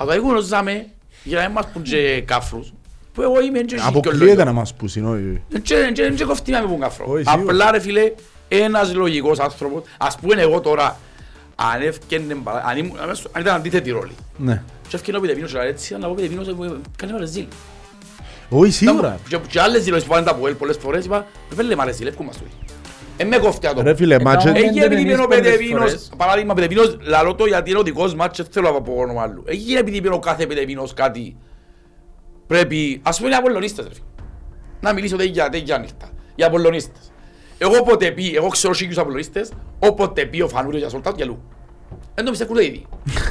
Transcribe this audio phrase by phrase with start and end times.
[0.00, 0.86] Αλλά εγώ γνωρίζαμε
[1.24, 2.72] για να μην μας πούν και κάφρους.
[3.14, 5.42] Που εγώ είμαι και Αποκλείεται να μας πούσει, όχι.
[5.48, 7.04] Δεν και κοφτεί να με πούν κάφρο.
[7.08, 7.52] Όχι, σίγουρα.
[7.52, 8.12] Απλά ρε φίλε,
[8.48, 10.98] ένας λογικός άνθρωπος, ας πούμε εγώ τώρα,
[11.54, 12.98] αν έφκαινε, μπα- αν ήμουν-
[13.32, 14.12] αν ήταν αντίθετη ρόλη.
[14.36, 14.62] Ναι.
[14.88, 16.52] Και έφκαινε ο Πιτεβίνος και έτσι, αλλά ο Πιτεβίνος ε,
[16.96, 17.46] κάνει με ρεζίλ.
[18.48, 19.18] Όχι, σίγουρα.
[19.28, 22.02] Και- Και άλλες δηλώσεις που πάνε τα Αποέλ πολλές φορές είπα, «Ρε φίλε, μ' αρέσει,
[22.02, 22.50] λεύκου μας τούτοι».
[23.20, 23.96] Ε, με κόφτει να το Ρε πω.
[23.96, 24.48] φίλε, μάτσε...
[24.48, 26.10] Έκαμε- Έγινε επειδή εμείς είπε ο πέντε Πετεβίνος, φορές.
[26.16, 29.42] παράδειγμα Πετεβίνος, λαλώ το γιατί είναι ο δικός μάτς και θέλω από όνομα άλλου.
[29.46, 31.36] Έγινε επειδή είπε ο κάθε Πετεβίνος κάτι,
[32.46, 34.04] πρέπει, ας πούμε οι Απολλωνίστες ρε φίλε.
[34.80, 37.12] Να μιλήσω τέτοια, τέτοια νύχτα, οι Απολλωνίστες.
[37.58, 41.42] Εγώ όποτε πει, εγώ ξέρω σίγουρους Απολλωνίστες, όποτε πει ο Φανούριος για Σολτάτ γελού.
[42.14, 42.86] Δεν το πιστεύουν ούτε ήδη.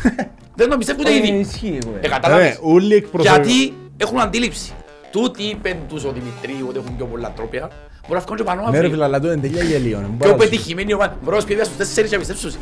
[0.59, 1.27] Δεν το πιστεύουν ούτε Ε, ήδη.
[1.27, 2.09] Ισχύει, Ε, ε.
[2.09, 3.43] κατάλαβες; Ρε, όλοι εκπροσωπούν.
[3.43, 4.71] Γιατί έχουν αντίληψη.
[5.11, 7.69] Τούτοι είπαν τους ο Δημητρίου ότι έχουν πιο πολλά τρόπια.
[8.07, 8.89] Μπορεί να βγουν και πάνω Ναι ρε αύριο.
[8.91, 9.97] φίλε, αλλά το είναι τελεία γελίο.
[9.99, 11.15] ναι, Πιο μπορώ να σου- πετυχημένοι ομάδα.
[11.23, 12.59] Μπορώ να σου πει στους τέσσερις και να πιστέψουν.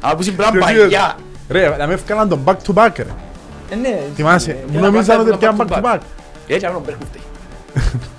[0.00, 1.14] Αλλά που είναι Ποιος πράγμα είδες; παγιά.
[1.50, 3.04] Ρε, να με έφκαναν τον back to back ρε.
[3.70, 4.80] Ε, ναι, Θυμάσαι, ισχύει, μου ε.
[4.80, 5.94] νομίζαν back- ότι back πιάνε to back to back.
[5.94, 5.98] back.
[6.46, 7.18] Έτσι άμενο Μπέρκουφτη.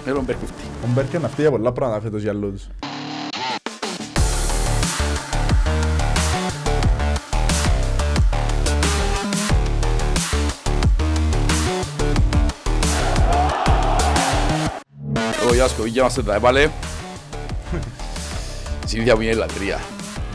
[0.05, 0.63] Άμενο Μπέρκουφτη.
[0.83, 2.67] Ο Μπέρκεν αυτή για πολλά πράγματα φέτος για λόγους.
[15.59, 16.69] Εγώ γεια σου, γεια μας τα έβαλε.
[18.85, 19.79] Συνήθεια που είναι η λατρεία.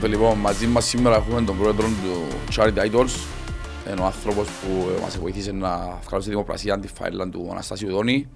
[0.01, 3.17] Το λοιπόν, μαζί μας σήμερα έχουμε τον πρόεδρο του Charity Idols.
[3.91, 7.91] Είναι ο άνθρωπος που ε, μας βοήθησε να βγάλω στη δημοπρασία τη φάιλα του Αναστάσιου
[7.91, 8.29] Δόνη.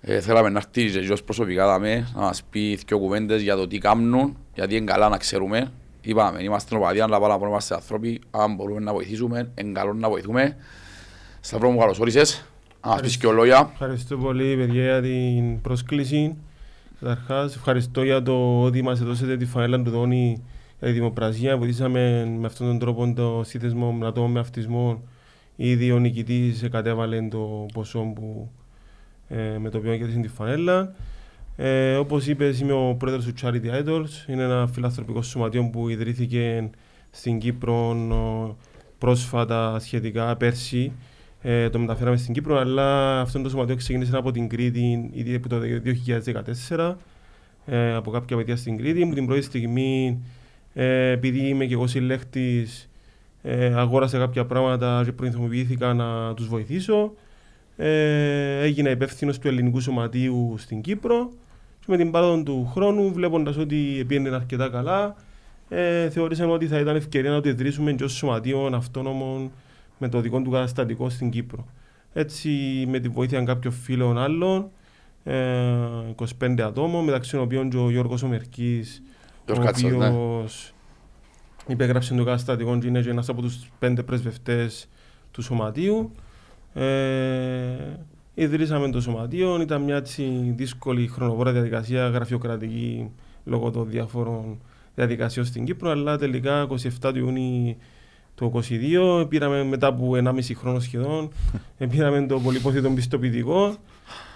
[0.00, 3.66] Ε, θέλαμε να έρθει και γιος προσωπικά δαμε, να μας πει δύο κουβέντες για το
[3.66, 5.72] τι κάνουν, γιατί είναι καλά να ξέρουμε.
[6.00, 10.08] Είπαμε, είμαστε νοπαδοί, αλλά πάρα πολύ είμαστε άνθρωποι, αν μπορούμε να βοηθήσουμε, είναι καλό να
[10.08, 10.56] βοηθούμε.
[11.40, 12.44] Σταυρό μου καλώς όρισες,
[12.86, 13.70] να μας πεις και λόγια.
[13.72, 16.36] Ευχαριστώ πολύ παιδιά για την πρόσκληση.
[17.00, 20.42] Καταρχάς, ευχαριστώ για το ότι μας δώσετε τη φανέλα του Δόνη
[20.78, 21.56] για τη δημοπρασία.
[21.56, 25.02] Βοηθήσαμε με αυτόν τον τρόπο το σύνθεσμο με ατόμο με αυτισμό.
[25.56, 28.50] Ήδη ο νικητής κατέβαλε το ποσό που,
[29.28, 30.94] ε, με το οποίο κέρδισε τη φανέλα.
[31.56, 34.28] Ε, όπως είπες, είμαι ο πρόεδρος του Charity Idols.
[34.28, 36.70] Είναι ένα φιλανθρωπικό σωματείο που ιδρύθηκε
[37.10, 38.54] στην Κύπρο ε,
[38.98, 40.92] πρόσφατα σχετικά πέρσι.
[41.42, 45.48] Ε, το μεταφέραμε στην Κύπρο, αλλά αυτό το σωματείο ξεκίνησε από την Κρήτη ήδη από
[45.48, 45.60] το
[46.68, 46.96] 2014,
[47.66, 49.04] ε, από κάποια παιδιά στην Κρήτη.
[49.04, 50.22] Μου την πρώτη στιγμή,
[50.74, 52.88] ε, επειδή είμαι και εγώ συλλέκτης,
[53.42, 57.12] ε, αγόρασα κάποια πράγματα και προειδοποιήθηκα να τους βοηθήσω.
[57.76, 61.30] Ε, έγινα υπεύθυνος του ελληνικού σωματείου στην Κύπρο
[61.80, 65.16] και με την πάροδο του χρόνου, βλέποντας ότι πήγαινε αρκετά καλά,
[65.68, 69.50] ε, θεωρήσαμε ότι θα ήταν ευκαιρία να το ιδρύσουμε και ως σωματείο αυτόνομο
[69.98, 71.66] με το δικό του καταστατικό στην Κύπρο.
[72.12, 72.50] Έτσι,
[72.88, 74.70] με τη βοήθεια κάποιων φίλων άλλων,
[75.24, 75.34] ε,
[76.40, 80.08] 25 ατόμων, μεταξύ των οποίων και ο Γιώργος Ομερκής, ο Γιώργος Κάτσας, ναι.
[80.08, 80.72] οποίος
[81.66, 84.88] υπέγραψε το καταστατικό και είναι και ένας από τους πέντε πρεσβευτές
[85.30, 86.10] του σωματείου.
[86.74, 86.84] Ε,
[88.34, 93.10] ιδρύσαμε το σωματείο, ήταν μια έτσι δύσκολη χρονοβόρα διαδικασία, γραφειοκρατική
[93.44, 94.58] λόγω των διαφόρων
[94.94, 97.76] διαδικασιών στην Κύπρο, αλλά τελικά 27 του Ιούνιου
[98.36, 98.62] το
[99.20, 101.32] 22 πήραμε μετά από 1,5 χρόνο σχεδόν,
[101.90, 103.74] πήραμε το πολυπόθητο πιστοποιητικό.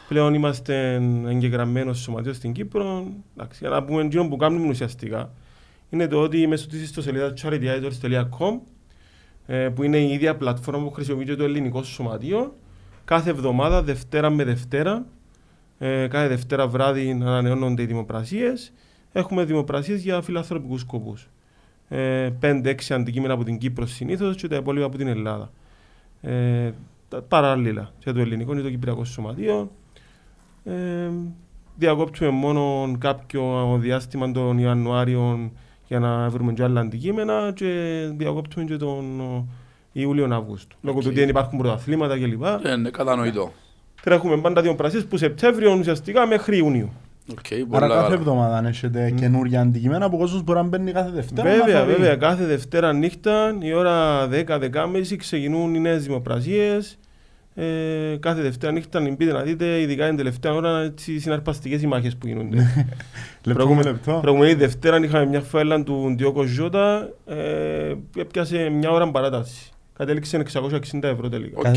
[0.09, 0.95] Πλέον είμαστε
[1.27, 3.07] εγγεγραμμένος σωματείο στην Κύπρο.
[3.37, 5.31] Εντάξει, για να πούμε εκείνο που κάνουμε ουσιαστικά
[5.91, 8.61] είναι το ότι μέσω της ιστοσελίδας charityidol.com
[9.47, 12.57] ε, που είναι η ίδια πλατφόρμα που χρησιμοποιείται το ελληνικό σωματείο
[13.05, 15.07] κάθε εβδομάδα, Δευτέρα με Δευτέρα
[15.79, 18.73] ε, κάθε Δευτέρα βράδυ ανανεώνονται οι δημοπρασίες
[19.13, 21.29] έχουμε δημοπρασίες για φιλανθρωπικούς σκοπούς ε,
[21.91, 25.51] 5-6 αντικείμενα από την Κύπρο συνήθως και τα υπόλοιπα από την Ελλάδα
[26.21, 26.71] ε,
[27.09, 29.71] τα- παράλληλα και το ελληνικό είναι το κυπριακό σωματείο
[30.65, 30.73] ε,
[31.77, 35.51] διακόπτουμε μόνο κάποιο διάστημα τον Ιανουάριο
[35.87, 39.47] για να βρούμε και άλλα αντικείμενα και διακόπτουμε και τον ο,
[39.93, 40.77] Ιούλιο-Αύγουστο.
[40.83, 41.11] Λόγω του Οκ.
[41.11, 42.43] ότι δεν υπάρχουν πρωταθλήματα κλπ.
[42.65, 43.53] Ε, Ναι, κατανοητό.
[44.03, 46.93] Τρέχουμε πάντα δημοπρασίες που Σεπτέμβριο ουσιαστικά μέχρι Ιούνιο.
[47.31, 48.15] Οκ, Άρα πολλά κάθε καλά.
[48.15, 51.49] εβδομάδα αν έχετε καινούργια αντικείμενα που ο κόσμος μπορεί να μπαίνει κάθε Δευτέρα.
[51.49, 51.93] να Βέβαια, θα δει.
[51.93, 52.17] βέβαια.
[52.17, 56.99] Κάθε Δευτέρα νύχτα, η ώρα 10-10.30 ξεκινούν οι νέες δημοπρασίες.
[57.55, 61.87] Ε, κάθε Δευτέρα νύχτα, αν μπείτε να δείτε, ειδικά την τελευταία ώρα, έτσι συναρπαστικές οι
[61.87, 62.87] μάχες που γίνονται.
[63.45, 64.19] Λεπτό με λεπτό.
[64.23, 69.71] Προηγούμενη Δευτέρα είχαμε μια φανέλα του Ντιόγκο Ζότα, ε, έπιασε μια ώρα παράταση.
[69.97, 71.59] Κατέληξε 660 ευρώ τελικά.
[71.61, 71.77] Ok,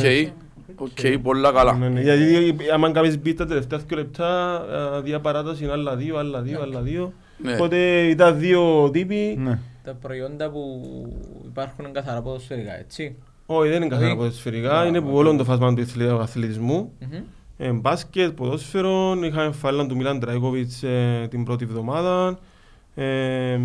[0.75, 1.73] ok, πολλά καλά.
[1.73, 4.61] Ναι, ναι, Γιατί άμα κάνεις bid τα τελευταία δύο λεπτά,
[4.97, 7.13] ε, δια παράταση είναι άλλα δύο, άλλα δύο, άλλα δύο.
[7.37, 7.53] Ναι.
[7.53, 9.35] Οπότε ήταν δύο τύποι.
[9.39, 9.59] Ναι.
[9.83, 10.81] Τα προϊόντα που
[11.45, 13.15] υπάρχουν είναι καθαρά ποδοσφαιρικά, έτσι.
[13.45, 14.17] Όχι, δεν είναι καθαρά Όχι.
[14.17, 15.15] ποδοσφαιρικά, Α, είναι που οκ.
[15.15, 16.91] όλο το φάσμα του αθλη- αθλητισμού.
[16.99, 17.21] Μμμ.
[17.57, 22.39] Ε, μπάσκετ, ποδόσφαιρο, είχαμε φανέλαν του Μίλαν Τραΐκοβιτς ε, την πρώτη εβδομάδα.
[22.95, 23.59] Ε,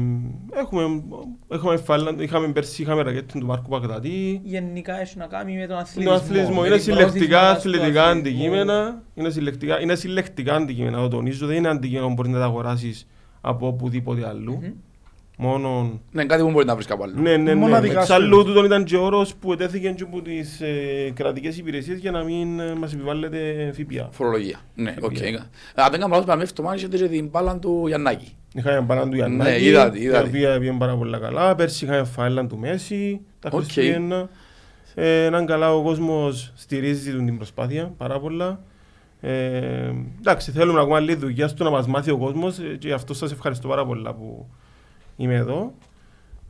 [0.54, 1.02] έχουμε,
[1.48, 4.40] έχουμε φανέλα, είχαμε πέρσι, είχαμε ρακέτταν του Μάρκου Παγδατή.
[4.44, 6.12] Γενικά έχει να κάνει με τον Το αθλητισμό.
[6.14, 8.18] αθλητισμό με είναι την συλλεκτικά πρόθεση του αθλητικά αθλητισμού.
[8.18, 9.02] αντικείμενα.
[9.14, 11.46] Είναι συλλεκτικά, είναι συλλεκτικά αντικείμενα, το τονίζω.
[11.46, 13.06] Δεν είναι αντικείμενα που μπορείς να τα αγοράσεις
[13.40, 14.52] από οπουδήποτε αλλού.
[14.62, 14.72] Μμμ.
[15.40, 17.20] Μόνο Ναι, κάτι που μπορεί να βρεις κάπου αλλού.
[17.20, 17.54] Ναι, ναι, ναι.
[17.54, 18.44] Μοναδικά Εξάλλου σου.
[18.44, 22.60] τούτον ήταν και όρος που ετέθηκε και από τις ε, κρατικές υπηρεσίες για να μην
[22.60, 24.08] ε, μας επιβάλλεται ΦΠΑ.
[24.12, 24.58] Φορολογία.
[24.74, 25.16] Ναι, οκ.
[25.74, 28.32] Αν δεν κάνω λάθος, πάμε στο μάτι και την μπάλα του Γιαννάκη.
[28.54, 30.28] Είχαμε φανέλα του Ναι, Γιαννάκη, είδα τη, είδα η τη.
[30.28, 31.54] οποία πήγαινε πάρα πολύ καλά.
[31.54, 33.60] Πέρσι είχαμε φανέλα του Μέσι, τα Οκ.
[33.62, 34.28] Χριστούγεννα.
[34.94, 38.60] Ε, έναν καλά ο κόσμος στηρίζει τον την προσπάθεια πάρα πολλά.
[39.20, 42.92] Ε, εντάξει, θέλουμε ακόμα λίγη δουλειά στο να μας μάθει ο κόσμος ε, και γι'
[42.94, 44.46] αυτό σας ευχαριστώ πάρα πολλά που
[45.18, 45.74] είμαι εδώ.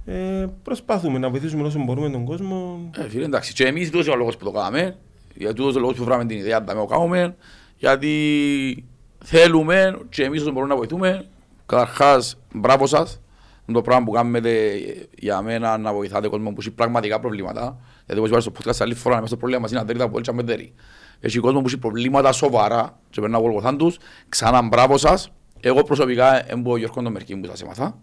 [0.05, 2.91] Ε, προσπάθουμε να βοηθήσουμε όσο μπορούμε τον κόσμο.
[2.97, 3.53] Ε, φίλε, εντάξει.
[3.53, 4.97] Και εμείς τούτος είναι ο λόγος που το κάναμε.
[5.35, 7.37] Για τούτος είναι ο λόγος που βράμε την ιδέα να το κάνουμε.
[7.77, 8.85] Γιατί
[9.25, 11.27] θέλουμε και εμείς όσο μπορούμε να βοηθούμε.
[11.67, 13.21] Καταρχάς, μπράβο σας.
[13.67, 14.79] Είναι το πράγμα που κάνετε
[15.19, 17.79] για μένα να βοηθάτε κόσμο που έχει πραγματικά προβλήματα.
[18.07, 20.33] Γιατί όπως είπα στο podcast άλλη φορά, μέσα στο πρόβλημα μας είναι αντέρητα από έλτσα
[20.33, 20.73] μετέρη.
[21.21, 23.99] Έχει κόσμο που έχει προβλήματα σοβαρά και πρέπει να βοηθάν τους.
[24.29, 25.33] Ξανά μπράβο σας.
[25.61, 27.99] Εγώ προσωπικά είμαι ο Γιώργο τον Μερκή που σας έμαθα.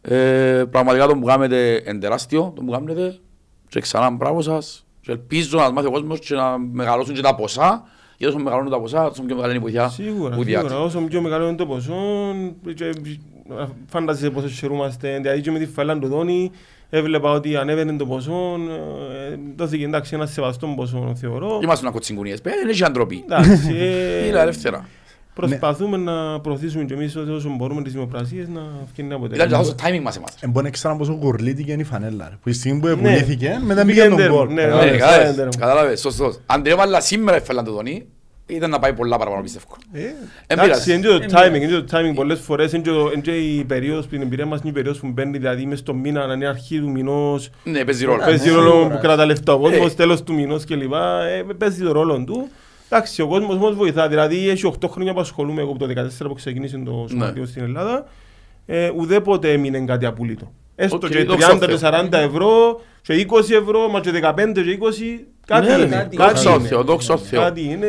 [0.00, 3.18] Ε, πραγματικά το που κάνετε είναι τεράστιο, το που κάνετε
[3.68, 7.34] και ξανά μπράβο σας και ελπίζω να μάθει ο κόσμος και να μεγαλώσουν και τα
[7.34, 7.84] ποσά
[8.18, 10.68] γιατί όσο μεγαλώνουν τα ποσά, τόσο πιο μεγάλη είναι η βοήθεια Σίγουρα, που διάτε.
[10.68, 10.84] σίγουρα.
[10.84, 11.94] Όσο πιο μεγάλο είναι το ποσό,
[12.74, 12.90] και
[13.86, 15.18] φάνταζεσαι πόσο χαιρούμαστε.
[15.22, 16.50] Δηλαδή και με τη φαλά του Δόνη
[16.90, 18.56] έβλεπα ότι ανέβαινε το ποσό,
[19.30, 21.60] ε, δόθηκε εντάξει ένα σεβαστό ποσό θεωρώ.
[21.62, 23.24] Είμαστε να κοτσιγκουνίες, πέ, δεν έχει αντροπή.
[23.24, 24.88] Εντάξει, ε, Είναι ελεύθερα.
[25.46, 29.56] Προσπαθούμε να προωθήσουμε και εμείς όσο μπορούμε τις δημοπρασίες να φτιάξει Ήταν και αποτέλεσμα.
[29.58, 30.34] λάθος το timing μας εμάς.
[30.40, 32.28] Ε, Μπορεί να ξέρω πόσο γουρλίτηκε είναι η φανέλα.
[32.30, 32.36] ρε.
[32.42, 32.92] Που η στιγμή που Ναι.
[32.92, 34.52] επουλήθηκε, μετά Πήγε πήγε τον τέρμα, γκολ.
[34.52, 34.72] ναι, Ε, ναι.
[34.74, 35.48] Ναι, Ωραία, κατάλαβες, σάντερ.
[35.58, 36.40] κατάλαβες, σωστός.
[36.46, 38.06] Αν δεν έβαλα σήμερα έφελαν το Δονή,
[38.46, 39.64] ήταν να πάει πολλά παραπάνω πιστεύω.
[39.92, 40.00] ε,
[40.46, 41.18] Εν Εντάξει, είναι πειράζει.
[41.20, 43.64] και το timing, είναι και το timing πολλές φορές, είναι και το- είναι και η
[43.64, 46.30] περίοδος που την εμπειρία μας είναι η περίοδος που μπαίνει, δηλαδή μες στο μήνα, αν
[46.30, 48.18] είναι αρχή του μηνός, Ναι, παίζει ρόλο.
[48.24, 48.94] Παίζει ναι, ρόλο σίγουρα.
[48.94, 49.94] που κρατά λεφτά ο κόσμος, Ε.
[49.94, 50.92] τέλος του μηνός κλπ.
[50.92, 52.48] Ε, παίζει το ρόλο του.
[52.88, 54.08] Εντάξει, ο κόσμος όμως βοηθά.
[54.08, 57.62] Δηλαδή, έχει 8 χρόνια που ασχολούμαι εγώ από το 2014 που ξεκίνησε το σωματείο στην
[57.62, 58.06] Ελλάδα.
[58.66, 60.52] Ε, ουδέποτε έμεινε κάτι απούλητο.
[60.74, 61.90] Έστω Οκ, και δόξα 30 τω και Θεώ.
[61.92, 65.96] 40 ευρώ, και 20 ευρώ, μα και 15 και 20, κάτι Ναι, ρε, είναι.
[65.96, 66.16] κάτι.
[66.16, 66.68] Κάτι Δόξα τω είναι.
[66.68, 67.40] Θεώ, δόξα τω Θεώ.
[67.40, 67.86] Κάτι είναι.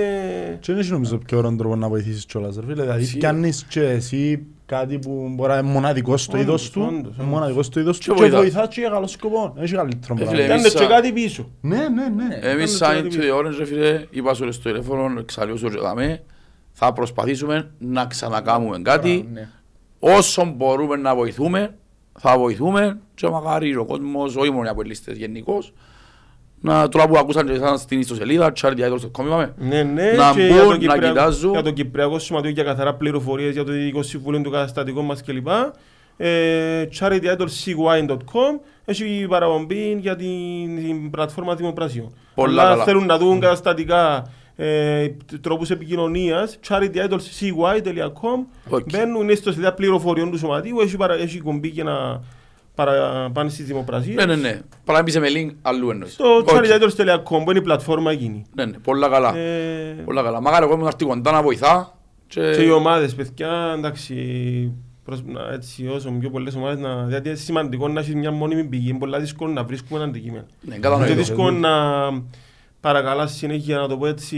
[0.59, 2.55] Και δεν έχει νομίζω πιο ωραίο τρόπο να βοηθήσεις κιόλας.
[2.55, 2.81] ρε φίλε.
[2.81, 3.29] Δηλαδή Σίγουρα.
[3.31, 7.25] πιάνεις και εσύ κάτι που μπορεί να είναι μοναδικός στο Όντως, είδος του, όντως, όντως.
[7.25, 8.39] μοναδικός στο είδος Και του και βοηθάς.
[8.39, 9.53] βοηθάς και για καλό σκοπό.
[9.57, 10.43] Έχεις καλύτερο Ε, φίλε, πράγμα.
[10.53, 11.49] εμείς Κάνεις και σαν- κάτι πίσω.
[11.61, 12.35] Ναι, ναι, ναι.
[12.41, 15.77] Εμείς Κάντε σαν το Into the Orange, ρε φίλε, είπα σου στο τηλέφωνο, εξαλλιώσω και
[15.79, 16.23] δάμε,
[16.71, 19.29] θα προσπαθήσουμε να ξανακάμουμε κάτι.
[19.33, 19.47] Ναι.
[19.99, 21.75] Όσο μπορούμε να βοηθούμε,
[22.19, 25.73] θα βοηθούμε και μακάρι ο κόσμος, όχι μόνο οι αποελίστες γενικώς,
[26.61, 30.47] να τώρα που ακούσαν και εσάς στην ιστοσελίδα, charityidol.com είπαμε, Ναι, ναι, Να και μπουν,
[30.53, 31.51] για το να Κυπριακό- κοιτάζουν.
[31.51, 35.47] Για το Κυπριακό Σωματείο για καθαρά πληροφορίες για το Διοικητικό Συμβούλιο του Καταστατικού μας κλπ.
[36.21, 42.13] Ε, charityidolcy.com έχει παραπομπή για την, την πλατφόρμα δημοπρασιών.
[42.35, 42.83] Πολλά Αλλά καλά.
[42.83, 45.07] θέλουν να δουν καταστατικά ε,
[45.41, 48.83] τρόπους επικοινωνίας charityidolcy.com Ok.
[48.91, 52.21] μπαίνουν στο σελίδα πληροφοριών του σωματείου έχει, παρα, έχει κουμπί για να
[52.85, 54.15] παρα, πάνε στις δημοπρασίες.
[54.15, 56.13] ναι, ναι, ναι, παρά μπει σε με link αλλού εννοείς.
[56.13, 56.49] Στο Ok.
[56.49, 58.45] charityidolcy.com που είναι η πλατφόρμα εκείνη.
[58.55, 60.41] Ναι, ναι, πολλά καλά, Ε, πολλά καλά.
[60.41, 61.97] Μακάρι ο κόσμος να έρθει κοντά να βοηθά
[62.27, 62.51] και...
[62.55, 64.15] Και οι ομάδες, παιδιά, εντάξει,
[65.05, 68.63] προς, να, έτσι, όσο πιο πολλές ομάδες, να, γιατί είναι σημαντικό να έχεις μια μόνιμη
[68.63, 70.45] πηγή, είναι πολλά δύσκολο να βρίσκουμε ένα αντικείμενο.
[70.61, 71.13] Ναι, Είναι κατανοητό.
[71.15, 71.69] δύσκολο να
[72.79, 74.37] παρακαλάς συνέχεια, να το πω έτσι,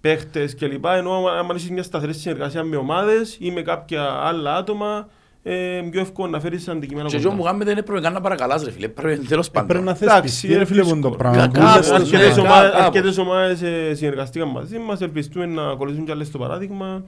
[0.00, 0.84] παίχτες κλπ.
[0.84, 5.08] Ενώ άμα άμα έχεις μια σταθερή συνεργασία με ομάδες ή με κάποια άλλα άτομα,
[5.52, 7.28] ε, πιο εύκολο να φέρεις αντικείμενα Και κοντά.
[7.28, 9.84] αυτό που κάνετε δεν πρέπει καν να παρακαλάς ρε φίλε, πρέπει τέλος Ε, Πρέπει πάντων.
[9.84, 11.32] να Εντάξει, θεσπιστεί ρε φίλε που είναι το δύσκολο.
[11.32, 11.48] πράγμα.
[11.48, 12.42] Κάπως, Που είσαι στο ναι, Αρκετές σωματείο.
[12.52, 12.84] ομάδες, κάπως.
[12.86, 17.04] αρκετές ομάδες ε, συνεργαστήκαν μαζί μας, ελπιστούμε να ακολουθούν κι άλλες το παράδειγμα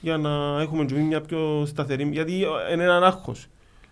[0.00, 2.32] για να έχουμε και μια πιο σταθερή, γιατί
[2.72, 3.46] είναι έναν άγχος.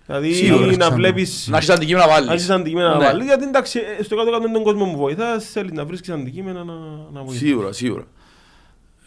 [0.06, 0.94] Δηλαδή Σίγουρα, να ξανά.
[0.94, 2.50] βλέπεις, Να έχεις αντικείμενα να να έχεις βάλεις.
[2.50, 3.04] αντικείμενα να Ναι.
[3.04, 6.72] βάλεις, γιατί εντάξει, στο κάτω κάτω τον κόσμο που βοηθάς, θέλεις να βρίσκεις αντικείμενα να,
[7.12, 7.36] να βοηθάς.
[7.36, 8.04] Σίγουρα, σίγουρα.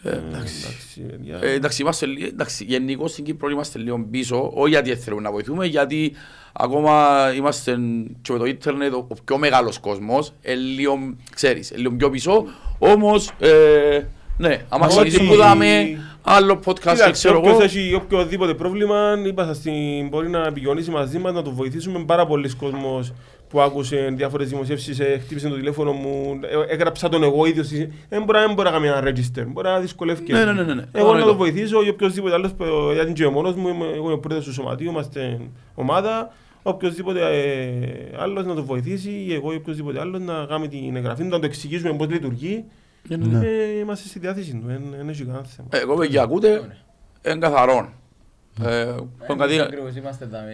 [0.05, 0.55] Ε, Ε, εντάξει.
[0.63, 1.39] εντάξει, παιδιά.
[1.41, 5.21] Ε, εντάξει, είμαστε, λι- εντάξει, γενικώς στην Κύπρο είμαστε λίγο πίσω, όχι γιατί δεν θέλουμε
[5.21, 6.13] να βοηθούμε, γιατί
[6.53, 7.79] ακόμα είμαστε
[8.21, 12.09] και με το ίντερνετ ο, ο πιο μεγάλος κόσμος, ε, λίγο, ξέρεις, ε, λίγο πιο
[12.09, 12.45] πίσω,
[12.79, 14.01] όμως, ε,
[14.37, 19.15] ναι, άμα Ότι- συνεχίσουμε που δάμε άλλο podcast, Κοίταξε, ξέρω όποιος εγώ, έχει οποιοδήποτε πρόβλημα,
[19.25, 22.03] είπα σας, την- μπορεί να επικοινωνήσει μαζί μας, να το βοηθήσουμε.
[22.05, 23.13] Πάρα πολλοί κόσμος
[23.55, 27.71] που άκουσε διάφορες δημοσίευσεις, ε, χτύπησε το τηλέφωνο μου, ε, έγραψα τον εγώ ίδιος.
[27.71, 30.31] ε, Δεν μπορεί, δεν μπορεί να κάνει ένα register, μπορεί να δυσκολεύει.
[30.31, 30.83] Ναι, ναι, ναι, ναι, ναι.
[30.91, 31.27] Εγώ να Κατανοητό.
[31.27, 34.19] το βοηθήσω ή οποιοδήποτε άλλος, ε, γιατί και ο μόνος μου, είμαι, εγώ είμαι ο
[34.19, 35.39] πρόεδρος του σωματείου, είμαστε
[35.75, 36.33] ομάδα.
[36.63, 41.23] Οποιοςδήποτε ε, άλλος να το βοηθήσει ή εγώ ή οποιοςδήποτε άλλος να κάνει την εγγραφή,
[41.23, 42.63] να το εξηγήσουμε πώς λειτουργεί.
[43.07, 43.47] Ναι, ναι.
[43.47, 44.63] Ε, είμαστε στη διάθεση του,
[44.97, 45.67] δεν έχει κανένα θέμα.
[45.71, 46.77] Ε, εγώ παιδιά ακούτε,
[47.25, 47.89] είναι καθαρό.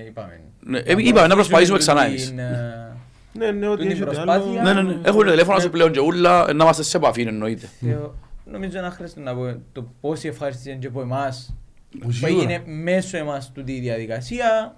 [0.08, 0.40] Είπαμε.
[0.60, 2.28] Ναι, ε, είπαμε να προσπαθήσουμε ξανά εμείς.
[2.28, 2.96] Την, ε,
[3.34, 4.62] Ναι, ναι, ότι Την έχετε προσπάθεια.
[4.62, 4.98] Ναι, ναι, ναι.
[5.04, 7.68] Έχουμε τηλέφωνα σου πλέον και ούλα, να είμαστε σε επαφή εννοείται.
[7.80, 8.16] Θεω-
[8.46, 11.56] Νομίζω να χρειάζεται να πω το πόσοι ευχαριστήσαν και από εμάς
[11.92, 12.42] Που που σίγουρα.
[12.44, 14.76] έγινε μέσω εμάς τούτη η διαδικασία.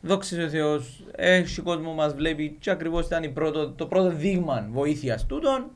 [0.00, 4.68] Δόξα ο Θεός, έχει κόσμο μας βλέπει και ακριβώς ήταν η πρώτο, το πρώτο δείγμα
[4.72, 5.66] βοήθειας τούτων.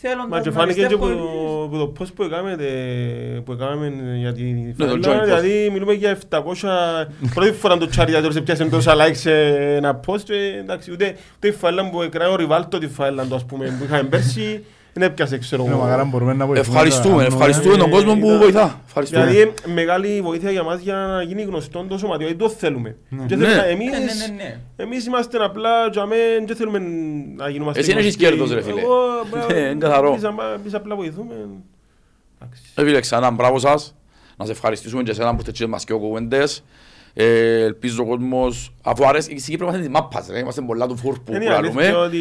[0.00, 2.56] Θέλοντας Μα και να φάνηκε και πιστεύω που ότι- το- που το post που έκαμε,
[2.56, 5.24] τε- που έκαμε για την Ναι, το φανέλα, joint post.
[5.24, 9.32] δηλαδή μιλούμε για 700, πρώτη φορά το Charity σε πιάσε τόσα like σε
[9.76, 13.34] ένα post και εντάξει, ούτε, ούτε η φανέλα που έκανα ο Ριβάλτο τη φανέλα του
[13.34, 14.64] ας πούμε που είχαμε πέρσι,
[14.98, 16.08] δεν έπιασε ξέρω Είναι μακαρά εγώ.
[16.10, 16.68] μπορούμε να βοηθούμε.
[16.76, 18.80] Ευχαριστούμε, να ευχαριστούμε τον Ε, κόσμο που ήταν- βοηθά.
[18.86, 19.26] Ευχαριστούμε.
[19.26, 22.96] Δηλαδή μεγάλη βοήθεια για μας για να γίνει γνωστό το σωματείο, γιατί το θέλουμε.
[23.08, 23.26] Και Ναι.
[23.28, 24.60] θέλουμε- Ναι, εμείς- ναι, ναι, ναι.
[24.76, 26.78] Εμείς είμαστε απλά για μένα δεν θέλουμε
[27.36, 28.80] να γίνουμε Εσύ δεν έχεις κέρδος, ρε φίλε.
[29.52, 30.18] Ναι, είναι καθαρό.
[30.58, 31.34] Εμείς απλά βοηθούμε.
[32.40, 32.62] Εντάξει.
[32.74, 33.94] Ε, φίλε, ξανά μπράβο σας.
[34.36, 36.64] Να σε ευχαριστήσουμε και εσένα που είστε μας και ο κουβέντες.
[37.20, 40.38] Ε, ελπίζω ο κόσμος, αφού αρέσει, στην Κύπρο είμαστε της μάπας, ρε.
[40.38, 41.82] είμαστε πολλά τους φουρ που Είναι η λαλούμε.
[41.82, 42.18] αλήθεια ότι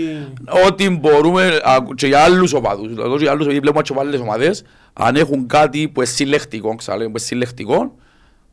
[0.68, 4.02] Ό,τι μπορούμε α, και για άλλους οπαδούς, δηλαδή και για άλλους, επειδή βλέπουμε και από
[4.02, 4.64] άλλες ομάδες,
[4.94, 7.96] αν έχουν κάτι που είναι συλλεκτικό, ξαναλέω, που είναι συλλεκτικό,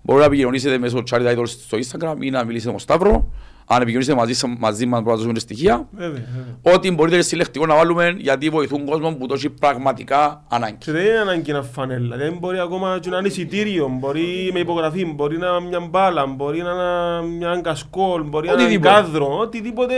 [0.02, 3.30] μπορεί να επικοινωνήσετε μέσω Charity Idols στο Instagram ή να μιλήσετε με τον Σταύρο.
[3.66, 5.88] Αν επικοινωνήσετε μαζί, σα- μαζί μας, μπορούμε να δώσουμε και στοιχεία.
[5.92, 6.24] βέβαια,
[6.62, 6.74] βέβαια.
[6.76, 10.76] Ό,τι μπορείτε και συλλεκτικό να βάλουμε, γιατί βοηθούν κόσμο που το έχει πραγματικά ανάγκη.
[10.78, 14.58] Και δεν είναι ανάγκη να φανέλα, δεν μπορεί ακόμα και να είναι εισιτήριο, μπορεί με
[14.58, 18.94] υπογραφή, μπορεί να είναι μια μπάλα, μπορεί να είναι μια κασκόλ, μπορεί να είναι Οτιδήποτε.
[18.94, 19.94] κάδρο, οτιδήποτε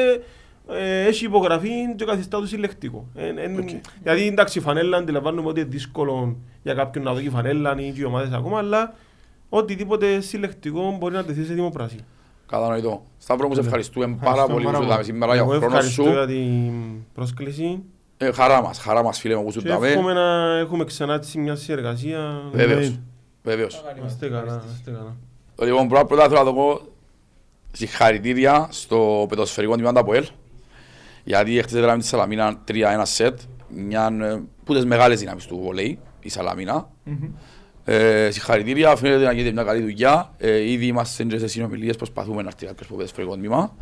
[0.69, 3.07] ε, έχει υπογραφή και καθιστά το συλλεκτικό.
[3.15, 3.69] Ε, ε, Οκ.
[4.03, 8.05] Γιατί εντάξει φανέλα αντιλαμβάνουμε ότι είναι δύσκολο για κάποιον να δει φανέλα ή και οι
[8.05, 8.95] ομάδες ακόμα, αλλά
[9.49, 12.01] οτιδήποτε συλλεκτικό μπορεί να τεθεί σε δημοπρασία.
[12.47, 13.05] Κατανοητό.
[13.19, 15.05] Σταύρο μου, σε ευχαριστούμε πάρα Ευχαριστώ πολύ που πάρα σου δάμε πολύ.
[15.13, 16.11] σήμερα για Εγώ τον χρόνο ευχαριστώ σου.
[16.11, 16.73] για την
[17.15, 17.83] πρόσκληση
[18.17, 19.89] Ε, Χαρά μας, χαρά μας φίλε μου που σου και δάμε.
[19.89, 22.43] εύχομαι να έχουμε ξανά έτσι μια συνεργασία.
[22.53, 22.99] Βέβαιος,
[23.43, 23.85] βέβαιος.
[24.01, 25.17] Να είστε καλά, να είστε καλά.
[25.71, 26.81] Λοιπόν, πρώτα πρώτα θέλω να το πω
[27.73, 30.27] συγχαρητήρια στο πετοσφαιρικό τμήμα του ΑΠΟΕΛ
[31.25, 32.73] γιατί έχτισε τώρα με τη Σαλαμίνα 3-1
[33.03, 36.89] σετ μια ε, που τις μεγάλες δυνάμεις του βολέι, η Σαλαμίνα.
[37.89, 40.33] Ε, συγχαρητήρια, φαίνεται να γίνεται μια καλή δουλειά.
[40.39, 43.75] Ε, ήδη είμαστε και σε συνομιλίες, προσπαθούμε να έρθει κάποιος στο πετοσφαιρικό τμήμα.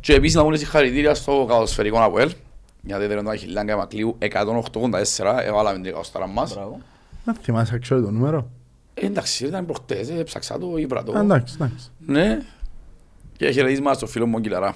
[0.00, 2.32] Και επίσης να πούμε συγχαρητήρια στο καλοσφαιρικό ΑΠΟΕΛ
[2.82, 6.54] γιατί δεν ήταν χιλιάγκα Μακλίου 184, έβαλαμε την εκατοστάρα μας.
[6.54, 6.80] Μπράβο.
[7.24, 8.50] Να θυμάσαι αξιόλου το νούμερο.
[8.94, 11.12] Ε, εντάξει, ήταν προχτές, ε, ψάξα το, είπα το.
[11.12, 11.90] Α, Εντάξει, εντάξει.
[12.06, 12.38] Ναι.
[13.36, 14.74] Και χαιρετίσμα στο φίλο μου Κιλαρά.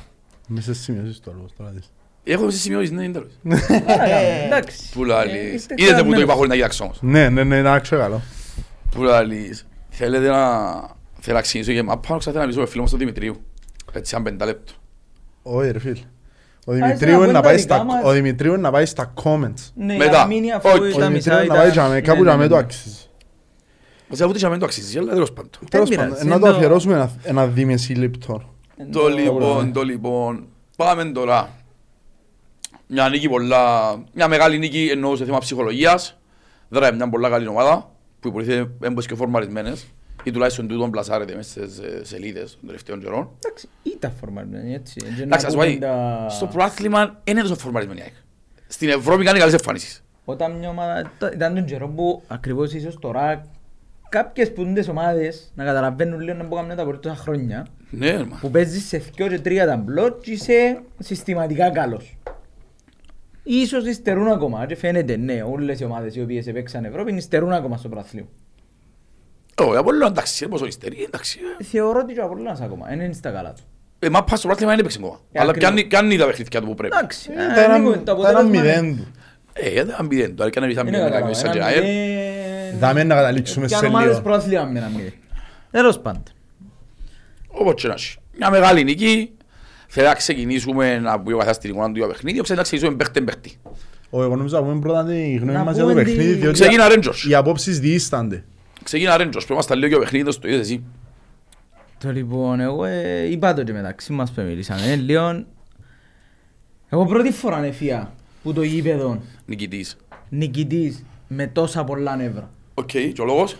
[0.48, 1.90] Μη σε σημειώσεις το λόγο τώρα δεις.
[2.24, 3.32] Έχω σε σημειώσεις, ναι, είναι τέλος.
[3.68, 4.90] Ε, Εντάξει.
[4.92, 5.52] Που Ε, λαλείς.
[5.54, 6.22] είστε Είδατε που το κλαμμένος.
[6.22, 6.98] είπα χωρίς να κοιτάξω όμως.
[7.02, 8.20] Ναι, ναι, ναι, είναι άξιο καλό.
[8.90, 9.66] Που λαλείς.
[9.88, 10.38] Θέλετε να...
[11.22, 13.36] Θέλω να ξεκινήσω και μάπα, ξέρω να μιλήσω με φίλο μου στον Δημητρίου.
[13.92, 14.72] Έτσι, αν πεντά λεπτό.
[15.42, 15.96] Όχι ρε φίλ.
[16.66, 18.04] Ο να Δημητρίου είναι πούμε να τα πάει δικά στα- μας.
[18.04, 19.70] ο Δημητρίου είναι να πάει στα comments.
[19.74, 20.04] Ναι, Μετά.
[20.10, 21.56] για να μείνει αφού Όχι, Ο τα Δημητρίου μισά είναι να ήταν...
[21.56, 22.60] πάει για με- κάπου Ναι, για ναι, με το ναι.
[22.60, 23.10] αξίζεις.
[24.08, 25.50] Βασικά ούτε για μένα το αξίζεις, αλλά τέλος πάντων.
[25.70, 28.42] Τέλος πειράζει, πάντων, είναι να το το- αφιερώσουμε ένα- ένα δίμεση λεπτό.
[28.92, 30.46] Το λοιπόν, το λοιπόν.
[30.76, 31.48] Πάμε τώρα.
[32.86, 33.94] Μια νίκη πολλά...
[34.12, 36.18] Μια μεγάλη νίκη εννοώ σε θέμα ψυχολογίας.
[36.68, 37.90] Δράει μια πολλά καλή ομάδα
[38.20, 39.86] που υποτίθεται έμπως και φορμαρισμένες
[40.24, 43.28] ή τουλάχιστον τούτον πλασάρεται μέσα στις ε, σελίδες των τελευταίων καιρών.
[43.44, 45.00] Εντάξει, ήταν φορμαρισμένη έτσι.
[45.00, 48.12] Και να Εντάξει, ας πούμε πάει, τα- στο προάθλημα είναι τόσο φορμαρισμένη η ΑΕΚ.
[48.66, 50.02] Στην Ευρώπη κάνει καλές εμφανίσεις.
[50.24, 51.10] Όταν μια ομάδα...
[51.18, 53.46] το- Ήταν τον καιρό που ακριβώς ίσως τώρα
[54.08, 58.38] κάποιες πούντες ομάδες να καταλαβαίνουν λίγο να μπορούν να κάνουν τα τόσα χρόνια Ναι, μα.
[58.40, 62.16] που παίζεις σε δυο και τρία ταμπλό και είσαι συστηματικά καλός.
[63.52, 67.76] Ίσως υστερούν ακόμα και φαίνεται ναι, όλες οι ομάδες οι οποίες επέξαν Ευρώπη υστερούν ακόμα
[67.76, 68.26] στο πρωτάθλημα.
[69.62, 71.38] Όχι, από όλο εντάξει, είναι πόσο υστερεί, εντάξει.
[71.60, 71.64] ε.
[71.64, 73.62] Θεωρώ ότι και ο Απολλώνας ακόμα, δεν είναι στα καλά του.
[73.98, 75.20] Ε, μα πας στο πρόθυμα δεν έπαιξε ακόμα.
[75.32, 75.72] Ε, Αλλά ακριβώς.
[75.72, 76.96] πιάνει- πιάνει τα παιχνίδια του που πρέπει.
[76.96, 78.40] Εντάξει, Ε, ε, τα ένα- Νίκο, το τα ένα αποτέλεσμα
[78.70, 79.06] είναι- μηδέν του.
[79.52, 80.36] Ε, δεν ήταν μηδέν.
[80.36, 81.82] Τώρα έκανε μηδέν Είναι μηδέν, κατάλαβα, σαν και ένα ΑΕΛ.
[81.82, 84.20] μηδέν- Δάμε να καταλήξουμε Κι σε αν ομάδες λίγο.
[84.22, 85.12] πρωτάθλημα με ένα μηδέν.
[85.70, 86.22] Τέλος πάντων.
[87.48, 88.16] Όπως και να έχει.
[88.38, 89.32] Μια μεγάλη νίκη.
[89.92, 93.20] Θέλω να ξεκινήσουμε να πούμε βαθιά στην εικόνα του για παιχνίδι, ξέρω να ξεκινήσουμε παίχτε
[93.20, 93.56] παίχτη.
[94.10, 96.38] Όχι, εγώ νομίζω να πούμε πρώτα τη γνώμη Να μας για το πούμε παιχνίδι, τι-
[96.38, 97.26] διότι Ξεκίνα Ρέντζος.
[97.26, 98.44] οι απόψεις διήστανται.
[98.82, 100.82] Ξεκίνα Ρέντζος, πρέπει να στα λίγο για παιχνίδι, το είδες εσύ.
[101.98, 105.44] Το λοιπόν, εγώ ε, είπα το και μεταξύ μας που μιλήσαμε, ε, λίγο...
[106.88, 109.96] Εγώ πρώτη φορά έφυγα που το γήπεδο Νικητής.
[110.28, 112.50] νικητής με τόσα πολλά νεύρα.
[112.74, 113.56] Οκ, και ο λόγος;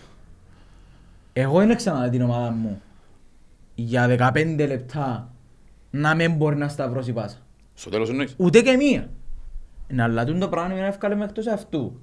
[1.32, 2.82] Εγώ δεν ξαναδεί την ομάδα μου
[3.74, 5.32] για 15 λεπτά
[5.90, 7.36] να μην μπορεί να σταυρώσει πάσα.
[7.74, 8.34] Στο τέλος εννοείς.
[8.36, 9.10] Ούτε και μία.
[9.88, 12.00] Να λατούν το πράγμα να ευκάλε με εκτός αυτού.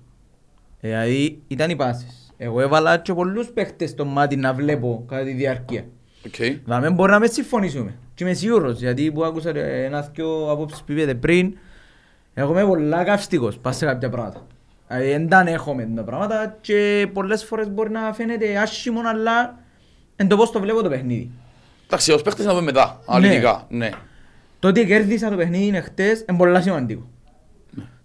[0.80, 2.34] Ε, Δηλαδή ήταν οι πάσες.
[2.38, 5.86] Εγώ έβαλα και πολλούς παίχτες στο μάτι να βλέπω κατά τη διάρκεια.
[6.26, 6.66] Οκ.
[6.66, 7.96] Να μην μπορεί να με συμφωνήσουμε.
[8.14, 11.58] Και είμαι σίγουρος, γιατί που άκουσα ε, ένας δυο απόψεις που είπατε πριν,
[12.34, 14.48] εγώ είμαι πολλά καυστικός πας σε κάποια πράγματα.
[14.88, 19.66] Δηλαδή δεν τα ανέχομαι τα πράγματα και πολλές φορές μπορεί να φαίνεται άσχημο, αλλά
[20.20, 21.32] Εν το πώς το βλέπω το παιχνίδι.
[21.88, 23.66] Εντάξει, ως παίχτες να δούμε μετά, αναλυτικά.
[23.70, 23.90] Ναι.
[24.60, 27.10] Το ότι κέρδισα το παιχνίδι είναι χτες είναι πολύ σημαντικό.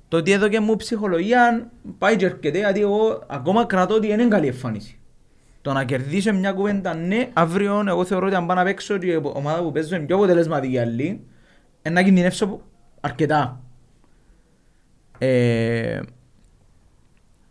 [0.08, 4.46] Το ότι έδωκε μου ψυχολογία πάει και έρχεται γιατί εγώ ακόμα κρατώ ότι είναι καλή
[4.46, 4.98] εμφάνιση.
[5.62, 9.06] Το να κερδίσω μια κουβέντα ναι, αύριο εγώ θεωρώ ότι αν πάω να παίξω και
[9.06, 11.04] η ομάδα που παίζω είναι πιο αποτελεσματική άλλη,
[11.82, 12.60] είναι να κινδυνεύσω
[13.00, 13.60] αρκετά.
[15.18, 16.00] Ε,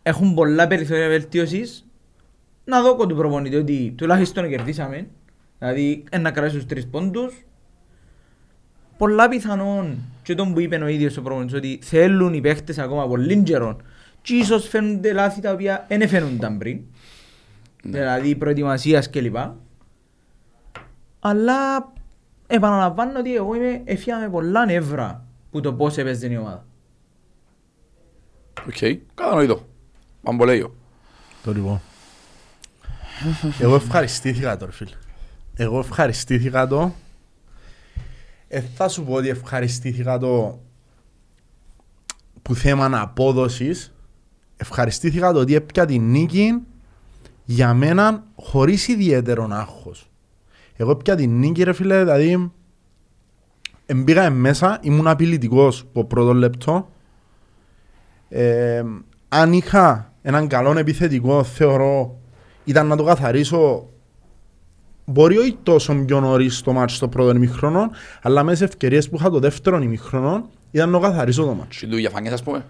[0.04, 1.86] έχουν πολλά περιθώρια βελτίωσης.
[2.64, 5.08] Να δω του προπονητή ότι τουλάχιστον κερδίσαμε.
[5.62, 7.46] Δηλαδή, ένα να κρατήσω τους τρεις πόντους.
[8.98, 13.08] Πολλά πιθανόν και τον που είπε ο ίδιος ο προπονητής ότι θέλουν οι παίχτες ακόμα
[13.08, 13.78] πολύ καιρό
[14.22, 16.80] και ίσως φαίνονται λάθη τα οποία δεν φαίνονταν πριν.
[17.84, 19.36] Δηλαδή προετοιμασίας κλπ.
[21.20, 21.92] Αλλά
[22.48, 26.66] επαναλαμβάνω ότι εγώ είμαι έφυγα με πολλά νεύρα που το πώς έπαιζε η ομάδα.
[28.68, 29.66] Οκ, κατανοητό.
[30.22, 30.76] Παμπολέιο.
[31.44, 31.82] Το λοιπόν.
[33.60, 34.96] Εγώ ευχαριστήθηκα το ρε φίλε.
[35.56, 36.94] Εγώ ευχαριστήθηκα το.
[38.48, 40.60] Ε, θα σου πω ότι ευχαριστήθηκα το
[42.42, 43.94] που θέμα απόδοσης.
[44.58, 46.54] Ευχαριστήθηκα το ότι έπια την νίκη
[47.46, 50.10] για μένα χωρίς ιδιαίτερο άγχος.
[50.76, 52.52] Εγώ έπια την νίκη, ρε φίλε, δηλαδή.
[53.86, 56.90] Εμπήγα μέσα, ήμουν απειλητικός από πρώτο λεπτό.
[58.30, 58.84] Ε,
[59.30, 62.20] αν είχα έναν καλό επιθετικό, θεωρώ
[62.64, 63.90] ήταν να το καθαρίσω
[65.06, 67.92] μπορεί όχι τόσο πιο νωρίς στο μάτσο στο πρώτο ημιχρόνο,
[68.22, 71.80] αλλά μέσα σε ευκαιρίες που είχα το δεύτερο ημιχρόνο ήταν να το καθαρίσω το μάτσο.
[71.80, 72.66] Και του διαφάνειες ας πούμε.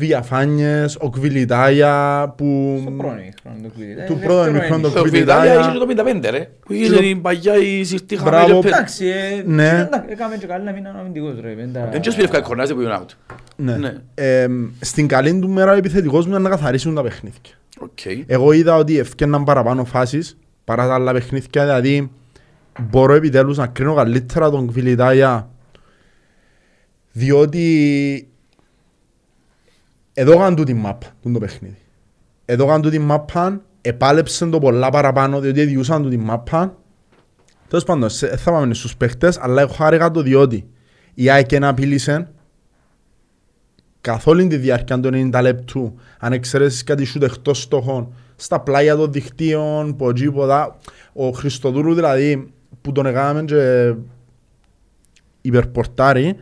[0.00, 2.78] Βιαφάνιες, ο Κβιλιτάγια που...
[2.82, 4.06] Στο πρώτο ημίχρονο το κλειδί.
[4.06, 5.94] Του πρώτου ημιχρόνου το Το Βιτάλια Κβιλιτάγια.
[5.94, 6.48] είχε το 55 ρε.
[6.66, 8.36] Που είχε την παγιά η συρτή Μπράβο.
[8.46, 8.58] χαμένη.
[8.66, 9.68] Εντάξει, ε, Ναι.
[9.68, 11.54] εντάξει, έκαμε και καλά να μην είναι αμυντικός ρε.
[11.54, 13.36] δεν τα- Δεν τους πήρε κορνάζε που είναι out.
[13.56, 13.76] Ναι.
[13.76, 13.94] Ναι.
[14.14, 14.46] Ε,
[14.80, 17.40] στην καλή του μέρα ο επιθετικός μου ήταν να καθαρίσουν τα παιχνίδια.
[17.80, 17.98] Οκ.
[18.26, 20.36] Εγώ είδα ότι ευκαιρναν παραπάνω φάσεις
[20.68, 22.10] παρά τα άλλα παιχνίδια, δηλαδή
[22.80, 25.50] μπορώ επιτέλους να κρίνω καλύτερα τον Κβιλιτάγια
[27.12, 28.28] διότι
[30.12, 31.76] εδώ έκαναν του την μάπα του το παιχνίδι.
[32.44, 36.76] Εδώ έκαναν του την μάπα, επάλεψαν το πολλά παραπάνω διότι διούσαν του την μάπα.
[37.68, 40.68] Τέλος πάντων, σε- δεν θα πάμε στους παίχτες, αλλά έχω χάρηκα το διότι
[41.14, 42.30] η ΑΕΚ να απειλήσε
[44.00, 48.96] καθ' όλη τη διάρκεια των 90 λεπτού, αν εξαιρέσεις κάτι σούτ εκτός στόχων, στα πλάγια
[48.96, 50.76] των δικτύων, που εκεί, που δά,
[51.12, 53.94] ο Χριστοδούλου δηλαδή, που τον έκαναμε και
[55.40, 56.36] υπερπορτάρι,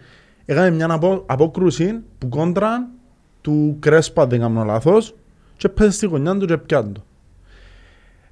[0.44, 2.88] έκανε μια απο, απόκρουση που κόντρα
[3.40, 5.14] του Κρέσπα, δεν κάνω λάθος,
[5.56, 7.04] και πέσε στη γωνιά του και πιάνε το.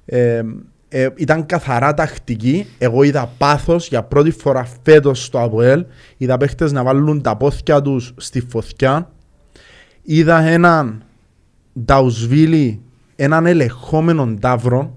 [0.05, 0.41] Ε,
[0.87, 2.67] ε, ήταν καθαρά τακτική.
[2.77, 5.85] Εγώ είδα πάθος για πρώτη φορά φέτος στο ΑΠΟΕΛ.
[6.17, 9.11] Είδα παίχτες να βάλουν τα πόθια τους στη φωτιά.
[10.01, 11.03] Είδα έναν
[11.85, 12.81] Νταουσβίλη,
[13.15, 14.93] έναν ελεγχόμενο ταύρο,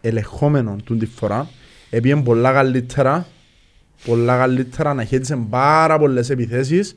[0.00, 1.48] ελεγχόμενο του τη φορά.
[1.90, 3.26] Επίεν πολλά καλύτερα,
[4.04, 6.96] πολλά καλύτερα, να χέτησε πάρα πολλές επιθέσεις.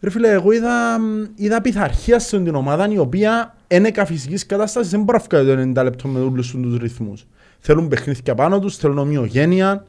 [0.00, 0.98] Ρε φίλε, εγώ είδα,
[1.34, 5.84] είδα πειθαρχία στην ομάδα η οποία είναι φυσικής κατάστασης, δεν μπορεί να βγάλει το 90
[5.84, 7.26] λεπτό με όλους τους ρυθμούς.
[7.58, 9.84] Θέλουν παιχνίδια πάνω τους, θέλουν ομοιογένεια.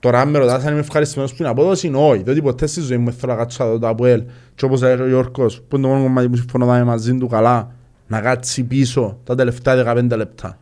[0.00, 2.22] Τώρα αν με ρωτάς αν είμαι ευχαριστημένος που είναι απόδοση, όχι.
[2.22, 4.22] Διότι ποτέ στη ζωή μου θέλω να κάτσω να δω το ΑΠΟΕΛ
[4.54, 7.28] και όπως λέει ο Γιώργος, που είναι το μόνο κομμάτι που συμφωνώ δάμε μαζί του
[7.28, 7.72] καλά,
[8.06, 10.58] να κάτσει πίσω τα τελευταία 15 λεπτά.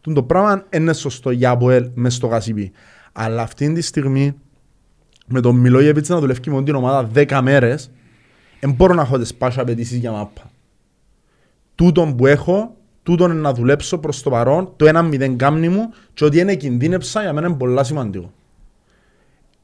[0.00, 2.72] Τον το πράγμα είναι σωστό για ΑΠΟΕΛ μες στο Κασιπί.
[3.12, 4.34] Αλλά αυτή τη στιγμή
[5.26, 7.90] με τον Μιλόγεβιτς να δουλεύει με την ομάδα 10 μέρες,
[8.60, 10.50] δεν μπορώ να έχω τις πάσες απαιτήσεις για μάπα.
[11.74, 15.90] Τούτον που έχω, τούτον είναι να δουλέψω προς το παρόν, το ένα μηδέν κάμνη μου
[16.14, 18.32] και ότι είναι κινδύνεψα για μένα είναι πολλά σημαντικό.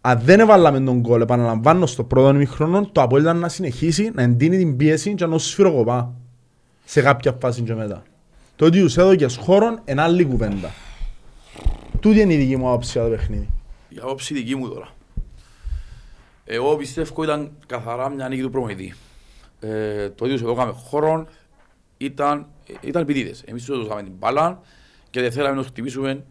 [0.00, 4.22] Αν δεν έβαλαμε τον κόλ, επαναλαμβάνω στο πρώτο ημιχρόνο, το Απόλλη ήταν να συνεχίσει να
[4.22, 6.14] εντείνει την πίεση και να σφυροκοπά
[6.84, 8.02] σε κάποια φάση και μετά.
[8.56, 10.70] Το ότι τους έδωκες χώρον είναι άλλη κουβέντα.
[12.00, 13.48] Τούτη είναι η δική μου άποψη για το παιχνίδι.
[13.88, 14.88] Η άποψη δική μου τώρα.
[16.44, 18.94] Εγώ πιστεύω ήταν καθαρά μια νίκη του προμηθητή.
[19.60, 21.26] Ε, το ότι τους έδωκαμε χώρο
[21.96, 22.46] ήταν,
[22.80, 23.42] ήταν επιτίδες.
[23.46, 24.60] Εμείς τους έδωσαμε την μπάλα
[25.10, 26.24] και δεν θέλαμε να τους χτυπήσουμε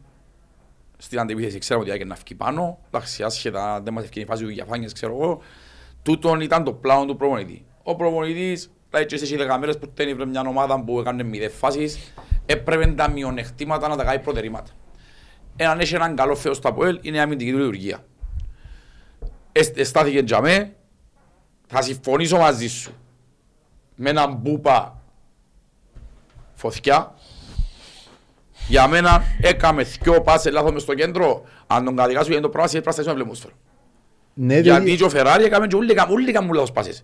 [0.98, 1.58] στην αντεπίθεση.
[1.58, 2.80] Ξέραμε ότι έγινε να φύγει πάνω.
[2.88, 5.42] Εντάξει, άσχετα, δεν μας ευκαιρία η φάση του διαφάνειας, ξέρω εγώ.
[6.02, 7.66] Τούτον ήταν το πλάνο του προπονητή.
[7.84, 12.13] Ο προπονητής, δηλαδή και σε 10 μέρες που δεν μια ομάδα που έκανε μηδέν φάσεις,
[12.45, 14.71] έπρεπε τα μειονεκτήματα να τα κάνει προτερήματα.
[15.56, 18.06] Έναν έχει έναν καλό φέο στο ΑΠΟΕΛ, είναι η αμυντική του λειτουργία.
[19.51, 20.73] Εσ- Εστάθηκε για μέ,
[21.67, 22.91] θα συμφωνήσω μαζί σου.
[23.95, 25.01] Με έναν μπούπα
[26.54, 27.13] φωτιά,
[28.67, 32.67] για μένα έκαμε δυο πάσες λάθος μες στο κέντρο, αν τον καταδικάσω για το πράγμα,
[32.69, 33.54] σε πράστα ένα βλεμόσφαιρο.
[34.34, 37.04] Ναι, Γιατί διότι- και ο Φεράρι έκαμε και όλοι έκαμε- όλοι έκαμε λάθος πάσες.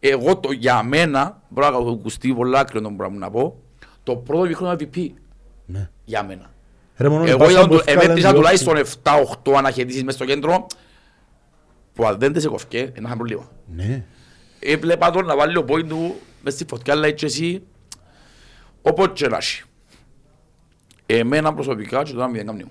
[0.00, 3.60] Εγώ το για μένα, μπορώ να ακουστεί πολλά άκριο το πράγμα να πω,
[4.02, 5.08] το πρώτο μικρό MVP
[5.66, 5.90] Ναι.
[6.04, 6.50] για μένα.
[6.96, 8.36] Ρε μόνο η Εγώ πάσα είδα που του- έφκαλε εμέτρησα διώχτη.
[8.36, 10.66] τουλάχιστον 7-8 αναχαιτήσεις μες στο κέντρο
[11.94, 13.50] που αν δεν τις εκοφκέ, ένα είχαν πρόβλημα.
[13.74, 14.04] Ναι.
[14.60, 17.62] Έβλεπα τον να βάλει ο πόη του μες στη φωτιά, αλλά έτσι εσύ,
[18.82, 19.62] όποτε και να έχει.
[21.06, 22.68] Εμένα προσωπικά και τώρα μηδέν καμνίου.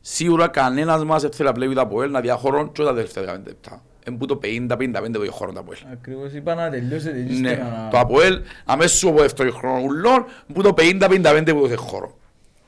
[0.00, 3.46] Σίγουρα κανένας μας δεν θέλει να βλέπει τα ΠΟΕΛ να διαχωρών και τα τελευταία 15
[3.46, 3.82] λεπτά.
[4.04, 5.78] Εν που το 50-55 το χώρο τα ΠΟΕΛ.
[5.92, 10.24] Ακριβώς είπα να τελειώσετε και Ναι, ύστερα να- το ΑΠΟΕΛ αμέσως από δεύτερο χρόνο ουλών
[10.54, 12.18] που το 50-55 που το χώρο.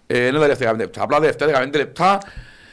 [0.07, 1.03] Ε, είναι τα τελευταία 15 λεπτά.
[1.03, 2.19] Απλά τα τελευταία 15 λεπτά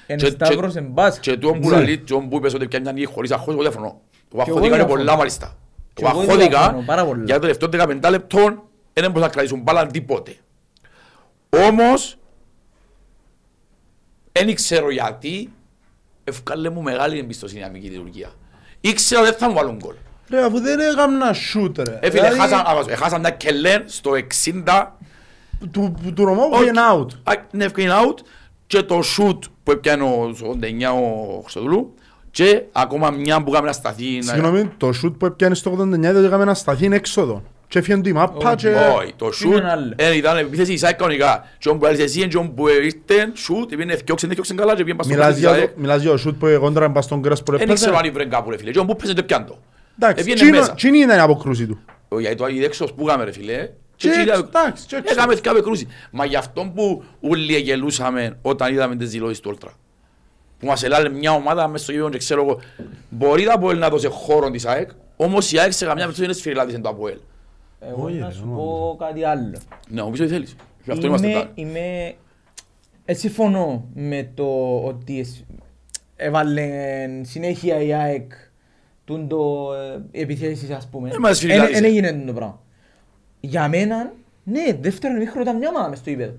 [0.08, 1.22] Εν και- Σταύρος και- εν μπάσκετ.
[1.34, 1.76] και τούτο που Ναι.
[1.76, 3.86] λαλεί, τούτο που είπες ότι πια μια νύχη χωρίς αγχώς, εγώ διαφωνώ.
[3.86, 4.98] Εγώ Και εγώ αγχώθηκα διαφωνώ.
[4.98, 5.56] πολλά μάλιστα.
[5.94, 7.24] Και Εγώ εγώ αγχώθηκα διαφωνώ πάρα πολλά.
[7.24, 8.62] για το τελευταίο 15 λεπτών
[8.94, 10.36] δεν μπορούσα να κρατήσουν μπάλα τίποτε.
[11.50, 12.18] Όμως,
[14.32, 15.52] δεν ξέρω γιατί,
[16.24, 18.30] ευκάλε μου μεγάλη εμπιστοσύνη η αμυντική λειτουργία.
[18.82, 19.94] Ήξερα ότι δεν θα μου βάλουν γκολ.
[20.30, 22.00] Ρε αφού δεν έκανα shoot ρε.
[22.02, 24.98] Ε, φίλε, Δηλαδή, χάσαν- α, έχασαν τα κελέν στο 60
[25.72, 26.62] Του του Ρωμαίου Όχι.
[26.62, 27.08] βγαίνει out.
[27.24, 28.20] Α, ναι, έφυγε out
[28.68, 31.94] και το shoot που έπιανε ο 89 ο Χρυστοδούλου
[32.32, 34.16] και ακόμα μια που κάμε να σταθεί.
[34.18, 37.44] να- Συγγνώμη, το shoot που έπιανε στο 89 δεν έκαμε να σταθεί είναι έξοδο.
[37.70, 38.68] Και έφυγε η μάπα και...
[38.70, 39.94] Όχι, το Είναι shoot άλλο.
[39.96, 41.46] ε, ήταν επίθεση Ισάικ κανονικά.
[41.58, 45.06] Και όπου έλεισε εσύ, και όπου ήρθε, shoot, πήγαινε ευκιόξεν, ευκιόξεν καλά και πήγαινε πας
[45.06, 45.78] στο Μιλάς χάρτη για της το- ΑΕΚ.
[45.80, 47.82] Μιλάς για το shoot που κόντρα πας στον κρέσπο ρε Δεν παίζε.
[47.84, 48.72] ξέρω αν ήβρε κάπου ρε φίλε.
[48.72, 49.60] Και όπου πέσε το πιάντο.
[50.00, 50.74] Εντάξει, Έβγαινε τσίνο- μέσα.
[50.74, 51.80] τσίνη ήταν η αποκρούση του.
[52.10, 53.70] Ο- Γιατί το αντιδέξος που έκαμε ρε φίλε.
[53.96, 55.14] Και έτσι έξω, είδα- εντάξει, και έξω.
[55.14, 55.88] Έκαμε κάποια κρούση.
[56.12, 59.72] Μα γι' αυτό που όλοι γελούσαμε όταν είδαμε τις δηλώσεις του Όλτρα.
[60.60, 62.60] Που μας ελάλε μια ομάδα μες στο γήπεδο και ξέρω εγώ.
[63.10, 66.34] Μπορεί τα Αποέλ να δώσει χώρο της ΑΕΚ, όμως η ΑΕΚ σε καμιά περίπτωση είναι
[66.34, 67.18] σφυριλάτης εν το Αποέλ.
[67.80, 68.62] Εγώ Όχι, να ρε, σου νόμιζα.
[68.62, 69.58] πω κάτι άλλο.
[69.90, 70.56] Ναι, νομίζω ότι θέλεις.
[70.84, 71.52] Γι' αυτό είμαστε Είμαι, τώρα.
[71.56, 72.14] είμαι...
[73.06, 75.46] Ε, συμφωνώ με το ότι εσ-
[76.16, 76.68] έβαλε
[77.22, 78.32] συνέχεια η ΑΕΚ
[79.06, 79.70] τούν το
[80.14, 81.10] ε, επιθέσεις ας πούμε.
[81.10, 81.78] Ε, μας Εν- φιλιάρισε.
[81.78, 82.62] εν έγινε το πράγμα.
[83.40, 84.12] Για μένα,
[84.44, 86.34] ναι, δεύτερο ημίχρονο ήταν μια ομάδα μες στο ύπεδο.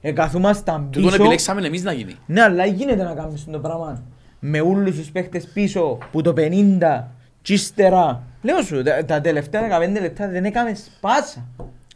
[0.00, 1.22] Ε, καθούμασταν Και τον πίσω.
[1.22, 2.14] επιλέξαμε εμείς να γίνει.
[2.26, 4.02] Ναι, αλλά γίνεται να κάνεις το πράγμα.
[4.40, 7.04] Με όλους τους παίχτες πίσω που το 50
[7.42, 8.22] και ύστερα.
[8.44, 11.46] Λέω σου, τα, τα τελευταία 15 λεπτά δεν έκαμες πάσα.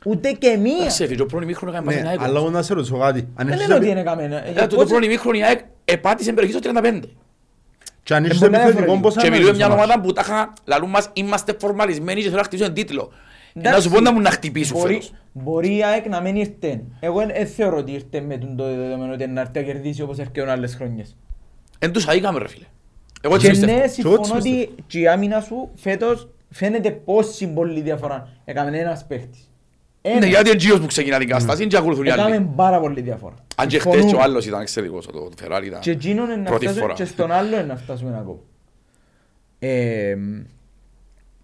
[0.04, 0.76] Ούτε και μία.
[0.78, 2.22] Εντάξει, φίλε, το πρώτο ημίχρονο έκαμε Ναι, πάση ΑΕΚ.
[2.22, 3.20] αλλά εγώ να σε ρωτήσω κάτι.
[3.34, 4.42] Αν Δεν έχεις είναι ότι επι- δεν έκαμε.
[4.46, 7.00] ε, Ε, Το το πρώτο ημίχρονο η ΑΕΚ επάτησε περιοχή στο 35.
[8.02, 9.00] Και αν έχεις μπορεί να επιθετικό διαφορετικό.
[9.00, 12.26] πώς Και μιλούμε μια αναλύσεις το ομάδα που τα είχα, λαλούν μας, είμαστε φορμαλισμένοι και
[12.26, 13.12] θέλω να χτυπήσω τίτλο.
[13.12, 15.12] Ε, Να Εντάξει, σου πω να μου να χτυπήσουν μπορεί- φέτος.
[15.32, 16.82] Μπορεί η ΑΕΚ να μην ήρθε.
[17.00, 20.18] Εγώ δεν θεωρώ ότι ήρθε με τον το δεδομένο ότι να έρθει να κερδίσει όπως
[20.18, 21.16] έρχεται άλλες χρονιές.
[21.78, 22.64] Εν τους αίκαμε ρε φίλε.
[23.20, 23.72] Εγώ έτσι Και πιστεύω.
[23.72, 24.38] ναι, έτσι συμφωνώ πιστεύω.
[24.38, 28.28] ότι και η άμυνα σου φέτος φαίνεται πόση πολύ διαφορά.
[28.44, 29.50] Έκαμε ένας παίχτης.
[30.02, 30.28] Ναι, Ένας.
[30.28, 32.50] γιατί είναι γύρος που ξεκινά την κατάσταση και ακολουθούν οι Έκαμε άλλοι.
[32.56, 33.34] πάρα πολύ διαφορά.
[33.56, 34.11] Αν και χτες Συμφωνούμε.
[34.11, 36.80] και ο άλλος ήταν εξαιρετικός, το το Ferrari ήταν Και εκείνον είναι να πρώτη φτάσουμε
[36.82, 36.94] φορά.
[36.94, 38.38] και στον άλλο είναι να φτάσουμε ακόμα.
[39.58, 40.16] Ε,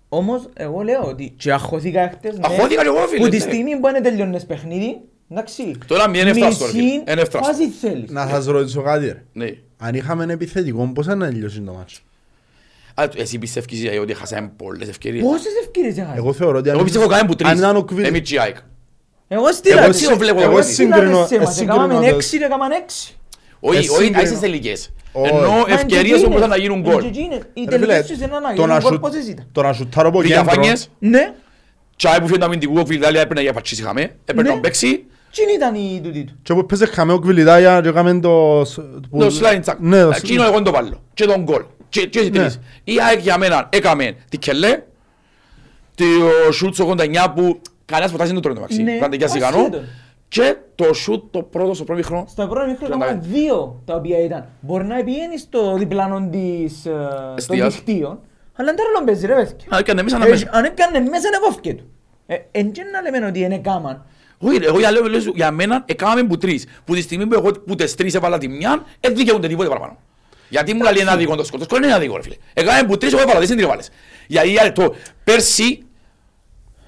[0.09, 3.43] όμως εγώ λέω ότι και αχώθηκα χτες ναι, Αχώθηκα κι εγώ, φίλε, που τη ναι.
[3.43, 6.83] στιγμή που είναι τελειώνες παιχνίδι εντάξει Τώρα μη είναι εφτάστο, ρε φίλε.
[6.83, 7.39] μισή Είναι εφτάστο.
[7.53, 9.23] φάση θέλεις Να σας ρωτήσω κάτι ρε.
[9.33, 9.47] Ναι.
[9.79, 12.01] Αν είχαμε ένα επιθετικό, πώς θα τελειώσει το μάτσο;
[12.95, 15.23] Α, Εσύ πιστεύεις ε, ότι χάσαμε πολλές ευκαιρίες.
[15.25, 17.51] πόσες ευκαιρίες είχα Εγώ θεωρώ ότι αν- Εγώ πιστεύω κάναμε που τρεις.
[17.51, 18.57] αν ήταν ο Κβίλ- Εμείς και η ΑΕΚ.
[19.29, 21.85] εγώ στείλα Εγώ τις- εσύ το βλέπω, εγώ εγώ στείλα συγκρίνω- τις σε μας, συγκρίνω
[21.85, 23.17] έκαναμε το- έξι και έκαναμε έξι
[23.61, 24.23] Όχι, Εσύ όχι, συγκρίνω.
[24.31, 24.93] είσαι τελικές.
[25.13, 25.29] Όχι.
[25.35, 26.49] Ενώ Μα είναι ευκαιρίες και όμως εκείνες.
[26.49, 27.01] να γίνουν Είναι γκολ.
[27.03, 27.39] και εκείνες.
[27.53, 29.63] Οι Ρε φίλε, τελικές τους είναι να το γίνουν να γκολ σου- πόσες ήταν Το
[29.63, 30.43] να σουτάρω από κέντρο.
[30.43, 30.91] Διαφάνειες.
[30.99, 31.33] ναι
[31.97, 34.01] Τσάι που φύγει το αμυντικό ο Βιλδάλια έπαιρνε για πατσίς είχαμε.
[34.03, 34.49] Έπαιρνε Ναι.
[34.49, 35.05] τον παίξει.
[35.35, 38.63] τι ήταν η τούτη του Και που παίζε χαμέο κβιλιτάγια και έκαμε το...
[38.65, 38.81] σ-
[39.11, 39.79] που- Το slide τσακ.
[39.81, 41.03] Ναι, το Εκείνο εγώ το βάλω.
[41.15, 41.63] Και τον γκολ.
[41.95, 42.39] Και και οι Ναι.
[42.39, 42.61] τρεις.
[42.85, 44.83] Η ΑΕΚ για μένα έκαμε τη Κελέ.
[45.95, 48.83] Το σούτ στο 89 που κανένας ποτάς δεν το τρώει το μαξί.
[48.83, 49.57] Ναι, Πάντα και ασυγανό.
[49.57, 49.81] ασχέτω.
[50.29, 52.25] Και το σούτ το πρώτο στο πρώτο χρόνο.
[52.29, 53.35] Στα πρώτα μικρό Τριάντα έκαναν πέντε.
[53.39, 54.47] δύο τα οποία ήταν.
[54.61, 57.75] Μπορεί να πηγαίνεις στο διπλάνο της, ε, των Εστίας.
[57.75, 58.19] δικτύων,
[58.57, 59.57] αλλά δεν τώρα παίζει ρε παιδιά.
[59.75, 60.49] Α, έκανε μέσα να Ε, μέσα.
[60.53, 61.85] Αν έκανε μέσα να κόφηκε του.
[62.27, 64.05] Ε, Εν και να λέμε ότι είναι κάμαν.
[64.39, 66.67] Όχι ρε, εγώ για, λέω, λέω σου, για μένα έκαναμε που τρεις.
[66.85, 69.97] Που τη στιγμή που εγώ που τις τρεις έβαλα τη μια, δεν δικαιούνται τίποτε παραπάνω.
[70.49, 71.59] Γιατί μου λέει ένα δίκο το σκορ.
[71.59, 72.35] Το σκορ είναι ένα δίκο ρε φίλε.
[72.55, 73.91] Έκαναμε που τρεις, εγώ έβαλα, δεν την έβαλες.
[74.27, 75.83] Γιατί για το πέρσι,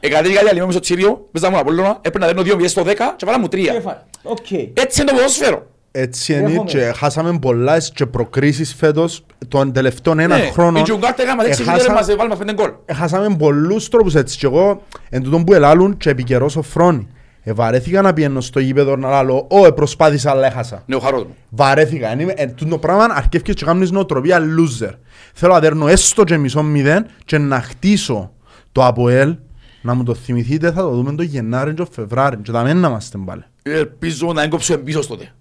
[0.00, 2.94] εκατέρικα για λίγο μέσα στο Τσίριο, μέσα μου Απόλλωνα, έπαιρνα δένω δύο πιέσεις στο 10
[3.16, 4.00] και βάλα μου τρία.
[4.22, 4.50] Οκ.
[4.72, 5.66] Έτσι είναι το ποδόσφαιρο.
[5.92, 6.70] Έτσι είναι Δέχομαι.
[6.70, 10.78] και χάσαμε πολλά και προκρίσεις φέτος τον τελευταίο ένα Ναι, χρόνο.
[10.78, 12.70] Η Τζουγκάρτα έκαμε έξι έχασα- μήνες μας βάλουμε πέντε γκολ.
[12.84, 17.08] Έχασαμε πολλούς τρόπους έτσι και εγώ εν τούτον που ελάλουν και επικαιρός ο Φρόνη.
[17.48, 20.82] Ευαρέθηκα να πιένω στο γήπεδο να λάλω «Ω, ε, προσπάθησα αλλά έχασα».
[20.86, 21.36] Ναι, ο χαρός μου.
[21.50, 22.08] Βαρέθηκα.
[22.10, 24.90] Εν είμαι- Εν τούτο πράγμα αρκεύκες και κάνεις νοοτροπία loser.
[25.34, 28.32] Θέλω να δέρνω έστω και μισό μηδέν και να χτίσω
[28.72, 29.36] το ΑΠΟΕΛ
[29.82, 32.80] να μου το θυμηθείτε θα το δούμε το Γενάρη και το Φεβράρι και τα μένα
[32.80, 33.44] να είμαστε πάλι.
[33.62, 35.32] Ελπίζω να έγκοψω πίσω τότε.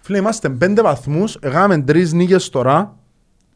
[0.00, 2.96] Φίλε, είμαστε πέντε βαθμούς, έκαναμε τρεις νίκες τώρα,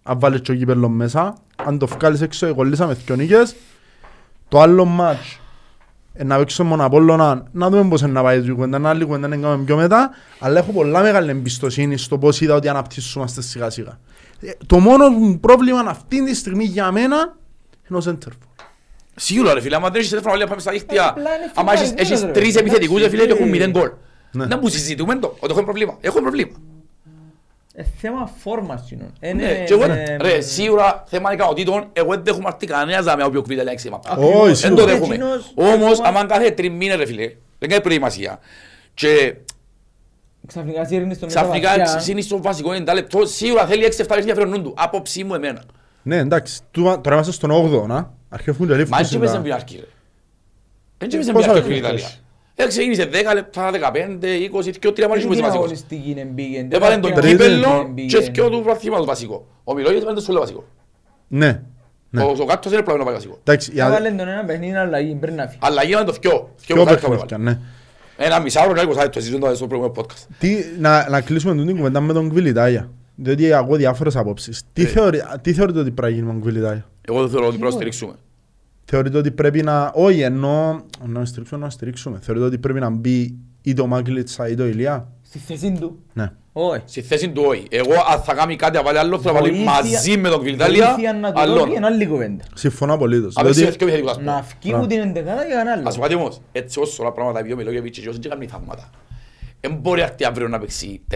[0.03, 3.55] αν βάλεις και ο κύπελλο μέσα, αν το βγάλεις έξω, κολλήσαμε δυο νίκες.
[4.49, 5.39] Το άλλο μάτς ε,
[6.25, 9.29] να παίξω μόνο Απόλλωνα, να δούμε πώς είναι να πάει η κουβέντα, να άλλη κουβέντα
[9.29, 13.71] να κάνουμε πιο μετά, αλλά έχω πολλά μεγάλη εμπιστοσύνη στο πώς είδα ότι αναπτύσσομαστε σιγά
[13.71, 13.99] σιγά.
[14.41, 17.37] Ε, Το μόνο μου πρόβλημα αυτή τη στιγμή για μένα
[17.89, 18.39] είναι ο Σέντερφο.
[19.17, 21.73] Σίγουρα ρε φίλε, άμα δεν έχεις τηλέφωνο όλοι να πάμε στα δίκτυα, Απλά είναι άμα
[21.73, 22.31] έχεις- φυγασμένος, έχεις ρε.
[22.33, 23.51] τρεις Εντάξει, επιθετικούς ρε φίλε και έχουν φίλε.
[23.51, 23.91] μηδέν γκολ.
[24.33, 24.47] Ναι.
[24.47, 25.97] Να μου συζητούμε το, ότι έχουν πρόβλημα.
[26.01, 26.51] Έχουν πρόβλημα.
[27.75, 29.13] Ε, θέμα φόρμας κοινών.
[29.21, 33.05] Ε, Ναι, ναι, και εγώ, ναι, ρε, σίγουρα θέμα ικανοτήτων, εγώ δεν δέχομαι αρθεί κανένας
[33.05, 34.11] να με όποιο κρίνεται λέξη μαπά.
[34.13, 34.35] Ακριβώς.
[34.35, 34.83] Όχι, Δεν σίγουρα.
[34.83, 35.15] το Και δέχομαι.
[35.15, 38.39] εκείνος- Όμως, ακόμα- άμα κάθε τρεις μήνες ρε φίλε, δεν κάνει προετοιμασία.
[38.95, 39.35] Και
[40.47, 41.97] Ξαφνικά σύρνεις το ξαφνικά μεταβατιά.
[42.01, 44.75] ξύνεις στο βασικό 90 λεπτό, σίγουρα θέλει 6-7 παιχνίδια φέρνουν του.
[44.77, 45.63] Άποψή μου εμένα.
[46.03, 48.13] Ναι, εντάξει, τούμα- τώρα είμαστε στον 8ο, να.
[48.29, 49.87] Αρχεύουν και Μα λήφθους έτσι έπαιζε τα- πριν αρχή ρε.
[50.99, 52.09] Έτσι έπαιζε Πόσα πριν αρχή η λεπτά Ιταλία.
[52.63, 55.65] Έχεις; Ε, ξεκίνησε 10 λεπτά, 15, 20, και ο τρία μάλιστα Τι που βασικός.
[55.65, 56.67] αγωνιστική είναι μπήκε.
[56.71, 57.31] Έβαλε τον Τρίτη.
[57.31, 58.17] κύπελλο Μπήκε.
[58.17, 59.47] και θκυο του προαθήματος βασικό.
[59.65, 60.65] Ο Μιλόγιος έβαλε το σου λέω βασικό.
[61.29, 61.63] Ναι,
[62.11, 62.23] ναι.
[62.23, 63.39] Ο Σοκάτος είναι πλέον να πάει βασικό.
[63.45, 65.59] Εντάξει, για- Έβαλε τον ένα παιχνίδι αλλαγή πριν να φύγει.
[65.63, 66.51] Αλλά γίνανε το θκυο.
[66.57, 67.49] Θκυο πιο που θα έρθαμε παιχνίδια, πάλι.
[68.17, 68.25] ναι.
[68.27, 70.27] Ένα μισάωρο, ένα εικοσάρι, το συζητώντα στο προηγούμενο podcast.
[70.39, 72.91] Τι, να, να κλείσουμε την κουβέντα με τον Κβιλιτάγια.
[73.15, 74.63] Διότι ακούω διάφορες απόψεις.
[74.73, 74.87] Τι, Ε.
[74.87, 76.87] θεωρεί, τι θεωρείτε ότι πρέπει να γίνει με τον Κβιλιτάγια.
[77.09, 78.13] Εγώ δεν θεωρώ ότι πρέπει να στηρίξουμε.
[78.93, 79.91] Θεωρείτε ότι πρέπει να...
[79.95, 82.19] Όχι, ενώ να στηρίξουμε, να στηρίξουμε.
[82.23, 85.09] Θεωρείτε ότι πρέπει να μπει ή το Μάγκλητσα ή το Ηλία.
[85.23, 85.99] Στη θέση του.
[86.13, 86.33] Ναι.
[86.53, 86.83] Όχι.
[86.85, 87.67] Στη θέση του όχι.
[87.71, 90.87] Εγώ αν θα κάνει κάτι να βάλει άλλο, θα βάλει Βοήθεια- μαζί με τον Κβιλτάλια
[90.93, 91.59] βοήθεια να του άλλον.
[91.59, 92.45] δώσει είναι άλλη κουβέντα.
[92.55, 93.37] Συμφωνώ απολύτως.
[93.37, 94.31] Απ' έξι Διότι και επιθετικούς, ας πούμε.
[94.33, 96.01] Να φύγει που την εντεκάδα και κανένα Ας πω άλλο.
[96.03, 98.91] κάτι όμως, έτσι όσο όλα πράγματα πει ο Μιλόγεβιτς και όσοι και κάνει θαύματα.
[99.63, 101.15] Εν μπορεί αυτή αύριο να παίξει 4-4-2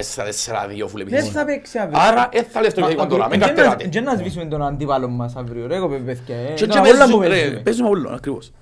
[0.88, 1.30] φουλ Δεν επιθετικό.
[1.38, 1.98] θα παίξει αύριο.
[2.00, 3.86] Άρα δεν θα λες το επιθετικό τώρα, μην καρτεράτε.
[3.88, 6.36] Και να σβήσουμε τον αντίπαλο μας αύριο, ρε κοπέ παιδιά.
[6.36, 6.52] ε.
[6.52, 7.60] Και Να, και όλα παίζουν- που ρε, παίζουμε.
[7.60, 8.52] παίζουμε όλο, ακριβώς.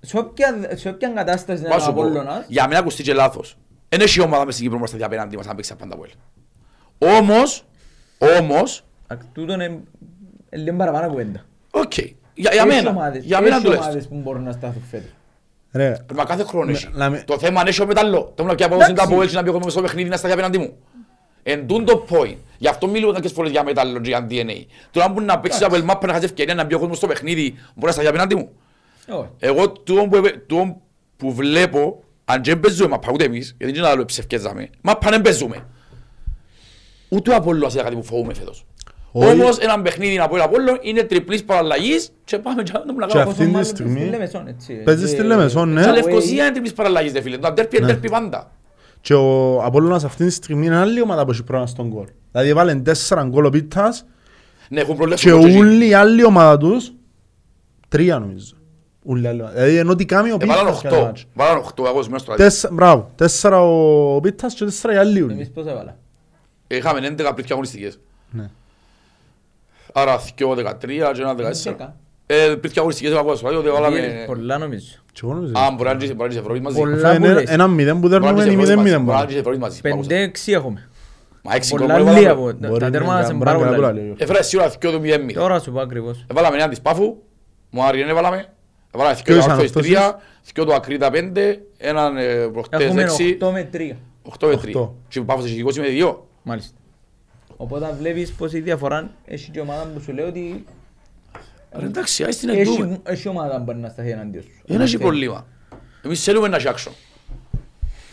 [0.00, 3.02] Σε όποια- Σε όποια κατάσταση να Μα είναι ο σου πω, Απόλλωνας, για μένα ακουστεί
[3.02, 3.56] και λάθος.
[3.88, 6.10] Εν έχει ομάδα μες στην Κύπρο μας τα απέναντι μας να παίξει απάντα από ελ.
[7.18, 7.64] Όμως,
[8.38, 9.64] όμως, ακ- τούτον είναι
[10.52, 11.44] είναι λίγο παραπάνω κουβέντα.
[11.70, 11.96] οκ.
[11.96, 13.92] Για, για Έχει μένα, ομάδες- για μένα έχει τουλάχιστον.
[13.92, 15.10] ομάδες που μπορούν να στάθουν φέτος.
[15.72, 16.88] Ρε, Μα κάθε χρόνο έχει.
[16.92, 18.32] να με- Το θέμα είναι έχει ο μεταλλό.
[18.34, 19.12] Το μου να πιει απόδοση Εντάξει.
[19.12, 20.76] από έτσι να πει εγώ στο παιχνίδι να σταθεί απέναντι μου.
[21.42, 22.36] Εν τούντο point.
[22.58, 24.64] Γι' αυτό μιλούμε κάποιες φορές για μέταλλο και για DNA.
[24.90, 27.06] Τώρα αν μπορεί να παίξεις Αποέλ μάπα να χάσεις ευκαιρία να μπει ο κόσμος στο
[27.06, 28.50] παιχνίδι, μπορεί να σταθεί απέναντι μου.
[29.08, 29.28] Όχι.
[29.38, 30.76] Εγώ τούτο που, επε- τούτο
[31.16, 35.20] που βλέπω, αν και δεν παίζουμε μαπά ούτε εμείς, γιατί δεν άλλο ψευκέζαμε, μαπά δεν
[35.22, 35.66] παίζουμε.
[37.08, 38.64] Ούτε ο Απόλλωνας είναι κάτι που φοβούμε φέτος.
[39.12, 39.30] Όχι.
[39.40, 43.04] Όμως ένα παιχνίδι από el Απόλλων είναι τριπλής παραλλαγής και πάμε και να Και κάνουμε.
[43.12, 44.72] αυτή Πόσο τη μάλλον στιγμή στη Λεμεσόν, έτσι.
[44.74, 45.82] παίζεις στη Ε, Λεμεσόν, ναι.
[45.82, 45.94] Και away.
[45.94, 47.38] Λευκοσία είναι τριπλής παραλλαγής δε φίλε.
[47.38, 47.92] Το αντέρπι είναι Ναι.
[47.92, 48.50] αντέρπι πάντα.
[49.00, 52.06] Και ο Απόλλωνας αυτή τη στιγμή είναι άλλη ομάδα που έχει πρόβλημα στον γκολ.
[52.30, 54.04] Δηλαδή έβαλε τέσσερα γκολ ο Πίτας
[54.68, 55.58] Ναι, έχουν προβλέψει και το τζι.
[55.58, 56.92] όλη η άλλη ομάδα τους
[57.88, 58.54] τρία νομίζω.
[59.02, 59.54] Ούλη η άλλη ομάδα.
[59.54, 60.84] Δηλαδή ενώ τι κάνει ο Ε, βάλαν Πίτας.
[60.84, 61.12] οχτώ.
[61.34, 65.34] Βάλαν οχτώ, εγώ σημαίνω στο Τέσσερα, μπράβο, τέσσερα ο Πίτας και τέσσερα οι άλλοι Εμείς
[65.34, 65.50] ούλοι.
[65.54, 65.96] πώς έβαλα.
[66.66, 68.00] Είχαμε 11 πριν και αγωνιστικές.
[68.30, 68.50] Ναι.
[69.92, 71.38] Άρα 2 13 και ένα 14.
[71.64, 71.96] Δέκα.
[72.26, 74.24] Ε, πριν και αγωνιστικές είπα πως, ότι βάλαμε...
[74.26, 74.86] Πολλά νομίζω.
[75.12, 75.52] Και εγώ νομίζω.
[75.58, 76.78] Α, μπορεί να είσαι- μπορεί να είσαι Ευρώπη μαζί.
[76.78, 76.96] Πολλά.
[76.96, 77.50] Θα είναι που λες.
[77.50, 78.88] ένα μηδέν που Μπορεί να δέρνουμε είσαι ή Ευρώπη μηδέν μαζί.
[78.88, 79.30] μηδέν Μπορεί να πάνω.
[79.30, 79.80] είσαι Ευρώπη μαζί.
[79.80, 80.88] Πέντε έξι έχουμε.
[81.42, 82.50] Μα έξι γκολ Πολλά μπορεί να λίγα βάλαμε.
[82.50, 83.88] από Μπορεί τα να τέρματα είναι είναι μπορεί πάρα να είναι πολλά.
[83.88, 84.14] πολλά, λέει.
[84.18, 85.32] Έφερα σίγουρα 2 του 0 μηδέν.
[85.32, 86.24] Τώρα σου πω ακριβώς.
[86.30, 87.16] Έβαλαμε έναν της Πάφου,
[87.70, 88.46] μου άρει δεν έβαλαμε.
[88.94, 90.20] Έβαλαμε Ποιος δύο του ήταν Άρθος αυτός 3,
[90.54, 93.76] δύο του Ακρίτα 5, έναν ε, προχτές Έχουμε 6, 8 με 3.
[94.40, 94.56] 8 με 3.
[94.56, 94.94] Οχτώ.
[95.08, 96.16] Και ο Πάφος έχει 20 με 2.
[96.42, 96.74] Μάλιστα.
[97.62, 100.64] Οπότε βλέπεις πως η διαφορά έχει και ομάδα που σου λέει ότι
[101.72, 102.84] Ρε, Εντάξει, ας την εντούμε.
[102.86, 104.50] έχει, έχει ομάδα που μπορεί να σταθεί εναντίον σου.
[104.66, 105.46] Δεν έχει πρόβλημα.
[106.04, 106.90] Εμείς θέλουμε να έχει action.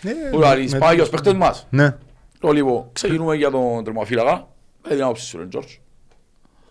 [0.03, 1.67] Ε, Που λέει, με- σπάει ως παίχτες μας.
[1.69, 1.95] Ναι.
[2.39, 4.47] Το λοιπόν, ξεκινούμε για τον τερμαφύλακα.
[4.89, 5.73] Ε, την άποψη σου, ρε Τζόρτζ.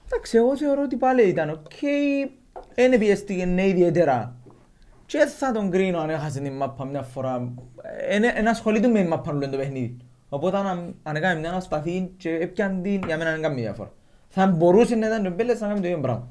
[0.06, 1.72] Εντάξει, εγώ θεωρώ ότι πάλι ήταν οκ.
[2.74, 4.36] Δεν πιέστηκε ναι ιδιαίτερα.
[5.06, 7.52] Και θα τον κρίνω αν έχασε την μάπα μια φορά.
[8.34, 9.96] Εν ασχολείται με την μάπα όλο το παιχνίδι.
[10.28, 13.92] Οπότε αν, αν έκανε μια ανασταθή και έπιαν την, για μένα δεν κάνει διαφορά.
[14.28, 16.28] Θα μπορούσε να ήταν ο Μπέλετς να κάνει το ίδιο πράγμα.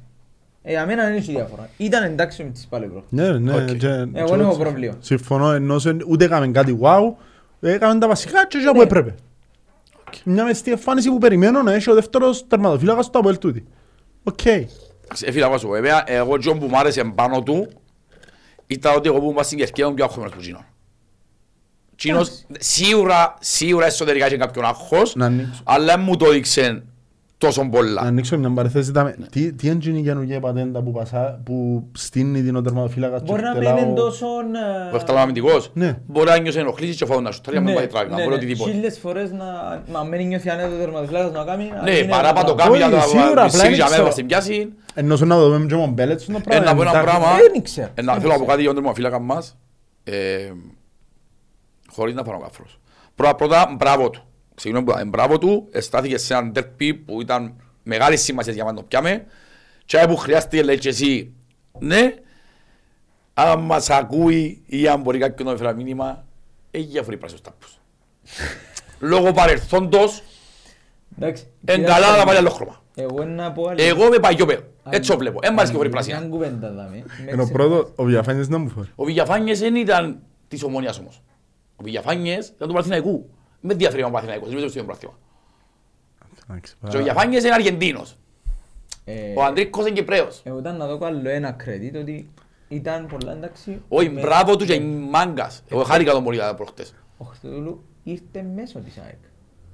[0.62, 1.70] Ε, για μένα δεν έχει διαφορά.
[1.78, 3.04] Ήταν εντάξει με τις πάλι προ.
[3.10, 3.54] Ναι, ναι.
[3.56, 3.66] Οκ.
[3.66, 4.60] και- Εγώ και δεν έχω έτσι.
[4.62, 4.96] πρόβλημα.
[5.00, 7.14] Συμφωνώ, ενώ σε- ούτε έκαμε κάτι wow,
[7.60, 8.64] έκαμε τα βασικά και Ναι.
[8.64, 9.16] έτσι που έπρεπε.
[10.24, 13.66] Μια μεστή εμφάνιση που περιμένω να έχει ο δεύτερος τερματοφύλακας του Αποέλ τούτη.
[14.24, 14.46] Οκ.
[14.46, 17.68] Εντάξει, ε, φίλε, εγώ σου πω, βέβαια, εγώ και που μ' άρεσε πάνω του
[18.68, 20.42] ήταν ότι εγώ που ήμουν στην κερκίδα ήμουν πιο αγχωμένος που
[21.98, 22.30] τζείνος.
[22.30, 25.62] Τζείνος σίγουρα, σίγουρα εσωτερικά είχε κάποιον άγχος, Να ανοίξω.
[25.64, 26.84] αλλά δεν μου το έδειξε
[27.38, 28.02] τόσο Να πολλά.
[28.02, 28.90] ανοίξω μια παρένθεση.
[28.90, 29.26] είδαμε- Ναι.
[29.28, 33.42] Τι τι είναι η καινούργια πατέντα που πασά- που στείνει την ο τερματοφύλακας και Μπορεί
[33.42, 34.26] να μην χτελά είναι ο- τόσο...
[34.90, 35.98] ε, Ο εφτάλα αμυντικός, Ναι.
[36.08, 38.70] μπορεί να νιώσει ενοχλήσεις και φάουν να σου τρία με πάει τράβημα, μπορεί οτιδήποτε.
[38.70, 39.46] Ναι, Χίλιες φορές να...
[39.92, 41.72] Μα μην νιώθει ανέτο τερματοφυλάκας να κάνει...
[41.76, 42.78] να Ναι, γίνει παρά ένα πά το πράγμα.
[42.78, 44.12] κάνει για Όχι, σίγουρα, το απλά μισή για δεν μένα ξέρω.
[44.12, 44.74] στην πιάση.
[44.94, 46.62] Ενώ σου να το δούμε και με μπέλετ στο πράγμα.
[46.62, 47.08] Ένα από ένα εντάξει.
[47.18, 47.90] πράγμα, Δεν ξέρω.
[47.94, 49.58] ε, να θέλω να πω κάτι για τον τερματοφύλακα μας,
[51.96, 52.80] ε, χωρίς να πάρω κάφρος.
[53.16, 54.24] Πρώτα, πρώτα, μπράβο του.
[54.56, 57.54] Συγγνώμη που είπα, μπράβο του, στάθηκε σε έναν τερπί που ήταν
[57.84, 59.26] μεγάλης σημασίας για να το πιάμε
[59.86, 61.34] και που χρειάστηκε λέει και εσύ,
[61.80, 62.14] ναι,
[63.34, 66.26] Αν μας ακούει ή αν μπορεί κάποιον να φέρει μήνυμα,
[66.72, 67.78] έχει διαφορεί πράσινος τάπους.
[69.00, 70.24] Λόγω παρελθόντος,
[71.18, 71.48] Εντάξει.
[71.66, 72.82] εν καλά να πάει άλλο χρώμα.
[72.96, 73.82] Εγώ να πω άλλη.
[73.84, 74.62] Εγώ είμαι παγιό πέρα.
[74.90, 75.40] Έτσι το βλέπω.
[75.42, 76.28] Εν μας και φορεί Μια πράσινα.
[76.30, 77.04] κουβέντα δάμε.
[77.26, 78.88] Με Ενώ ξε- πρώτο, ο Βιαφάνιες να μου φέρει.
[78.96, 81.22] Ο Βηγιαφάνιες δεν ήταν της ομονίας όμως.
[81.76, 83.30] Ο Βηγιαφάνιες ήταν του Παναθηναϊκού.
[83.62, 85.18] Με διαφέρει με τον Παναθηναϊκός, δεν ήταν στο ίδιο πράγμα.
[86.50, 88.18] Εντάξει, Και ο παρά- Βηγιαφάνιες είναι Αργεντίνος.
[89.06, 90.42] Ε, Ο Αντρίκος είναι Κυπρέος.
[90.44, 92.30] Εγώ ήταν να δω άλλο ένα credit ότι
[92.68, 93.82] ήταν πολλά εντάξει.
[93.88, 95.64] Όχι, με- μπράβο του και μάγκας.
[95.70, 96.94] Εγώ χάρηκα τον πολύ προχτές.
[97.18, 99.18] Ο Χριστοδούλου ήρθε μέσω της ΑΕΚ.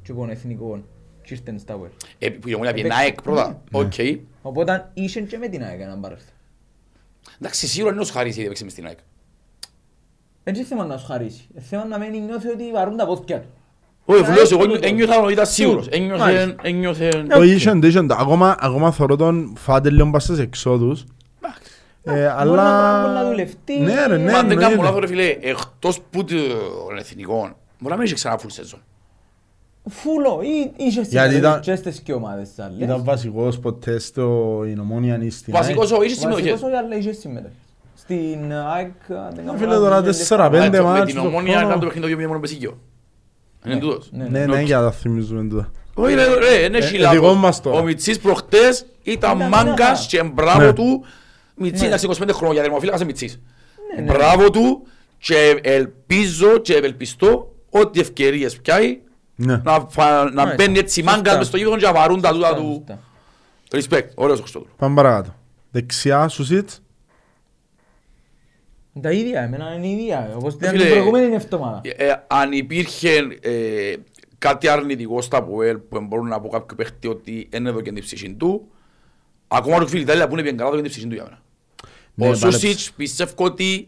[0.04, 0.86] Και των εθνικών.
[1.24, 1.90] Και ήρθε στα Web.
[2.20, 3.04] Ε, Που η ομονία πήγε Έπαιξε.
[3.04, 3.62] ΑΕΚ πρώτα.
[3.72, 3.80] Ναι.
[3.80, 3.94] Οκ.
[4.42, 6.34] Οπότε είχε και με την ΑΕΚ έναν παρέλθον.
[7.40, 8.98] Εντάξει, σίγουρα είναι ο Σχαρής ήδη έπαιξε μες στην ΑΕΚ.
[10.44, 11.48] Έτσι θέμα να σου χαρίσει.
[11.56, 13.48] Ε, Θέμα να μένει νιώθει ότι βαρούν τα πόδια του.
[14.06, 15.88] Όχι, ΑΕΚ φουλός, εγώ είναι το- ένιωθα ότι ήταν σίγουρος.
[15.88, 16.16] Μάλιστα.
[16.32, 17.10] Ένιωθε, ένιωθε...
[17.30, 18.12] Το ήσεν, το ήσεν.
[18.12, 21.04] Ακόμα, ακόμα θωρώ τον φάτε λίγο πας στις εξόδους.
[22.04, 23.02] Ε, Μπορεί να αλλά...
[23.02, 23.80] μπορεί να δουλευτεί.
[23.80, 24.82] Ναι ρε, ναι, Αν δεν κάνω εννοείται.
[24.84, 28.80] λάθος ρε φίλε, εκτός που των εθνικών, μπορεί να μην έχει ξανά full season.
[29.90, 32.80] Φούλο ή είχε Γιατί ήταν- και στις και ομάδες τις άλλες.
[32.80, 35.64] Ήταν βασικός ποτέ στο Ινωμόνια ή στην ΑΕΚ.
[35.64, 36.50] Βασικός ο, είχε συμμετοχές.
[36.52, 37.58] Βασικός όχι, αλλά είχε συμμετοχές.
[38.02, 40.78] Στην ΑΕΚ, αν δεν κάνω Φίλε, λάθος, τώρα είχε τέσσερα, δεκαεπτά.
[40.78, 41.68] πέντε Α, Με μάτς την το ομόνια χρόνο.
[41.68, 42.80] ήταν το παιχνίδι το ίδιο μόνο πεσίγιο.
[43.66, 44.10] Είναι τούτος.
[44.12, 45.72] Ναι, Ναι, ναι, για να τα θυμίζουμε τούτα.
[45.94, 47.38] Όχι ρε, ρε, είναι Ε, έχει ε, δικό λάθος.
[47.38, 47.80] μας τώρα.
[47.80, 50.74] Ο Μιτσής προχτές ήταν Ήταν μάγκας ένα- και μπράβο Ναι.
[50.74, 51.04] του.
[51.56, 51.88] Μιτσής Ναι.
[51.88, 53.40] εντάξει 25 χρόνια, για δερμοφύλακας είναι Μιτσής.
[53.96, 54.12] Ναι, ναι.
[54.12, 54.88] Μπράβο του
[55.18, 59.00] και ελπίζω και ευελπιστώ ότι ευκαιρίες πιάει
[59.36, 59.62] Ναι.
[59.64, 60.54] να, φα- να Μάλιστα.
[60.58, 61.16] μπαίνει έτσι Σωστά.
[61.16, 62.84] μάγκας μες στο γήπεδο και να βαρούν τα τούτα Σωστά, του.
[62.88, 63.00] σωστά.
[63.98, 64.72] Respect, ωραίος ο Χριστόδουλου.
[64.78, 65.36] Πάμε παρακάτω.
[65.72, 66.82] Δεξιά σου σιτς.
[69.02, 70.34] Τα ίδια, εμένα είναι η ίδια.
[70.36, 71.82] Όπως ήταν Φίλε, την προηγούμενη εβδομάδα.
[71.84, 73.94] Ε, ε, αν υπήρχε ε,
[74.38, 78.04] κάτι αρνητικό στα ΠΟΕΛ που μπορούν να πω κάποιο παίχτη ότι είναι εδώ και την
[78.04, 78.68] ψυχή του,
[79.48, 81.42] ακόμα το φίλοι Ιταλία που είναι bien καλά εδώ και την ψυχή του για μένα.
[82.14, 82.60] Ναι, ο πάλεψε.
[82.60, 83.88] Σούσιτς πιστεύω ότι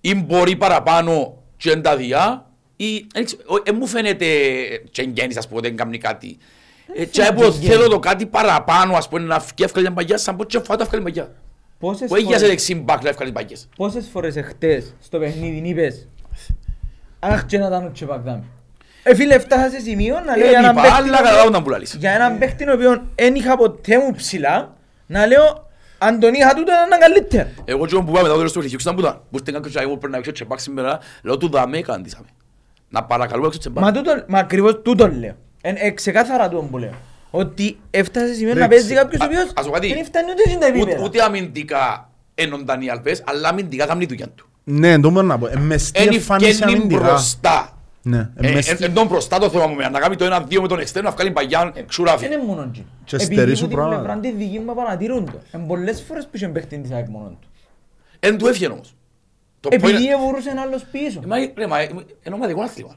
[0.00, 4.26] ή μπορεί παραπάνω και εν τα διά ή δεν ξέρω, ε, ε, μου φαίνεται
[4.90, 6.38] και γέννης ας πούμε δεν κάνει κάτι.
[6.94, 7.68] Ε, και φαίνεται εγώ γέννης.
[7.68, 10.82] θέλω το κάτι παραπάνω ας πούμε να φύγει εύκολα μια παγιά σαν πω και φάτα
[10.82, 11.34] εύκολα παγιά.
[11.82, 13.68] Πόσες Που έχει για σε φορές- δεξί μπακ να εύκολα παγιές.
[13.76, 16.08] Πόσες φορές εχθές στο παιχνίδι είπες
[17.18, 18.44] Αχ και να ήταν ο Τσεπακδάμι.
[19.02, 21.28] Ε φίλε φτάσα σε σημείο να λέω Ε, για έναν είπα, παίχτη άλλα ο οποίος-
[21.30, 21.94] καταλάβουν που λαλείς.
[21.94, 26.54] Για έναν παίχτη ο οποίος δεν είχα ποτέ μου ψηλά να λέω αν τον είχα
[26.54, 27.48] τούτο ήταν καλύτερο.
[27.64, 29.20] Εγώ και που πάμε μετά το τέλος του παιχνιδιού, ξέρετε που ήταν.
[29.30, 32.26] Που ήρθε κάποιος και μου πρέπει να έξω τσεμπάκ σήμερα, λέω του δαμέ καντήσαμε.
[32.88, 33.84] Να παρακαλούμε έξω τσεμπάκ.
[33.84, 35.34] Μα, τούτο, μα ακριβώς τούτο λέω.
[35.62, 36.92] Εν, ε, ξεκάθαρα τούτο που λέω.
[37.34, 38.78] Ότι έφτασες σε σημείο να Εντάξει.
[38.78, 39.92] παίζει κάποιος ο Α- οποίος ας πω κάτι.
[39.94, 41.02] δεν φτάνει ούτε στην τα Ούτε- επίπεδα.
[41.04, 44.46] Ούτε αμυντικά ένονταν οι Αλπές, αλλά αμυντικά κάνουν τη δουλειά του.
[44.64, 45.46] Ναι, το μπορώ να πω.
[45.46, 47.00] Ε, μεστή Εν εμφάνιση ευκαινεί αμυντικά.
[47.00, 47.76] μπροστά.
[48.02, 50.62] Ναι, ε, Ε, μεστή- εν- Εν τον μπροστά το θέμα μου, να κάνει το ένα-δύο
[50.62, 52.28] με τον εξτέρνο, να βγάλει παγιάν, ξουράφι.
[52.28, 52.86] Δεν είναι μόνο εκεί.
[53.04, 54.02] Και Επειδή στερήσου που την πράγματα.
[54.02, 55.38] πλευρά τη δική μου παρατηρούν το.
[55.50, 57.48] Εν πολλές φορές που είχε παίχτη της ΑΕΚ μόνον του.
[58.20, 58.94] Εν του έφυγε όμως.
[59.60, 61.20] Το point Επειδή είναι- μπορούσε ένα άλλος πίσω.
[61.24, 61.88] Ε, μα, ρε, μα, ε,
[62.26, 62.96] είναι ομαδικό άθλημα.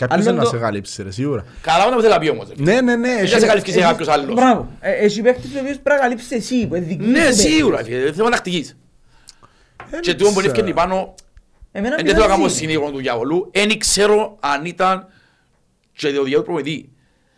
[0.00, 1.44] Κάποιος Άλλο είναι να το- σε καλύψει ρε, σίγουρα.
[1.60, 2.48] Καλά όταν θέλει να πει όμως.
[2.48, 2.54] ρε.
[2.58, 3.08] Ναι, ναι, ναι.
[3.08, 4.34] Δεν έχει- σε καλύφθηκε σε Έχεις- κάποιος άλλος.
[4.34, 4.68] Μπράβο.
[4.80, 6.66] Ε, Έχει παίχτης ο οποίος πρέπει να καλύψεις εσύ.
[6.66, 7.40] που είναι δική σου Ναι, παίχτης.
[7.40, 8.76] σίγουρα, φίλε, θέμα τακτικής.
[9.90, 10.54] Ε, Και δεν τούτο που ξέρω.
[10.56, 11.14] έφυγε πάνω,
[11.72, 12.56] Εμένα δεν θέλω να κάνω πειράζει.
[12.56, 15.06] συνήγορο του διαβολού, δεν ξέρω αν ήταν
[15.92, 16.88] και το διάβολο προμετή.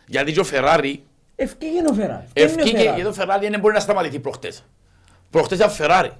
[0.05, 1.03] Γιατί και ο Φεράρι
[1.35, 2.23] Ευκήγε ο Φεράρι.
[2.33, 2.95] Ευκήγε ο ευκήκε Φεράρι.
[3.01, 4.63] γιατί ο Φεράρι δεν μπορεί να σταματηθεί προχτές.
[5.29, 6.11] Προχτές ήταν Φεράρι.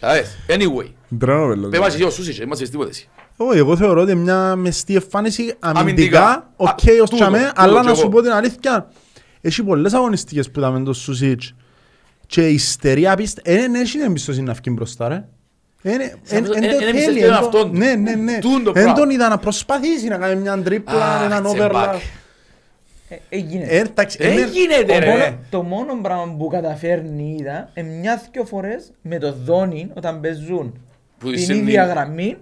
[0.00, 0.36] Κατάλαβες.
[0.48, 1.70] Anyway, Τρένο, βέλος.
[1.70, 3.08] πες μας εσύ ο Σούσιτς, δεν μας είπες τίποτε εσύ.
[3.40, 5.80] Όχι, εγώ θεωρώ ότι μια μεστή εμφάνιση Αμυντικά.
[5.80, 6.72] αμυντικά, οκ, Α,
[7.02, 8.10] ως τούτο, τσαμέ, τούτο αλλά κι να σου εγώ.
[8.10, 8.90] πω την αλήθεια,
[9.40, 11.54] έχει πολλές αγωνιστικές που είδαμε το Σουσίτς
[12.26, 15.24] και η ιστερία πίστη, δεν έχει εμπιστοσύνη να βγει μπροστά, ρε.
[15.82, 17.70] Εν- εν- εν το εν- εν θέλει, εμπιστεύεται εν το- αυτόν.
[17.76, 18.38] Ναι, ναι, ναι.
[18.38, 18.92] Τούτο το Εν πράγμα.
[18.92, 21.70] τον είδα να προσπαθήσει να κάνει μια τρίπλα, Αχ, έναν τσεμπάκ.
[21.94, 21.98] overlap.
[23.08, 23.64] Ε, Έγινε.
[23.64, 25.06] Ε, εντάξει, Δεν εμέ- γίνεται Το ρε.
[25.10, 30.78] μόνο- Το μόνο πράγμα που καταφέρνει είδα ε, μια-δυο φορές με το Δόνι όταν παίζουν
[31.18, 32.36] Που την σύρνει- ίδια γραμμή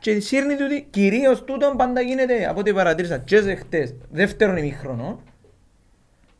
[0.00, 5.20] και σύρνει τούτη, κυρίως τούτον πάντα γίνεται από ό,τι παρατήρησα και σε χτες, δεύτερον ημίχρονο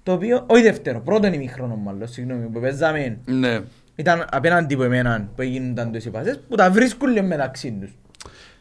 [0.02, 3.60] το οποίο, όχι δεύτερο, πρώτον ημίχρονο μάλλον, συγγνώμη, που παίζαμε Ναι.
[3.94, 7.90] ήταν απέναντι από εμένα που έγιναν τόσοι πάσες που τα βρίσκουν λίγο μεταξύ τους.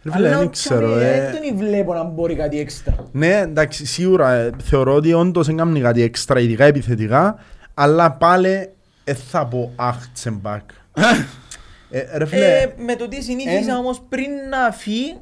[0.04, 1.32] Ρε φίλε, Αλλά δεν ο ξέρω, Τσαμέ, ε.
[1.32, 2.96] δεν τον βλέπω να μπορεί κάτι έξτρα.
[3.12, 7.40] Ναι, εντάξει, σίγουρα ε, θεωρώ ότι όντως έκαμε κάτι έξτρα, ειδικά επιθετικά,
[7.74, 8.70] αλλά πάλι
[9.04, 10.62] ε, θα πω αχ, τσεμπάκ.
[11.90, 15.18] Ε, Ρε φίλε, Ε, με το τι συνήθισα εν- όμως πριν να φύγει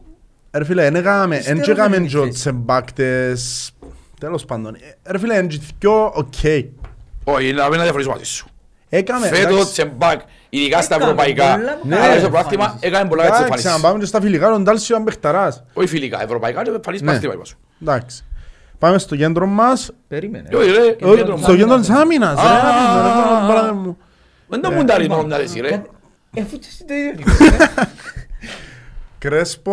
[0.51, 3.71] ρε φίλε, εν έκαμε, εν Ύστερα και έκαμε δεν και ο είναι τσεμπάκ τις...
[4.19, 6.33] Τέλος πάντων, ε, ρε φίλε, εν και δυο, οκ.
[7.23, 8.47] Όχι, να μην διαφορήσω μαζί σου.
[8.89, 12.87] Έκαμε, Φέτος εντάξει, τσεμπάκ, ειδικά στα Έκαμε ευρωπαϊκά, πολλά Ναι, αλλά στο ρε, πράθυμα εμφανίσεις.
[12.89, 13.81] έκανε πολλά έτσι εντάξει, να εμφανίσεις.
[13.81, 15.63] πάμε και στα φιλικά, τον Τάλσιο ήταν παιχταράς.
[15.73, 17.13] Όχι φιλικά, ευρωπαϊκά και εμφανίσεις Ναι.
[17.13, 17.57] πάθυμα είπα σου.
[17.81, 18.25] Εντάξει.
[18.79, 20.49] Πάμε στο κέντρο μας, Περίμενε.
[20.55, 22.37] Όχι, ρε, Και όχι, κέντρο στο κέντρο της άμυνας.
[22.39, 23.97] άμυνας, ρε, Α, ρε, ρε, ρε, ρε, ρε, μου.
[24.47, 25.81] Δεν το Ρε, μουντάρεις το μοντάρι εσύ ρε.
[26.35, 27.57] Εφού και εσύ το ίδιο είπες, ε.
[29.17, 29.71] Κρέσπο,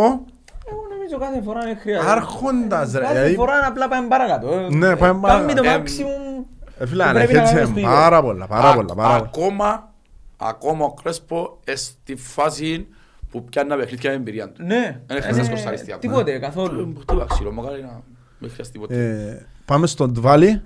[0.70, 2.10] Εγώ νομίζω κάθε φορά είναι χρειάζεται.
[2.10, 2.98] άρχοντας ρε.
[3.00, 4.52] Κάθε δηλαδή, φορά είναι απλά πάμε παρακάτω.
[4.52, 4.68] ε.
[4.74, 5.92] Ναι, πάμε Κάνουμε το παρακάτω.
[5.92, 6.44] maximum
[6.78, 7.90] ε, Φίλε, που αν πρέπει να έχετε κάνουμε στο ίδιο.
[7.90, 9.28] πάρα πολλά, πάρα Α- πολλά, πάρα πολλά.
[9.28, 9.92] Ακόμα,
[10.36, 12.86] ακόμα ο Κρέσπο ε, στη φάση
[13.30, 14.62] που πιάνει ένα παιχνίδι και με εμπειρία του.
[14.64, 15.00] Ναι.
[15.06, 16.92] Δεν χρειάζεται να Ε, σκορσάρεις τι Τίποτε, καθόλου.
[16.92, 18.00] Τι το ξύλο, μακάρι να
[18.38, 18.94] μην χρειάζεται τίποτε.
[19.28, 20.62] Ε, Πάμε στον Τβάλι.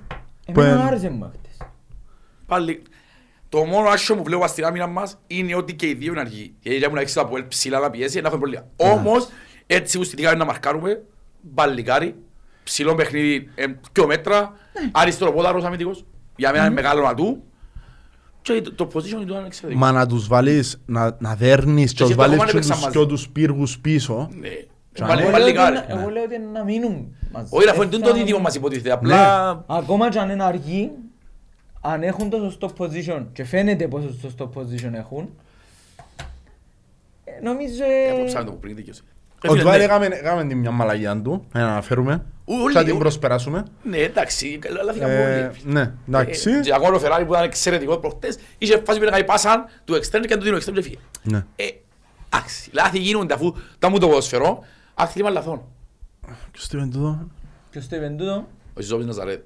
[0.53, 1.69] που Εμένα εν- μου άρεσε μου χτες.
[2.47, 2.83] Πάλι,
[3.59, 6.55] το μόνο άσχο που βλέπω στην άμυνα μας είναι ότι και οι δύο είναι αργοί.
[6.61, 8.67] Γιατί για μου να έχεις το Αποέλ ψηλά να πιέσει, να έχουμε προβλήμα.
[8.77, 9.29] Όμως,
[9.67, 11.03] έτσι που στην Λίγα είναι να μαρκάρουμε,
[11.41, 12.15] μπαλικάρι,
[12.65, 14.53] ψηλό παιχνίδι, ε, πιο μέτρα,
[14.93, 16.05] αριστερό πόδαρος αμυντικός,
[16.37, 17.43] για μένα είναι μεγάλο να του.
[18.43, 19.85] Και το- το position του είναι εξαιρετικό.
[19.85, 22.77] Μα να τους βάλεις, να, να δέρνεις και Και τους το βάλεις κομμάτι και έπαιξαν
[22.77, 22.99] τους, μαζί.
[22.99, 24.29] και τους πύργους πίσω.
[24.41, 24.49] Ναι.
[24.93, 25.77] Τζα- Πάλι Εγώ λέω ότι μπαλικάρι.
[25.77, 27.49] είναι- Εγώ λέω ότι είναι να μείνουν μαζί.
[27.53, 29.65] Όχι, αφού είναι Ε, το θα- δίδυμο μας υποτίθεται, απλά...
[29.69, 30.91] Ακόμα και αν είναι αργοί,
[31.87, 35.29] αν έχουν το σωστό position και φαίνεται πόσο σωστό position έχουν,
[37.25, 37.85] ε, νομίζω...
[37.85, 38.99] ε, Απόψαμε το που πριν δίκαιος.
[39.43, 39.85] Ε, Ο φίλε, Τβάλι ναι.
[39.85, 42.25] έκαμε έκαμε την μια μαλαγιά του, να αναφέρουμε.
[42.45, 43.01] Ούλοι, Θα την ούλοι.
[43.01, 43.65] προσπεράσουμε.
[43.83, 45.73] Ναι, εντάξει, λάθηκα Ε, πολύ.
[45.75, 46.51] Ναι, εντάξει.
[46.51, 49.95] Ε, Και ακόμα ο Φεράρι που ήταν εξαιρετικό προχτές, είχε φάση που έκανε πάσαν του
[49.95, 50.97] εξτρέμ και αν του δίνει ο εξτρέμ και φύγε.
[51.23, 51.45] Ναι.
[51.57, 51.65] Ε,
[52.35, 54.65] εντάξει, λάθη γίνονται αφού τα μου το ποδοσφαιρό,
[54.95, 55.63] άθλημα λαθών.
[56.51, 57.27] Ποιος το είπε τούτο;
[57.71, 59.43] Ποιος το είπε τούτο, Ο Ζιζόπης Ναζαρέτ.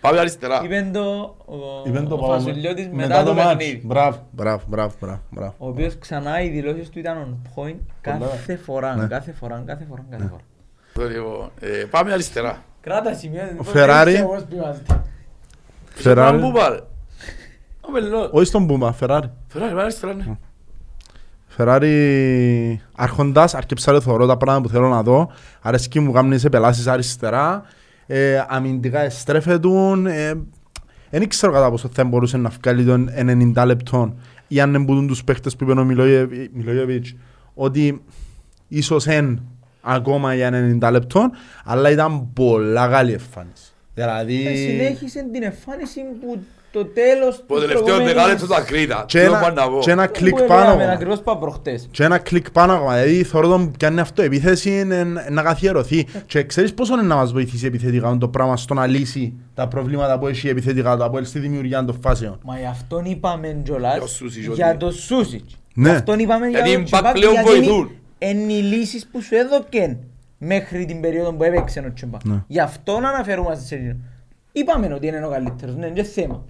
[0.00, 0.60] Πάμε αριστερά.
[0.64, 1.00] είπε το
[1.44, 2.34] ο- Είπε το ο πάμε.
[2.34, 3.56] Φασουλιώτης μετά το μάτς.
[3.56, 3.80] παιχνίδι.
[3.86, 5.54] Μπράβο, μπράβο, μπράβο, μπράβο, μπράβο.
[5.58, 7.16] Ο οποίος ξανά οι δηλώσεις του ήταν
[7.56, 9.06] on point κάθε φορά, Ναι.
[9.06, 10.40] κάθε φορά, κάθε φορά, κάθε φορά.
[10.94, 12.62] Το λίγο, ε, Πάμε αριστερά.
[12.80, 13.54] Κράτα σημεία.
[13.58, 14.24] Ο Φεράρι.
[15.94, 16.38] Φεράρι.
[16.38, 16.76] Πού πάρε.
[17.80, 18.28] Ο Μελός.
[18.32, 19.30] Όχι στον Μπούμα, Φεράρι.
[19.48, 20.24] Φεράρι, πάμε αριστερά, ναι.
[21.46, 25.30] Φεράρι άρχοντας, αρκεψά ρε θωρώ τα πράγματα που θέλω να δω.
[25.62, 27.62] Αρέσκει μου κάνουν σε πελάσεις αριστερά.
[28.12, 30.06] Ε, αμυντικά εστρέφετουν.
[30.06, 30.32] Ε,
[31.10, 33.10] δεν ξέρω κατά πόσο θα μπορούσε να βγάλει τον
[33.54, 34.14] 90 λεπτών
[34.48, 37.14] ή αν εμπούτουν τους παίχτες που είπε ο Μιλόγεβι- Μιλόγεβιτς
[37.54, 38.02] ότι
[38.68, 39.42] ίσως εν
[39.80, 40.50] ακόμα για
[40.80, 41.30] 90 λεπτών
[41.64, 43.72] αλλά ήταν πολλά καλή εμφάνιση.
[43.94, 44.46] Δηλαδή...
[44.46, 46.38] Ε, Συνέχισε την εμφάνιση που
[46.72, 49.04] το τέλος Το τελευταίο δεκάλεπτο του Ακρίτα.
[49.06, 49.78] Και Τι ένα, να πω.
[49.80, 50.90] και ένα κλικ πάνω ακόμα.
[50.90, 51.88] Ακριβώς πάω προχτές.
[51.90, 56.42] Και ένα κλικ πάνω ακόμα, δηλαδή θεωρώ τον πιάνει αυτό επίθεση είναι να καθιερωθεί και
[56.42, 60.26] ξέρεις πόσο είναι να μας βοηθήσει επιθετικά το πράγμα στο να λύσει τα προβλήματα που
[60.26, 64.06] έχει επιθετικά το Αποέλ στη δημιουργία των φάσεων; Μα γι' αυτόν είπαμε κιόλας Για ο
[64.06, 65.56] Σούσιτς, για ότι- το Σούσιτς.
[65.74, 65.88] Ναι.
[65.90, 67.90] Γι' αυτόν είπαμε για Γιατί τον οι μπακ Τσιμπάκ, πλέον γιατί είναι- βοηθούν.
[68.18, 69.96] Είναι οι λύσεις που σου έδωκεν
[70.38, 72.24] μέχρι την περίοδο που έπαιξε ο Τσιμπάκ.
[72.24, 72.42] Ναι.
[72.46, 73.96] Γι' αυτόν αναφερούμαστε σε εκείνο.
[74.52, 76.44] Είπαμε ότι είναι ο καλύτερος, ναι, είναι θέμα.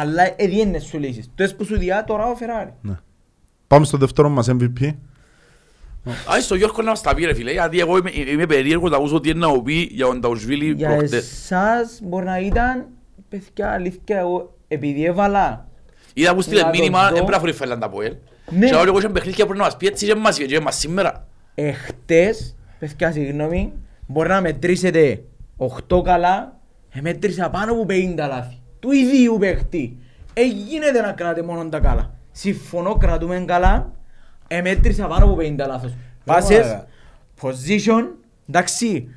[0.00, 1.30] Αλλά έδιενε σου λύσεις.
[1.34, 2.74] Το που σου διά τώρα ο Φεράρι.
[2.80, 2.98] Ναι.
[3.66, 4.94] Πάμε στο δεύτερο μας MVP.
[6.26, 8.96] Άι στο Γιώργο να μας τα πει ρε φίλε, γιατί εγώ είμαι, είμαι περίεργος να
[8.96, 11.30] ακούσω τι είναι να μου πει για τον Ταουσβίλη Για προχτές.
[11.30, 12.86] εσάς μπορεί να ήταν,
[13.28, 15.68] παιδιά, αλήθεια, εγώ επειδή έβαλα
[16.14, 17.04] Είδα που στείλε Να το μήνυμα, δω.
[17.06, 18.16] δεν πρέπει να φορεί φέλλαν τα από ελ.
[18.50, 18.66] Ναι.
[18.68, 20.78] Και όλοι εγώ είχαν παιχνίδια που να μας πει έτσι και μας είπε και μας
[20.78, 21.26] σήμερα.
[21.54, 23.72] Εχτες, παιδιά συγγνώμη,
[24.06, 25.22] μπορεί να μετρήσετε
[25.88, 28.62] 8 καλά, εμέτρησα πάνω από 50 λάθη.
[28.80, 29.96] Του ιδίου παίχτη.
[30.34, 32.10] Ε, γίνεται να κρατάτε μόνο τα καλά.
[32.32, 33.92] Συμφωνώ, κρατούμε καλά,
[34.48, 35.94] εμέτρησα πάνω από 50 λάθος.
[36.24, 36.86] Πάσες, μαλάκα.
[37.42, 38.04] position,
[38.48, 39.08] εντάξει,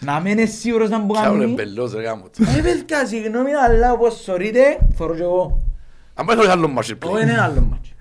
[0.00, 1.54] να μην είναι σίγουρος να μου Κι άλλο είναι κάνει.
[1.54, 2.42] μπελός ρε γάμος του.
[2.42, 5.60] Ε, παιδιά, συγγνώμη, αλλά όπως σωρείτε, θωρώ και εγώ.
[6.14, 7.92] Αν πάει θέλεις άλλο μάτσο Εγώ είναι ένα άλλο μάτσο.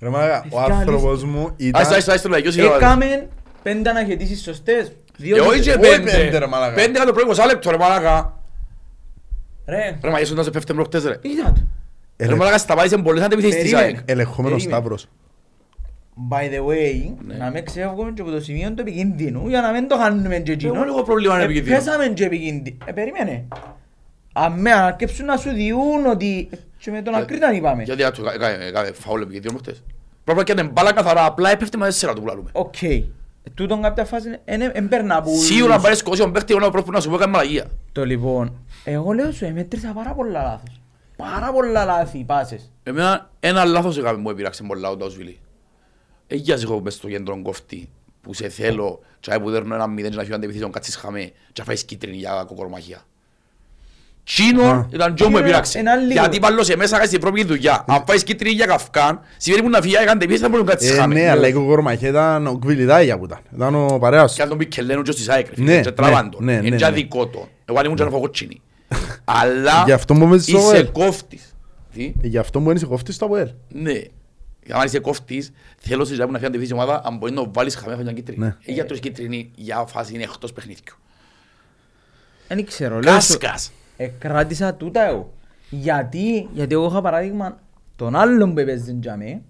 [0.00, 1.80] Ρε μάγα, ο Παιδιά, άνθρωπος μου ήταν...
[1.80, 2.66] Άιστο, άιστο, άιστο, λαϊκός είναι.
[2.66, 3.28] Έκαμε
[3.62, 4.92] πέντε αναχαιτήσεις σωστές.
[5.16, 6.10] Δύο Εγώ είχε Όχι πέντε.
[6.10, 6.74] πέντε, ρε μαλάκα.
[6.74, 8.38] Πέντε κατά το πρώτο 20 λεπτό ρε μαλάκα.
[9.66, 11.18] Ρε, Ρε μα ήσουν σε πέφτει προχτές ρε.
[11.22, 11.60] είδα το.
[12.16, 13.96] Ρε μαλάκα σταμάτησε πολλές αντεπιθέσεις της Περίμενε.
[13.98, 14.10] ΑΕΚ.
[14.10, 14.80] Ελεγχόμενος Περίμενε.
[14.80, 15.06] Σταύρος.
[16.30, 17.34] By the way, Ναι.
[17.34, 20.52] να μην ξέφυγουμε και από το σημείο του επικίνδυνου για να μην το κάνουμε και
[20.52, 20.74] εκείνο.
[20.74, 21.76] Εγώ λίγο πρόβλημα είναι Ε, επικίνδυνο.
[21.76, 22.76] Πέσαμε και επικίνδυνο.
[22.84, 23.44] Ε, περίμενε.
[24.32, 26.48] Αν με αρκέψουν να σου διούν ότι...
[26.78, 27.82] Και με τον Ακρίταν είπαμε.
[27.82, 28.02] Γιατί
[28.68, 29.82] έκανε φαούλ επικίνδυνο προχτές.
[30.24, 32.50] Πρέπει να κάνει μπάλα καθαρά, απλά έπεφτε με τέσσερα του που λαλούμε.
[32.52, 32.74] Οκ.
[33.46, 34.38] Ε, Τούτον κάποια φάση
[34.72, 35.36] εμπέρνα που...
[35.36, 37.70] Σίγουρα αν πάρεις κόσιον παίχτη, εγώ να πρέπει να σου πω κάνει μαλαγία.
[37.92, 40.80] Το λοιπόν, εγώ λέω σου, εμέτρησα πάρα πολλά λάθος.
[41.16, 42.72] Πάρα πολλά λάθη, πάσες.
[42.82, 45.38] Εμένα ένα λάθος έκαμε μου επειράξε πολλά ο Ταουσβίλη.
[46.26, 47.88] Έγινας εγώ μες στο κέντρο κοφτή
[48.20, 51.58] που σε θέλω και που δέρνω ένα μηδέν και να φύγω αντεπιθύσεων κάτσεις χαμέ και
[51.58, 53.02] να φάεις κίτρινη για κοκορμαχία.
[54.24, 55.78] Τσίνο ήταν και μου Είναι- επειράξε.
[55.78, 56.12] είναι άλλο.
[56.12, 57.84] Γιατί πάλι σε μέσα κάνεις την πρώτη δουλειά.
[57.88, 60.90] Αν φάεις κίτρινη για καυκάν, σημαίνει που να φύγει έκανε αντεπιθύσεις θα μπορούν να κάτσεις
[60.90, 61.14] Ε, χαμέ.
[61.14, 63.38] ναι, αλλά η κοκορμαχία ήταν ο Κβιλιδάγια που ήταν.
[63.54, 65.80] Ήταν ο παρέας Και αν τον πει και λένε και στις ΑΕΚ, ρε Ναι, φίλε,
[65.80, 66.44] και ναι, τραβάν τον.
[66.44, 66.86] ναι, Είναι ναι, και ναι.
[66.86, 67.48] αδικό τον.
[67.64, 68.60] Εγώ αν ήμουν και να φάω κοτσίνη.
[69.24, 70.92] Αλλά Γι' αυτό μου έπαιζε στο είσαι ΟΕΛ.
[70.92, 71.54] κόφτης.
[71.94, 73.50] Τι; Ε, Γι' αυτό μου ένιωσε κόφτης στο Αποέλ.
[73.68, 73.92] Ναι.
[74.70, 78.04] Αν είσαι κόφτης, θέλω σε να φύγει αντεπιθύσεις ομάδα, αν μπορεί να βάλεις χαμέ φάει
[78.04, 78.44] μια κίτρινη.
[78.44, 78.56] Ναι.
[78.64, 80.94] Ε, Για τους κίτρινη, για φάση είναι εκτός παιχνίδιου.
[82.48, 83.72] Δεν ξέρω, λέω σου, Κάσκας.
[83.96, 85.32] Εκράτησα τούτα εγώ.
[85.70, 87.58] Γιατί, γιατί εγώ είχα παράδειγμα
[87.96, 89.40] τον άλλον που έπαιζε τζαμέ.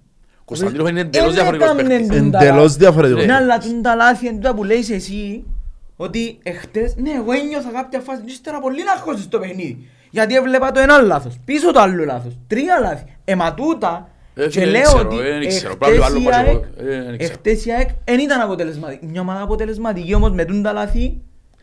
[0.45, 2.17] Κωνσταντίνοφ είναι εντελώς δεν διαφορετικός έκαμνε παίκτης.
[2.19, 2.79] τον τα Εντελώς λάθη.
[2.79, 3.27] διαφορετικός.
[3.27, 5.45] Ναι, αλλά τον τα λάθη είναι τούτα που λέεις εσύ
[5.97, 9.89] ότι εχτες, ναι, εγώ ένιωθα κάποια φάση και ύστερα πολύ να χώσεις το παιχνίδι.
[10.11, 13.05] Γιατί έβλεπα το ένα λάθος, πίσω το άλλο λάθος, τρία λάθη.
[13.25, 15.73] Ε, μα τούτα, Ε, και φίλε, δεν λέω ξέρω, ότι ε, δεν ξέρω.
[15.73, 16.65] εχτες Πρέπει άλλο η πάω ΑΕΚ- εγώ.
[16.79, 17.33] Ε, δεν ξέρω.
[17.33, 19.07] εχτες η ΑΕΚ δεν ήταν αποτελεσματική.
[19.07, 21.13] Μια ομάδα αποτελεσματική όμως με τούν τα λάθη ε,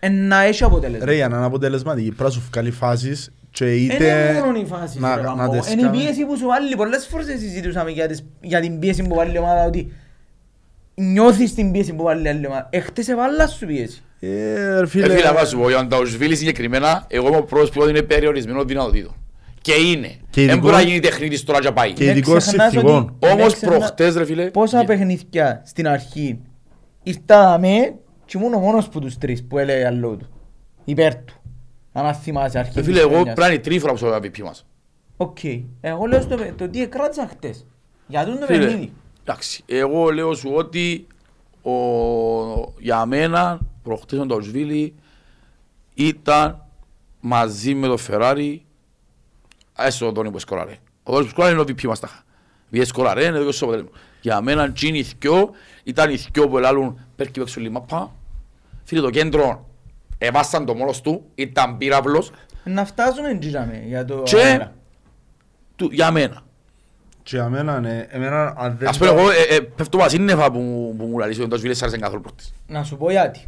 [0.09, 1.05] να έχει αποτέλεσμα.
[1.05, 4.65] Ρε, για να είναι αποτελεσματική, πρέπει να σου βγάλει φάσεις και Είναι είτε μόνο η
[4.65, 5.59] φάση να- ρε, να Ραμπό.
[5.59, 6.03] τις Είναι η κάνεις.
[6.03, 6.75] πίεση που σου βάλει.
[6.75, 9.91] Πολλές φορές συζητούσαμε για, τις, για την πίεση που βάλει η ομάδα ότι
[10.95, 12.67] νιώθεις την πίεση που βάλει η άλλη ομάδα.
[12.71, 14.01] Εχθές έβαλα σου πίεση.
[14.19, 17.69] Ε, ρε Ε, φίλε, Φίλε, να σου πω, ο Ανταουσβίλης συγκεκριμένα, εγώ είμαι ο πρώτος
[17.69, 19.15] που ότι είναι περιορισμένο δυνατοτήτων.
[19.61, 20.07] Και είναι.
[20.29, 21.91] Και Δεν ειδικό- μπορεί να γίνει τεχνίτης τώρα και πάει.
[21.91, 22.95] Και Μην ειδικός ξεχνάς συνθηκών.
[23.19, 24.45] ότι- μην Όμως ξεχνά- προχτές ρε φίλε.
[24.49, 26.39] Πόσα γε- παιχνίδια στην αρχή
[27.03, 27.93] ήρθα με
[28.31, 30.27] και ήμουν ο μόνος που τους τρεις που έλεγε αλλού του.
[30.85, 31.33] Υπέρ του.
[31.93, 33.23] Αν θυμάσαι αρχή Ε, της Φίλε, εγώ χρονιάς.
[33.23, 34.65] πρέπει να είναι η τρίφορα που στο MVP μας.
[35.17, 35.37] Οκ.
[35.81, 37.65] Εγώ λέω στο, το τι εκράτησα χτες.
[38.07, 38.93] Για τούτο το Φίλε, παιχνίδι.
[39.23, 41.07] εντάξει, εγώ λέω σου ότι
[41.61, 41.71] ο,
[42.79, 44.95] για μένα προχτές ο Νταουσβίλι
[45.93, 46.65] ήταν
[47.19, 48.65] μαζί με το Φεράρι
[49.77, 50.77] έστω ο Τόνι που σκοράρε.
[51.03, 52.23] Ο Τόνι που σκοράρε είναι οι MVP μας τα είχα.
[52.69, 53.97] Βγήκε σκοράρε, είναι δικό σου αποτέλεσμα.
[54.21, 55.49] Για μένα τζιν οι θκυο
[55.83, 58.11] ήταν οι θκυο που ελάλουν πέρκι παίξουν λιμάπα.
[58.83, 59.69] Φίλε το κέντρο
[60.17, 62.31] εβάσταν το μόνος του, ήταν πύραυλος
[62.63, 64.73] Να φτάσουμε τζιραμε για το και αέρα.
[65.75, 66.41] του, για μένα.
[67.23, 70.93] και για μένα, ναι, εμένα, αν δεν Ας πούμε εγώ ε, ε, πέφτω βασίννεφα που,
[70.97, 72.53] που μου λαλείς ότι ο Νταουσβίλη άρεσε καθόλου πρώτης.
[72.67, 73.47] Να σου πω γιατί.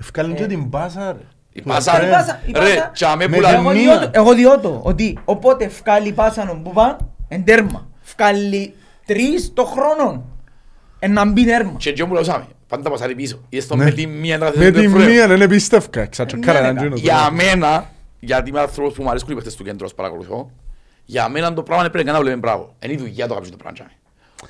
[0.00, 1.18] Ευκάλεν και την πάσα, ρε.
[1.52, 2.90] Η Που πάσα, ρε, Η πάσα, η Ρε, πάσα.
[2.92, 3.60] τσάμε Με που την λαλούν.
[3.66, 3.82] Εγώ μία.
[3.98, 6.96] διώ το- Εγώ διώ το ότι όποτε βγάλει πάσανον που πάνε,
[7.28, 7.88] εν τέρμα.
[8.16, 8.74] Βγάλει
[9.06, 10.24] τρεις το χρόνο.
[10.98, 11.74] Εν να μπει τέρμα.
[11.76, 13.40] Και έτσι μου λαούσαμε, πάντα πασάρει πίσω.
[13.48, 13.84] Είδες το Ναι.
[13.84, 15.06] με τη μία να Με θέλει τη το φρέο.
[15.08, 16.96] μία δεν πίστευκα, ξατσοκάρα Ναι, να ναι, γίνω.
[16.96, 17.90] Για μένα,
[18.20, 20.50] γιατί είμαι άνθρωπος που μου αρέσκουν οι παίχτες του κέντρου, ως παρακολουθώ,
[21.04, 22.74] για μένα το πράγμα πρέπει να βλέπουμε μπράβο.
[22.84, 23.72] Είναι η δουλειά το κάποιος το πράγμα.
[23.72, 23.90] τσάμε.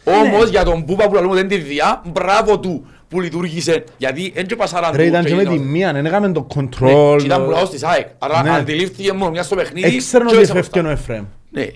[0.05, 3.85] Όμως για τον Μπούπα που λέμε ότι είναι τη δουλειά, μπράβο του που λειτουργήσε.
[3.97, 6.47] Γιατί δεν και πασάραν Ρε, του ήταν και με τη έγιναν- μία, δεν έκαμε το
[6.55, 7.17] Ναι, control.
[7.19, 8.07] και ήταν που λαός της ΑΕΚ.
[8.19, 8.51] Άρα Ναι.
[8.51, 9.95] αντιλήφθηκε μόνο μια στο παιχνίδι.
[9.97, 11.01] Έξεραν και ότι έσαι εφεύκει ο μπροστά.
[11.03, 11.25] Εφραίμ.
[11.51, 11.67] Ναι.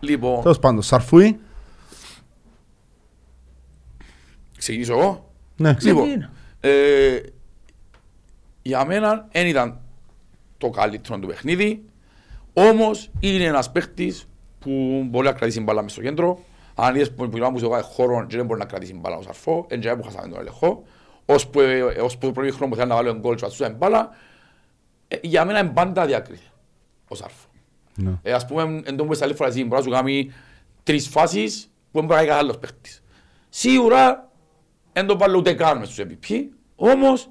[0.00, 1.38] Λοιπόν, Τέλος πάντων, Σαρφούι.
[4.64, 5.30] Ξεκινήσω εγώ.
[5.56, 5.74] Ναι.
[5.74, 6.04] Ξεκίνα.
[6.04, 7.20] Λοιπόν, ε,
[8.62, 9.80] για μένα δεν ήταν
[10.58, 11.84] το καλύτερο του παιχνίδι,
[12.52, 16.38] όμως είναι ένας παίχτης που μπορεί να κρατήσει μπάλα μες στο κέντρο.
[16.74, 19.80] Αν είδες που μιλάμε που χώρο και δεν μπορεί να κρατήσει μπάλα ως αρφό, εν
[19.80, 20.84] και που χάσαμε τον ελεγχό.
[21.26, 23.40] Ως που, ε, ως που το πρώτο χρόνο που θέλει να βάλει τον γκολ και
[23.40, 24.10] πατσούσε μπάλα,
[25.08, 26.42] ε, για μένα είναι πάντα διακρίτη
[27.08, 27.48] ως αρφό.
[27.94, 28.12] Ναι.
[28.22, 30.32] Ε, ας πούμε, εν τω που είσαι άλλη φορά εσύ, μπορεί να σου κάνει
[30.82, 33.02] τρεις φάσεις που δεν μπορεί να κάνει άλλος παίχτης.
[33.48, 34.30] Σίγουρα,
[34.94, 36.34] δεν το βάλω ούτε καν μες στους MVP,
[36.76, 37.28] όμως,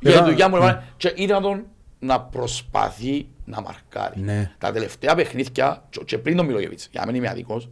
[0.00, 0.62] για Era- τη δουλειά μου, ναι.
[0.64, 1.64] έβαλε και είδα τον
[1.98, 4.20] να προσπαθεί να μαρκάρει.
[4.20, 4.52] Ναι.
[4.58, 7.68] Τα τελευταία παιχνίδια, και- και πριν τον Μιλόγεβιτς, για μένα είμαι αδικός,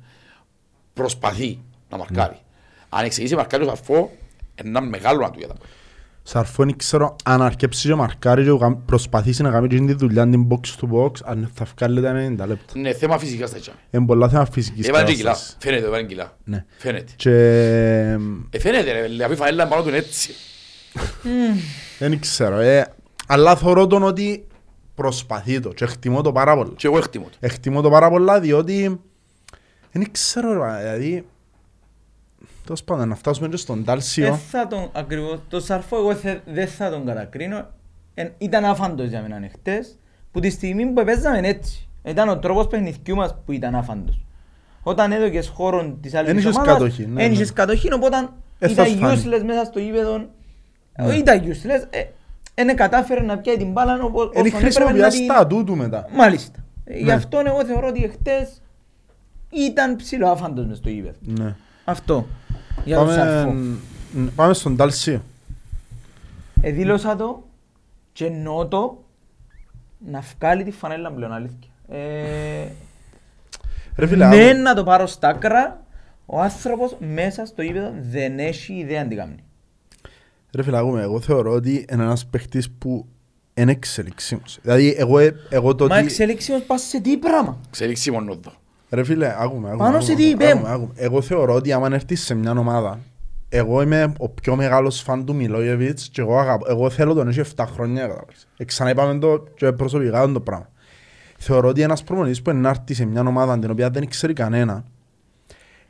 [0.94, 1.60] προσπαθεί
[1.90, 2.38] να μαρκάρει.
[2.88, 4.10] Αν εξηγήσει μαρκάρει ο Σαρφό,
[4.54, 5.72] ένα μεγάλο να του για τα πόδια.
[6.22, 10.28] Σαρφό δεν ξέρω αν αρκέψει και μαρκάρει και γαμ- προσπαθήσει να κάνει και τη δουλειά
[10.28, 12.72] την box to box αν θα βγάλει τα 90 λεπτά.
[12.74, 13.70] Είναι θέμα φυσικά στα έτσι.
[13.90, 15.24] Είναι πολλά θέμα φυσικής Έβαλε και κιλά.
[15.30, 15.56] κατάστασης.
[15.60, 16.36] Φαίνεται, έβαλε κιλά.
[16.44, 16.64] Ναι.
[16.78, 17.12] Φαίνεται.
[17.16, 17.30] Και
[18.50, 20.30] Ε, φαίνεται ρε, δηλαδή φαέλα πάνω του είναι έτσι.
[21.98, 22.58] δεν ξέρω.
[22.58, 22.92] ε,
[23.26, 24.46] Αλλά θεωρώ τον ότι
[24.94, 26.72] προσπαθεί το και εκτιμώ το πάρα πολλά.
[26.76, 27.36] Και εγώ εκτιμώ το.
[27.40, 29.00] Εκτιμώ το πάρα πολλά διότι
[29.92, 31.24] δεν ξέρω ρε, δηλαδή
[32.70, 36.40] τέλος πάντων να φτάσουμε και στον Δεν Τάλσιο θα τον ακριβώς, το Σαρφό εγώ θε-
[36.46, 37.66] δεν θα τον κατακρίνω.
[38.14, 39.98] Εν- ήταν άφαντος για μένα χτες,
[40.32, 41.88] που τη στιγμή που παίζαμε έτσι.
[42.04, 44.20] Ήταν ο τρόπος παιχνιδιού μας που ήταν άφαντος.
[44.82, 47.34] Όταν έδωκες χώρο της άλλης Εν είχες ομάδας, κατοχή, ναι, εν ναι.
[47.34, 48.16] είχες κατοχή, οπότε
[48.58, 49.22] Ε, θα ήταν φάνει.
[49.24, 50.16] useless μέσα στο γήπεδο.
[50.18, 50.26] Ναι.
[51.12, 52.04] Ε, Ήταν useless, ε,
[52.54, 55.24] ε, κατάφερε να πιάει την μπάλα όπως Είναι όσον έπρεπε να χρησιμοποιία την...
[55.24, 56.06] στα τούτου μετά.
[56.14, 56.58] Μάλιστα.
[56.84, 57.12] Ε, Γι' Ναι.
[57.12, 58.62] αυτό εγώ θεωρώ ότι χτες
[59.50, 61.16] ήταν ψηλό άφαντος μες στο γήπεδο.
[61.20, 61.54] Ναι.
[61.84, 62.26] Αυτό.
[62.84, 63.48] Για τον Σαρφό.
[63.50, 65.22] Πάμε, πάμε στον Τάλσιο.
[66.60, 67.42] Εδήλωσα το
[68.12, 69.04] και εννοώ το
[70.10, 71.70] να βγάλει τη φανέλα πλέον αλήθεια.
[71.88, 72.68] Ε,
[73.96, 74.60] Ρε φίλε, ναι άκου.
[74.60, 75.84] να το πάρω στα άκρα,
[76.26, 79.34] ο άνθρωπος μέσα στο γήπεδο δεν έχει ιδέα αν τι κάνει.
[80.54, 83.06] Ρε φίλε, άκουμε, εγώ θεωρώ ότι είναι ένας παίχτης που
[83.54, 84.58] είναι εξελιξίμος.
[84.62, 86.04] Δηλαδή, εγώ, ε- εγώ το Μα ότι...
[86.04, 87.58] εξελίξιμος πας σε τι πράγμα.
[87.68, 88.52] Εξελίξει μόνο εδώ.
[88.90, 89.70] Ρε φίλε, άκουμε, άκουμε.
[89.76, 90.74] Πάνω άκουμε, σε τι είπε άκουμε, μου.
[90.74, 90.92] άκουμε.
[90.96, 92.98] Εγώ θεωρώ ότι άμα έρθεις σε μια ομάδα,
[93.48, 97.40] εγώ είμαι ο πιο μεγάλος φαν του Μιλόγεβιτς και εγώ, αγαπώ, εγώ θέλω τον έχει
[97.56, 98.02] 7 χρόνια.
[98.02, 98.46] κατάλαβες.
[98.56, 100.68] Ε, Ξανά είπαμε το και προσωπικά το πράγμα.
[101.38, 104.32] Θεωρώ ότι ένας προπονητής που είναι να έρθει σε μια ομάδα την οποία δεν ξέρει
[104.32, 104.84] κανένα,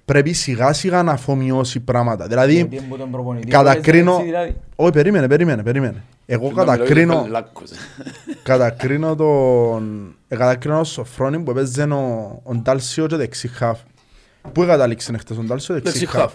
[0.05, 2.27] πρέπει σιγά σιγά να αφομοιώσει πράγματα.
[2.27, 4.13] Δηλαδή, Γιατί είναι που τον προπονητή, κατακρίνω...
[4.13, 4.57] έτσι δηλαδή.
[4.77, 6.03] Όχι, περίμενε, περίμενε, περίμενε.
[6.27, 7.71] Εγώ Να μιλώ για κατακρίνω, Λάκκος.
[8.43, 10.15] κατακρίνω τον...
[10.29, 13.79] ε, Κατακρίνω τον Σοφρόνη που έπαιζε ο, ο Ντάλσιο και δεξί χαφ.
[14.53, 16.21] Πού κατάληξε χτες ο Ντάλσιο δεξί Δεξί χαφ.
[16.23, 16.33] χαφ.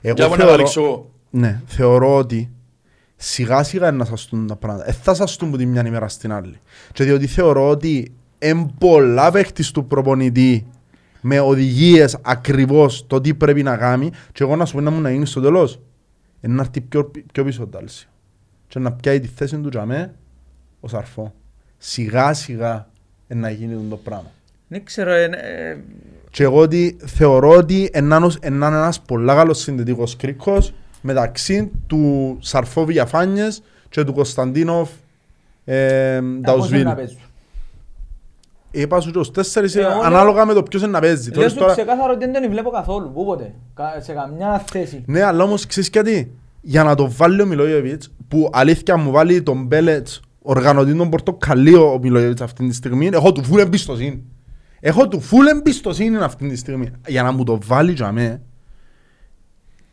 [0.00, 1.10] Εγώ Για να θεωρώ, καταλήξω εγώ.
[1.30, 2.50] ναι, θεωρώ ότι
[3.16, 4.88] σιγά σιγά είναι να σας τούν τα πράγματα.
[4.88, 6.60] Ε, θα σας τούν που τη μια ημέρα στην άλλη.
[6.92, 10.66] Και διότι θεωρώ ότι εν πολλά παίχτης του προπονητή
[11.28, 15.00] με οδηγίες ακριβώς το τι πρέπει να κάνει και εγώ να σου πω να μου
[15.00, 15.80] να γίνεις στο τέλος
[16.40, 18.08] είναι να έρθει πιο, πιο πίσω ο Ντάλσιο
[18.68, 20.14] και να πιάει τη θέση του τζαμέ
[20.80, 21.34] ο Σαρφό.
[21.78, 22.88] Σιγά σιγά
[23.28, 24.30] είναι να γίνει το πράγμα.
[24.68, 25.76] Δεν ξέρω, ε, ε,
[26.30, 28.14] Και εγώ ότι θεωρώ ότι είναι
[28.66, 34.90] ένας πολλά καλός συνδετικός κρίκος μεταξύ του Σαρφό Βιαφάνιες και του Κωνσταντίνοφ
[35.64, 36.88] ε, πώς είναι Νταουσβίλ.
[38.76, 38.82] Να παίζουν.
[38.82, 41.24] Είπα σου και ως τέσσερις Ε, εγώ ανάλογα με το ποιος είναι να παίζει.
[41.30, 45.02] Λέω Τώρα- σου τώρα- ξεκάθαρο ότι δεν τον βλέπω καθόλου, πούποτε, κα- σε καμιά θέση.
[45.06, 49.42] Ναι, αλλά όμως ξέρεις γιατί; Για να το βάλει ο Μιλόγεβιτς, που αλήθεια μου βάλει
[49.42, 54.24] τον Μπέλετς οργανωτή τον πορτοκαλίο ο Μιλόγεβιτς αυτή τη στιγμή, έχω του φουλ εμπιστοσύνη.
[54.80, 56.88] Έχω του φουλ εμπιστοσύνη αυτή τη στιγμή.
[57.06, 58.40] Για να μου το βάλει για μέ,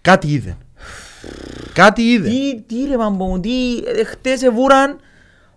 [0.02, 0.58] κάτι είδε.
[1.74, 2.30] Κάτι είδε.
[2.30, 3.50] Τι, τι ρε παμπο μου, τι,
[4.00, 4.98] ε, χτες εβούραν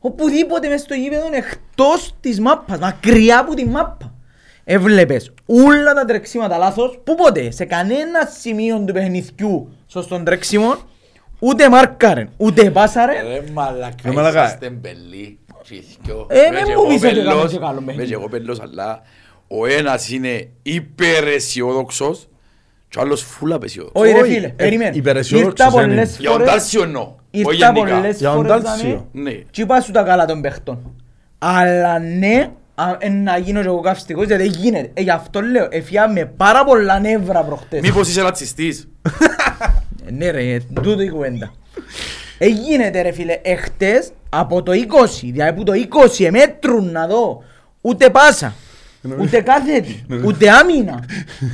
[0.00, 4.14] οπουδήποτε μες στο γήπεδο εκτός της μάπας, μακριά από τη μάπα.
[4.64, 10.76] Έβλεπες όλα τα τρεξίματα λάθος, πού ποτέ, σε κανένα σημείο του παιχνιδιού σωστών τρεξίμων,
[11.38, 14.44] ούτε μάρκαρεν, ούτε πάσαρεν, Ρε μαλακά, Ρε μαλακά.
[14.44, 15.38] είσαστε μπελοί.
[15.62, 16.26] τσίθκιο.
[16.30, 18.08] Ε, Είμαι μεν και μου εγώ πεις ότι μπελός, έκαμε και καλό είμαι παιχνίδι.
[18.08, 19.02] και εγώ μπελός, αλλά
[19.48, 22.28] ο ένας είναι υπεραισιόδοξος
[22.88, 24.02] και ο άλλος φουλ απεσιόδοξος.
[24.04, 24.96] Όχι ρε Όχι, φίλε, ε, περίμενε.
[24.96, 25.92] υπεραισιόδοξος Ήρθα είναι.
[25.94, 27.94] πολλές Για τον φορές- Τάσιο εννοώ, όχι Ήρθα γενικά.
[27.96, 28.88] πολλές Για τον φορές Τάλσιο.
[28.88, 29.30] δαμέ, Ναι.
[29.50, 30.94] και είπα σου τα καλά των παιχτών.
[31.38, 34.90] Αλλά ναι, α, ε, να γίνω και εγώ καυστικός, γιατί δεν γίνεται.
[34.94, 37.80] Ε, γι' αυτό λέω, εφιά με πάρα πολλά νεύρα προχτές.
[37.80, 38.88] Μήπως είσαι ρατσιστής;
[40.06, 41.52] Ε, Ναι ρε, ε, τούτο η κουβέντα.
[42.38, 45.72] Ε, γίνεται ρε φίλε, εχτες από το 20, δηλαδή που το
[46.18, 47.42] 20 εμέτρουν να δω
[47.80, 48.54] ούτε πάσα,
[49.20, 51.04] ούτε κάθετη, ούτε άμυνα.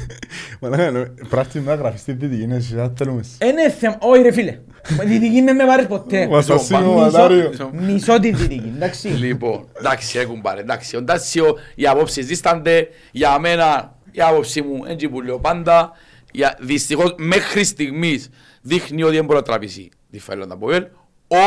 [0.61, 3.22] Μαλάκα, ναι, Πράσινη να γραφείς στη δυτική, είναι εσύ, θα θέλουμε.
[3.44, 4.59] Είναι θέμα, όχι ρε φίλε,
[5.05, 6.28] δυτική με με πάρεις ποτέ.
[6.30, 7.48] Ο Ασασίνο Μισό, Μαλάριο.
[7.48, 7.70] μισό.
[7.72, 9.09] Μισό τη δυτική, εντάξει.
[9.09, 10.96] Λοιπόν, εντάξει, έχουν πάρει, εντάξει.
[10.96, 12.88] Ο Τάσιο, οι απόψεις δίστανται.
[13.12, 15.90] Για μένα, η άποψη μου, έτσι που λέω πάντα,
[16.32, 18.28] για, δυστυχώς, μέχρι στιγμής
[18.62, 20.86] δείχνει ότι δεν μπορεί να τραβήσει τη φάιλα να πω ελ.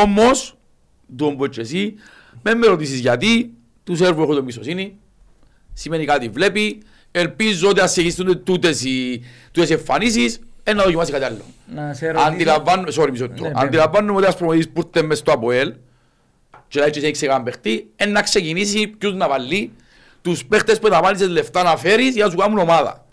[0.02, 0.58] Όμως,
[1.16, 1.94] τον πω και εσύ,
[2.42, 3.52] με με ρωτήσεις γιατί,
[3.84, 4.98] τους Σέρβους έχω το μισοσύνη,
[5.76, 9.22] σημαίνει κάτι βλέπει, ελπίζω ότι αν συνεχιστούν τούτες οι,
[9.52, 11.40] τούτες οι εμφανίσεις, ε, να δοκιμάσει κάτι άλλο.
[11.74, 12.28] Να σε ρωτήσω.
[12.28, 13.44] Αντιλαμβάνομαι, sorry, μισό λεπτό.
[13.44, 15.74] Ναι, Αντιλαμβάνομαι ότι ένας προμονητής που ήρθε μες στο ΑΠΟΕΛ
[16.68, 19.72] και να έχει ξεκαν παιχτή, είναι να ξεκινήσει ποιους να βάλει,
[20.22, 23.06] τους παίχτες που να βάλεις λεφτά να φέρεις για να σου κάνουν ομάδα.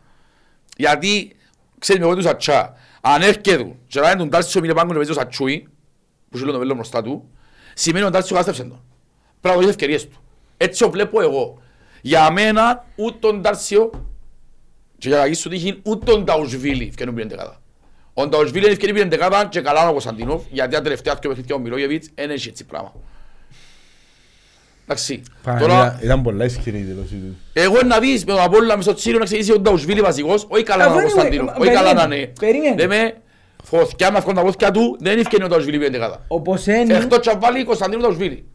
[0.77, 1.35] Γιατί,
[1.79, 4.95] ξέρεις με εγώ τους ατσά, αν έρχεται και να είναι τον Τάλσιο μήνε πάγκο να
[4.95, 5.67] παίζει ο Σατσούι,
[6.29, 7.29] που σου λέω το μέλλον μπροστά του,
[7.73, 8.81] σημαίνει ότι ο Τάλσιο κάστεψε τον.
[9.41, 10.23] Πρέπει να δώσει ευκαιρίες του.
[10.57, 11.61] Έτσι το βλέπω εγώ.
[12.05, 13.89] Για μένα, ούτε τον Τάλσιο
[14.97, 17.61] και για κακή σου τύχη, ούτε τον Ταουσβίλη ευκαινούν πήρε δεκάδα.
[18.13, 21.55] Ο Ταουσβίλη είναι ευκαινούν πήρε δεκάδα και καλά ο Κωνσταντίνοφ, γιατί τα τελευταία δύο παιχνίδια
[21.55, 22.91] ο Μιλόγεβιτς δεν έχει έτσι πράγμα.
[24.83, 25.21] Εντάξει.
[25.43, 27.35] Τώρα, Παναγία, Ήταν πολλά ισχυρή η δήλωση τους.
[27.63, 30.63] εγώ να δεις με τον Απόλλωνα μες στο Τσίριο να ξεκινήσει ο Νταουσβίλη βασικός, όχι
[30.63, 32.27] καλά να Αφού είναι ο είναι- Κωνσταντίνοφ, όχι περίμενε, καλά να είναι.
[32.39, 32.75] περίμενε.
[32.75, 33.13] Λέμε,
[33.63, 36.23] φωτιά με αυκόν τα πόθηκια του, δεν ευκαινεί ο Νταουσβίλη πήρε δεκάδα.
[36.27, 38.45] Όπως είναι, Εκτός και αν βάλει Κωνσταντίνο Νταουσβίλη.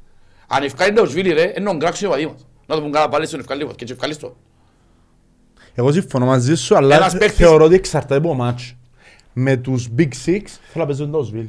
[0.49, 2.47] Αν ευκάλει Νταουσβίλη ρε, είναι ο γκράξιος ο παδί μας.
[2.69, 4.37] Να το πούν καλά πάλι στον ευκάλει και έτσι ευκάλεις το.
[5.75, 8.77] Εγώ συμφωνώ μαζί σου, αλλά Ένας παίκτης- θεωρώ ότι εξαρτάται από μάτς.
[9.33, 11.47] Με τους Big Six θέλω να παίζουν το Οσβίλ.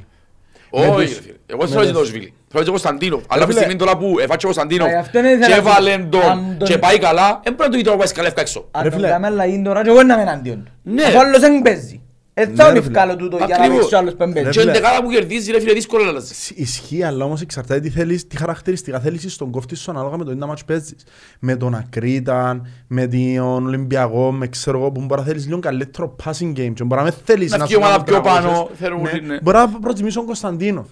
[0.72, 1.34] Με Όχι, τους- ρε φίλε.
[1.46, 2.34] Εγώ δεν με θέλω τους- τον Σβίλη.
[2.48, 3.16] Θέλω τον Κωνσταντίνο.
[3.16, 5.52] Αλλά από τη φίλε- στιγμή τώρα που εφάτσε ο Κωνσταντίνο Α, αυτό είναι ήθελα και
[5.52, 6.22] να σου- έβαλε αν τον
[6.58, 8.68] τον- και πάει καλά, δεν πρέπει να του πει τώρα που πάει σκαλεύκα έξω.
[8.72, 9.10] αν Ρε τον φίλε.
[9.12, 10.72] κάνουμε αλλαγή τώρα και εγώ να είμαι εναντίον του.
[10.84, 11.04] Ναι.
[11.04, 12.02] Αφού άλλος δεν παίζει.
[12.42, 12.98] Ε, Ναι, θα ρε τον φίλε.
[12.98, 13.76] ευκάλω τούτο για να Ακριβώς.
[13.78, 14.50] παίξεις ο άλλος που δεν Ρε παίζει.
[14.50, 14.72] Και φίλε.
[14.72, 16.34] είναι δεκάδα που κερδίζει ρε φίλε δύσκολο να αλλάζει.
[16.56, 20.32] Ισχύει, αλλά όμως εξαρτάται τι θέλεις, τι χαρακτηριστικά θέλεις στον κόφτη σου ανάλογα με το
[20.32, 20.96] τι μάτς παίζεις.
[21.40, 26.16] Με τον Ακρίταν, με τον Ολυμπιακό, με ξέρω εγώ που μπορεί να θέλεις λίγο καλύτερο
[26.24, 28.48] passing game και μπορεί να με θέλεις Να να βγει σου ομάδα κάνουν πιο πάνω,
[28.50, 28.78] τραγώσεις.
[28.80, 29.10] θέλουν Ναι.
[29.14, 29.40] όλοι, ναι.
[29.42, 30.86] Μπορεί να προτιμήσω τον Κωνσταντίνο.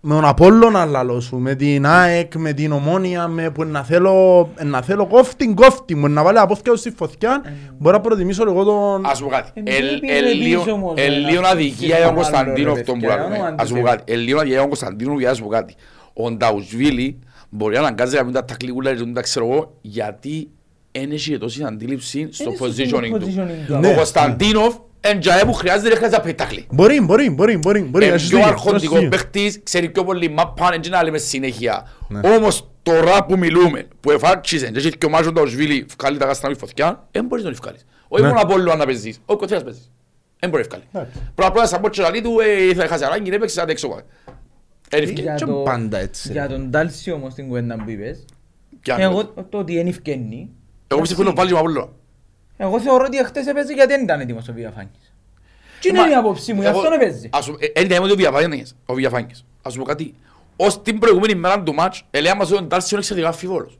[0.00, 4.48] Με τον Απόλλωνα λαλό σου, με την ΑΕΚ, με την Ομόνια, με που να θέλω,
[4.64, 7.42] να θέλω κόφτη, κόφτη μου, να βάλει απόθηκια του στη φωτιά,
[7.78, 9.06] μπορεί να προτιμήσω εγώ τον...
[9.06, 9.50] Ας πω κάτι.
[9.64, 11.86] Ε, Ε, μην πει ε, ρε λίγο- πίσω όμως, ε, ρε, λίγο να αδικία φτιάξει
[11.86, 13.34] για τον τον άλλο, Κωνσταντίνο ρε, αυτό που παιδιά, κάνουμε.
[13.36, 13.86] όνομα Ας πω αντιθέτω.
[13.96, 14.12] κάτι.
[14.12, 15.74] Ε, λίγο αδικία για τον Κωνσταντίνο για να σου πω κάτι.
[16.12, 17.18] Ο Νταουσβίλη
[17.50, 20.48] μπορεί να αναγκάζει να μην τα τακλικούλα και να τα ξέρω εγώ γιατί
[20.92, 23.26] δεν έχει τόση αντίληψη στο Είναι στο positioning του.
[23.26, 23.74] positioning του.
[23.76, 23.88] Ναι.
[23.88, 26.66] Ο Κωνσταντίνοφ Εν τζαέ που χρειάζεται, δεν χρειάζεται να πετάχλει.
[26.70, 28.04] Μπορεί, μπορεί, μπορεί, μπορεί, μπορεί.
[28.04, 29.08] Ε, έχεις πιο δίκιο, αρχοντικό έχεις δίκιο.
[29.08, 31.88] παίχτης, ξέρει πιο πολύ μάπα, έτσι να λέμε συνέχεια.
[32.08, 32.20] Ναι.
[32.36, 36.26] Όμως τώρα που μιλούμε, που εφάξιζε και έχει και ο Μάζον το Σβίλη βγάλει τα
[36.26, 37.84] κάστρα με φωτιά, δεν μπορείς να τον ευκάλεις.
[38.08, 38.28] Όχι Ναι.
[38.28, 39.90] μόνο από όλο να παίζεις, όχι θέλεις να παίζεις.
[40.38, 40.82] Δεν μπορεί να ευκάλει.
[40.92, 41.30] Εντάξει.
[41.34, 42.36] Πρώτα πρώτα σαν πότσο λαλί του,
[42.70, 43.88] ε, θα χάσει ανάγκη, δεν παίξεις, άντε έξω.
[43.88, 44.02] πάμε.
[44.90, 45.22] Εν ευκαιρία.
[45.22, 46.52] Για Και το- πάντα έτσι, Για ρε.
[46.52, 48.24] τον Τάλσι όμως την κουβέντα που είπες,
[48.80, 49.02] Πιάνω.
[49.02, 50.50] εγώ το ότι είναι ευκαινή,
[50.86, 51.88] Εγώ πιστεύω να βάλει με Απόλλωνα.
[52.58, 55.12] Εγώ θεωρώ ότι χτες έπαιζε γιατί δεν ήταν έτοιμος ο Βιαφάνης.
[55.80, 57.28] Τι είναι Μα- η άποψή μου, γι' εγώ- αυτόν έπαιζε.
[57.32, 59.44] ας σου- ε, Εν ήταν ο Βιαφάνης, ο Βιαφάνης.
[59.62, 60.14] Ας σου πω κάτι.
[60.56, 63.78] Ως την προηγούμενη μέρα του μάτς, ελέγαμε μας ότι ο Ντάλσιο είναι εξαιρετικά αμφιβόλος.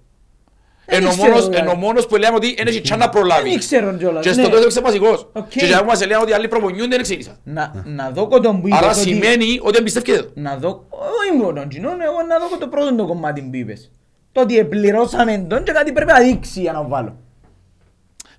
[0.91, 1.69] Δεν Εν ο ξέρω, μόνος- δηλαδή.
[1.71, 3.49] εν ο μόνος που έλεγαμε ότι δεν έχει τσάν να προλάβει.
[3.49, 4.35] Δεν ξέρω κιόλας, Και ναι.
[4.35, 5.29] στο τέλος έπαιξε βασικός.
[5.33, 5.49] Οκ.
[5.49, 7.37] Και για που μας έλεγαν ότι άλλοι προπονιούνται δεν ξεκίνησαν.
[7.45, 10.23] Να, να δω και τον που είπες Άρα ότι- σημαίνει ότι εμπιστεύκεται.
[10.23, 10.31] το.
[10.35, 13.57] Να δω, όχι μόνο τον κοινών, εγώ να δω και το πρώτο το κομμάτι που
[13.57, 13.91] είπες.
[14.33, 17.17] Το ότι επληρώσαμε τον και κάτι πρέπει να δείξει για να βάλω.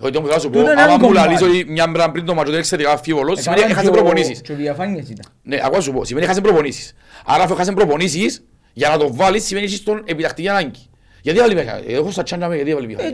[0.02, 1.60] Ότι όμως θα σου πω, Τούτο είναι άμα άλλο μου λαλείς κομμάτι.
[1.60, 4.02] ότι μια μέρα πριν το μάτς ο εν εξαιρετικά αμφίβολος, σημαίνει Έκαναν έχασε και ο-
[4.04, 4.41] προπονήσεις.
[4.41, 5.26] Και ο Βιαφάνιες ήταν.
[5.43, 6.93] Ναι, ακόμα σου πω, σημαίνει έχασε προπονήσεις.
[7.26, 8.43] Άρα αφού έχασε προπονήσεις,
[8.74, 10.89] για να το βάλεις σημαίνει έχεις τον επιτακτική ανάγκη.
[11.22, 13.10] Γιατί βάλει μέσα, έχω στα τσάντα με, γιατί βάλει Ε, μέσα.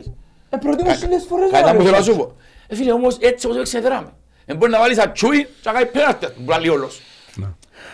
[0.49, 2.11] ε, προτιμώ χίλιες φορές να Κατά βάλω που θέλω να έτσι.
[2.11, 2.35] σου πω.
[2.67, 4.09] Ε, φίλε, όμως έτσι όπως έπαιξε δράμε.
[4.45, 7.01] Δεν μπορεί να βάλεις ατσούι και να κάνει πέναρτη, που λαλεί όλος.
[7.35, 7.45] Ναι.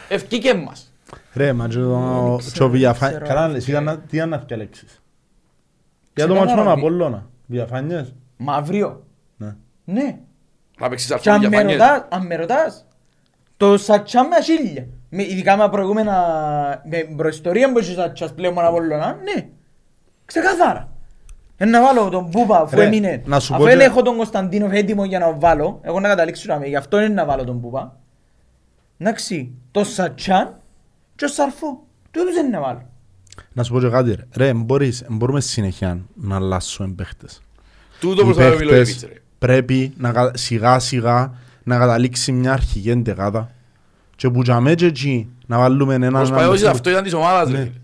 [0.08, 0.94] Ευκήκε μας.
[1.34, 3.18] Ρε, μα και το- ξέρω, και ο δεν Βιαφάνης...
[3.18, 3.34] ξέρω.
[3.34, 5.02] Καλά, εσύ ήταν να- τι ήταν να διαλέξεις.
[6.16, 7.30] Για το Ξεκάθαρα, μάτσο με τον Βι- Απόλλωνα.
[7.46, 8.14] Βιαφάνιες.
[8.44, 9.04] Μαύριο.
[9.38, 9.56] Ναι.
[9.86, 10.18] Ναι.
[10.80, 11.78] Να παίξεις Και αρφόν αν για με φανιές.
[11.78, 12.86] ρωτάς, αν με ρωτάς,
[13.58, 14.88] το σατσά με ασύλια.
[15.10, 16.16] Με, ειδικά με προηγούμενα,
[16.90, 19.48] με προϊστορία που έχεις σατσάς πλέον μόνο Απολλώνα, ναι.
[20.26, 20.90] Ξεκάθαρα.
[21.58, 23.22] Ε, να βάλω τον Πούπα αφού Ρε, έμεινε.
[23.26, 26.08] να σου Αφού πω δεν και- έχω τον Κωνσταντίνοφ έτοιμο για να βάλω, εγώ να
[26.08, 28.00] καταλήξω να με, γι' αυτό είναι να βάλω τον Πούπα.
[28.98, 30.60] Εντάξει, το σατσάν
[31.16, 31.84] και ο σαρφό.
[32.12, 32.90] Τούτους είναι να βάλω.
[33.54, 34.24] Να σου πω και κάτι ρε.
[34.46, 37.42] Ρε, μπορείς, μπορούμε συνεχεία να αλλάσουμε παίχτες.
[38.02, 39.16] Τούτο Οι προς το Μιλόγεβιτς, παίχτες ρε.
[39.40, 41.34] πρέπει να, κα- σιγά σιγά
[41.64, 43.52] να καταλήξει μια αρχική εντεγάδα
[44.16, 46.12] και που τζαμέ και εκεί να βάλουμε έναν...
[46.14, 47.64] Προσπαθώ έναν- αυτό ήταν της ομάδας ρε Ναι.
[47.64, 47.76] φίλε.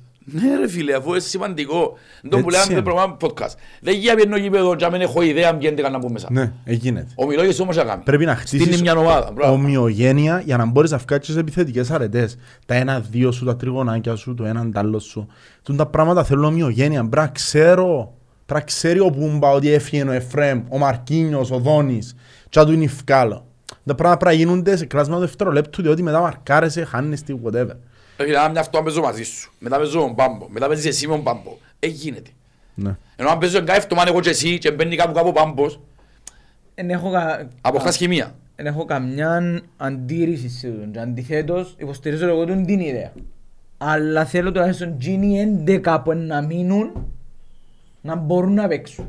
[0.49, 1.93] Ναι ρε φίλε, αφού είναι σημαντικό.
[2.22, 2.76] Δεν το που Έτσι λέμε είναι.
[2.82, 3.53] το πρόγραμμα podcast.
[3.82, 6.28] Δεν γίνει να πιένω γήπεδο και να μην έχω ιδέα αν γίνεται κανένα που μέσα.
[6.32, 7.07] Ναι, γίνεται.
[7.15, 8.03] Ο Μιλόγιος όμως θα κάνει.
[8.03, 9.32] Πρέπει να Στείλει χτίσεις μια ομάδα.
[9.34, 9.53] μπράβο.
[9.53, 12.38] ομοιογένεια για να μπορείς να βγάλεις επιθετικές αρετές.
[12.65, 15.28] Τα ένα-δύο σου, τα τριγωνάκια σου, το έναν τ' άλλο σου.
[15.63, 16.99] Τούν τα πράγματα θέλουν ομοιογένεια.
[16.99, 18.13] Πρέπει να ξέρω.
[18.47, 22.15] Πρέπει να ξέρει ο Πούμπα ότι έφυγε ο Εφρέμ, ο Μαρκίνιος, ο Δόνης
[22.49, 23.45] και να του είναι ευκάλο.
[23.85, 27.75] Τα πράγματα πρέπει να γίνονται σε κλάσμα δευτερολέπτου διότι μετά μαρκάρεσαι, χάνεις τι whatever.
[28.17, 29.51] Ρε φίλε, αν μια αυτό αν παίζω μαζί σου.
[29.59, 30.47] Μετά παίζω τον Πάμπο.
[30.49, 31.57] Μετά παίζεις εσύ με τον Πάμπο.
[31.79, 32.29] Ε, γίνεται.
[32.75, 32.95] Ναι.
[33.15, 35.79] Ενώ αν παίζω εγκάεφτωμαν εγώ και εσύ και μπαίνει κάπου κάπου ο Πάμπος,
[36.75, 37.47] Εν έχω, κα...
[37.61, 38.35] αποκτάς χημεία.
[38.55, 40.91] εν έχω καμιά αντίρρηση σε τούτον.
[40.91, 43.11] Και αντιθέτως υποστηρίζω εγώ τον την ιδέα.
[43.77, 46.91] Αλλά θέλω τουλάχιστον γίνει 11 που να μείνουν
[48.01, 49.05] να μπορούν να παίξουν.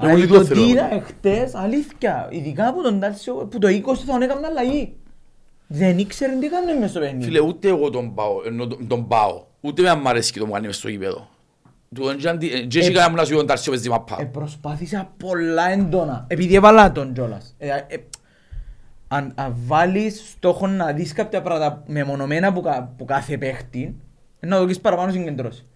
[0.00, 0.86] Εγώ Αλλά δεν το το θέλω τι εγώ.
[0.86, 4.92] είδα χτες, αλήθεια, ειδικά από τον Τάρσιο, που το 20 θα τον έκανα αλλαγή.
[5.66, 7.24] Δεν ήξερε τι έκανε μες στο παιχνίδι.
[7.24, 9.44] Φίλε, ούτε εγώ τον πάω, ενώ τον- τον πάω.
[9.60, 11.28] Ούτε με αν μ' αρέσει και το μου κάνει μες στο γήπεδο.
[11.94, 13.90] Του δεν τζαν τι- δεν έχει κανένα μου να σου πει τον Τάρσιο παίζει Ε,
[13.90, 14.26] μαπά.
[14.32, 16.24] προσπάθησα πολλά έντονα.
[16.28, 17.54] Επειδή έβαλα τον κιόλας.
[17.58, 17.96] Ε, ε,
[19.08, 23.96] αν, αν βάλεις στόχο να δεις κάποια πράγματα μεμονωμένα που, κα- που κάθε παίχτη,
[24.40, 25.66] ε, να δοκίσεις παραπάνω συγκεντρώσει.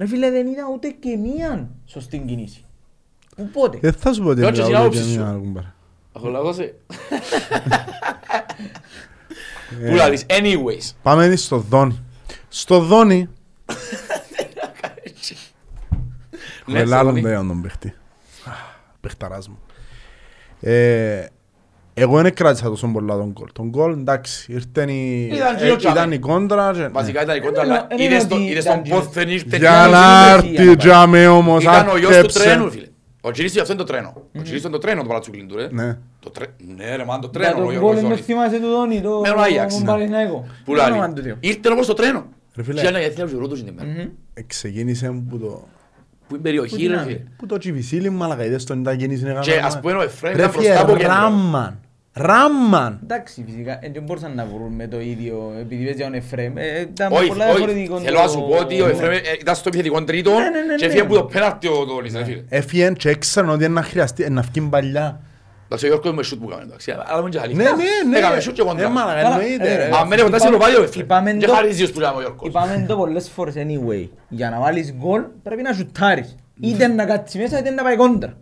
[0.00, 2.64] Ρε φίλε δεν είδα ούτε και μία σωστή κίνηση.
[3.36, 3.78] Που πότε.
[3.80, 5.18] Δεν θα σου πω ότι Λέω είναι και στην καλό άποψη και σου.
[5.18, 5.74] μία κουμπάρα.
[6.16, 6.72] Έχω λαγώσει.
[9.82, 10.92] Ε, Που λάδεις, anyways.
[11.02, 12.04] Πάμε στο Δόνι.
[12.48, 13.28] Στο Δόνι,
[16.66, 17.34] Ναι, Βελάλλονται Σεβόνι.
[17.36, 17.88] για τον παίχτη.
[17.88, 18.50] Α,
[19.00, 19.58] Παιχταράς μου.
[21.94, 23.48] Ε, Εγώ δεν κράτησα τόσο πολλά τον κόλ.
[23.52, 25.98] Τον κόλ εντάξει, ήρθε η, Ήταν και ε, ο Τζάμε.
[25.98, 26.72] ήταν η κόντρα.
[26.74, 28.82] και- Βασικά ήταν η Ε, κόντρα, δεν αλλά είναι είδες ότι το- είδες ήταν τον
[28.82, 29.56] και- πώς δεν ήρθε.
[29.56, 32.38] Για Ήταν να η έρθει Ρωσία, τζάμε όμως, Ήταν ο γιος του άρκεψε.
[32.42, 32.86] τρένου, φίλε.
[33.20, 34.12] Ο Τζίρις του αυτό είναι το τρένο.
[34.38, 35.68] Ο Τζίρις είναι το τρένο του Παλατσούκλιν του, ρε.
[35.70, 35.98] Ναι.
[36.20, 38.24] Το τρέ- Ναι ρε, μαν, το Για τρένο, ο τον Γιώργος γκολ με Ζώνης.
[38.24, 39.88] θυμάσαι του Δόνη, το Με τον Άγιαξ, τον ναι.
[39.90, 40.46] Παναθηναϊκό.
[40.64, 41.36] Που Το όνομα λάλλει; του δύο.
[41.40, 42.24] Ήρθε όμως το τρένο.
[42.56, 42.80] Ρε φίλε.
[42.80, 43.88] Και άλλα γιατί να ρωτούσαν την μέρα.
[43.88, 44.08] Μμμ.
[44.34, 45.68] Ε, Ξεκίνησε που το...
[46.30, 47.20] Που είναι περιοχή Πού ρε την φίλε.
[47.36, 50.40] Που το τσιβισίλι μαλακα, είδες τον ήταν γεννήσεις να Και ας πούμε ο Εφραίμ Ρε
[50.40, 51.12] ήταν φίλε, μπροστά από κέντρο.
[51.12, 51.78] ράμμαν.
[52.12, 53.00] Ράμμαν.
[53.02, 56.56] Εντάξει, φυσικά, ε, δεν μπορούσαν να βρουν με το ίδιο, επειδή παίζει τον Εφραίμ.
[56.58, 59.16] Ε, Ήταν Όχι, πολλά όχι, διαφορετικό θέλω το- να σου πω ότι ο Εφραίμ ε,
[59.40, 60.86] ήταν στο επιθετικό τρίτο Ναι, ναι, ναι, και ναι.
[60.86, 62.42] έφυγε από το πέναρτι ο Δόλης ρε φίλε.
[62.48, 65.20] Έφυγαν και έξεραν ότι είναι να χρειαστεί, να βγει παλιά.
[65.72, 67.64] Εντάξει, ο Γιώργος με σούτ που έκανε, εντάξει, αλλά μην και Ναι, αλήθεια.
[67.64, 68.18] ναι, ναι.
[68.18, 68.88] Έκαμε σούτ και Ε, κοντά.
[68.88, 69.90] μαλακα, Καλά, εννοείται, ε, ρε.
[70.00, 71.04] Αν μένει κοντά σε Είπαμε- λοπάδι ο Εφραίμ.
[71.04, 72.48] είπαμε Και το- χαρίζιος που λέμε ο Γιώργος.
[72.48, 74.08] Είπαμε το πολλές φορές anyway.
[74.28, 76.36] Για να βάλεις γκολ πρέπει να σουτάρεις.
[76.60, 78.32] Είτε να κάτσεις μέσα είτε να πάει κόντρα.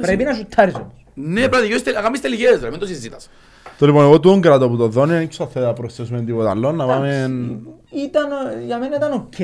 [0.00, 0.92] Πρέπει να σουτάρεις όμως.
[1.14, 3.30] Ναι, πρέπει να δικαιώσεις τελ- να κάνεις τελικές ρε, μην το συζητάς.
[3.78, 6.50] Το λοιπόν, εγώ τον κρατώ από το Δόνη, δεν ξέρω αν θέλει να προσθέσουμε τίποτα
[6.50, 7.30] άλλο, να πάμε...
[7.90, 8.26] Ήταν,
[8.60, 9.34] ε, για μένα ήταν οκ.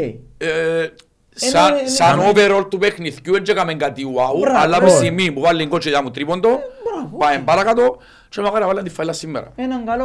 [1.41, 4.85] Ε, σαν- είναι- Σαν είναι- overall του παιχνιδιού δεν έκαμε κάτι wow, Μπράβο, αλλά από
[4.85, 4.87] μπράβο.
[4.87, 7.17] τη στιγμή που βάλει γκολ και διά μας τρίποντο, Μπράβο.
[7.19, 7.97] Πάμε παρακάτω
[8.29, 9.53] και μακάρι να βάλουν τη φανέλα σήμερα.
[9.57, 10.05] Έναν καλό...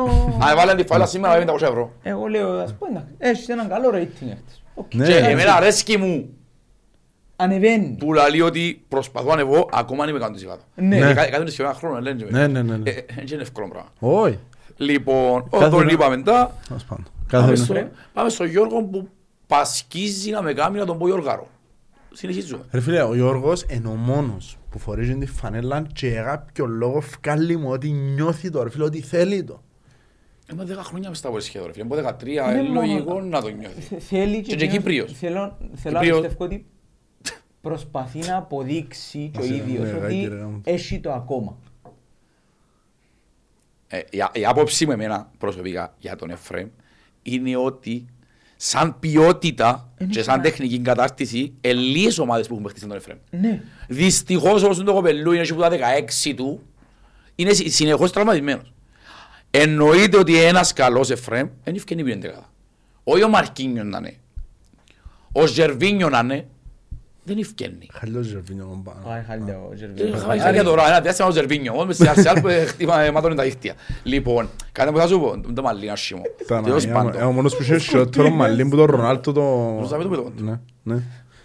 [0.50, 1.92] Αν βάλουν τη φαίλα σήμερα με 500 ευρώ.
[2.04, 4.62] Εγώ λέω, ας πω εντάξει, έχεις έναν καλό rating έχεις.
[4.74, 4.94] Οκ.
[4.94, 5.06] Ναι.
[5.06, 5.30] Και έτσι.
[5.30, 6.30] εμένα αρέσκει μου
[7.36, 7.96] Ανεβαίνει.
[8.00, 10.58] που λέει ότι προσπαθώ να ανεβώ ακόμα αν είμαι 100%.
[10.76, 10.98] Ναι.
[10.98, 12.90] Ε, κα- Κάτι σχεδόν ένα χρόνο, λένε και Ναι, ναι, ναι, ναι.
[12.90, 13.90] Ε, ε, Δεν είναι εύκολο πράγμα.
[14.00, 14.40] Όχι.
[14.78, 17.06] Λοιπόν, Κάθε όταν ένα- είπαμε μετά, Τέλος πάντων.
[17.32, 17.90] πάμε Κάθε στο- ένα.
[18.14, 19.08] πάμε στο Γιώργο που
[19.48, 21.48] πασκίζει να με κάνει να τον πω Γιώργαρο.
[22.14, 22.64] Συνεχίζουμε.
[22.72, 27.02] Ρε φίλε, ο Γιώργος είναι ο μόνος που φορεί τη φανέλα και για κάποιο λόγο
[27.22, 29.64] βγάλει μου ότι νιώθει το ρε φίλε, ότι θέλει το.
[30.52, 31.68] Είμαι 10 χρόνια μες στα πόλη σχεδόν.
[31.68, 31.84] ρε φίλε.
[31.86, 33.82] Από 13 Ναι, είναι μόνο- λογικό να το νιώθει.
[33.82, 35.14] Θε- Θέλει Και- και εκείνος- Κύπριος.
[35.14, 36.22] Θέλω θέλω να Κύπριος.
[36.22, 36.66] πιστεύω ότι
[37.62, 40.62] προσπαθεί να αποδείξει και ο Ας είναι, ίδιος ναι, ότι γάκι, ρε, γάμο.
[40.64, 41.58] έχει το ακόμα.
[43.88, 46.68] Ε, η, α- η άποψη μου εμένα προσωπικά για τον Εφραίμ
[47.22, 48.06] είναι ότι
[48.56, 50.42] σαν ποιότητα Είναι και σαν καλά.
[50.50, 53.18] τεχνική κατάρτιση ε, λίγες ομάδες που έχουν παίχτει στον Εφραίμ.
[53.30, 53.62] Ναι.
[53.88, 56.62] Δυστυχώς όπως είναι το κοπελού είναι εκεί που τα 16 του
[57.36, 58.74] είναι συ- συνεχώς τραυματισμένος.
[59.52, 62.50] Εννοείται ότι ένας καλός Εφραίμ δεν ευκαινεί πριν δεκάδα.
[63.04, 64.16] Όχι ο Μαρκίνιο να είναι.
[65.32, 66.48] Ο Ζερβίνιο να είναι.
[67.28, 67.88] Δεν ευκαινεί.
[67.94, 69.00] Χαλιός Ζερβίνιο κομπάνω.
[69.08, 70.22] Πάει χάλια ο Δεν Ζερβίνος.
[70.22, 73.36] είχα είχα για τώρα, ένα διάστημα ο Ζερβίνιο, όμως μες σε Αρσεάλ που χτύπα μάτωνε
[73.36, 73.74] τα δίχτυα.
[74.04, 76.22] Λοιπόν, κάτι που θα σου πω, το μαλλί είναι άσχημο.
[76.42, 79.42] Ήταν Τέλος είναι πάντων, ο μόνος που είχε χειρότερο μαλλί που τον Ρονάλτο το...
[79.80, 80.32] Ρωσάμε το πέτω.
[80.38, 81.02] Ναι, ναι.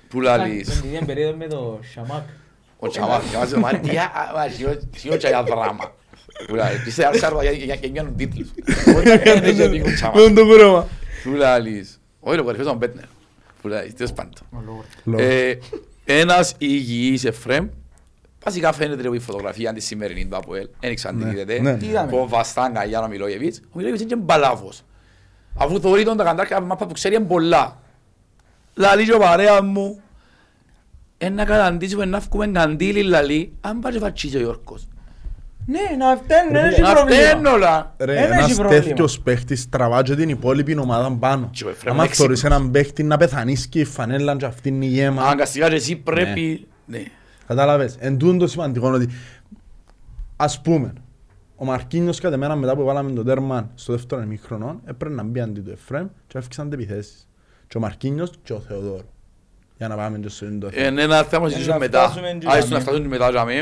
[0.09, 2.23] που λαλείς, Την ίδια περίοδο με το Σαμάκ.
[2.79, 4.49] ο Τσαμάκ, και βάζει το μάτι, τι α, α,
[4.97, 5.93] σιώ και για δράμα.
[6.49, 8.49] Που λαλείς, πιστεύω Αρσεάλ για- για- για νιάνουν τίτλους.
[8.97, 10.15] Όταν δεν είχε δίκιο Τσαμάκ.
[10.17, 10.87] Με το πράγμα.
[11.25, 13.05] Που λαλείς, όχι ο κορυφαίος ο Μπέτνερ.
[13.61, 14.35] Που λαλείς, τέλος πάντων.
[15.05, 15.21] Λόγω.
[15.23, 15.55] Ε,
[16.05, 17.69] Ένας υγιής Εφραίμ,
[18.45, 21.61] βασικά φαίνεται από η φωτογραφία της σημερινής του ΑΠΟΕΛ, δεν ξέρω αν την Ναι, είδατε,
[21.61, 21.77] ναι.
[21.77, 24.83] Τι είδαμε; που βαστάγκα για να Μιλόγεβιτς, ο Μιλόγεβιτς είναι και μπαλάβος.
[25.55, 27.81] Αφού θεωρεί τον τα καντάρια μάπα που ξέρει είναι πολλά.
[28.75, 30.01] Λαλεί και ο παρέας μου,
[31.19, 34.89] ένα καταντήσουμε να βγούμε καντήλι λαλεί, αν πάει και φατσίζει ο Γιώργος.
[35.67, 37.21] Ναι, να φταίνουν, δεν έχει Να πρόβλημα.
[37.21, 37.95] φταίνω λα.
[37.99, 38.83] Ρε, Ένα ένας έχει πρόβλημα.
[38.85, 41.49] τέτοιος παίχτης τραβά και την υπόλοιπη ομάδα πάνω.
[41.53, 42.59] Και ο Εφραίμ Άμα είναι θωρείς έξυπνος.
[42.61, 45.23] έναν παίχτη να πεθανείς και η φανέλα και αυτή είναι η γέμα.
[45.23, 47.03] Αναγκαστικά και εσύ πρέπει, ναι.
[47.47, 47.97] Κατάλαβες.
[47.99, 49.09] Εν τούτο το σημαντικό είναι ότι
[50.37, 50.93] ας πούμε
[51.57, 55.41] ο Μαρκίνιος κατά μένα μετά που βάλαμε το τέρμα στο δεύτερο ημίχρονο έπρεπε να μπει
[55.41, 57.29] αντί του Εφραίμ και έφτιαξαν τις επιθέσεις.
[57.67, 59.05] Και ο Μαρκίνιος και ο Θεοδόρου.
[59.81, 60.87] Για να πάμε και στο ίδιο το θέμα.
[60.87, 62.01] Είναι ένα θέμα που συζητήσουμε να μετά.
[62.01, 63.61] φτάσουμε και Άιστο να να φτάσουμε μετά για μí.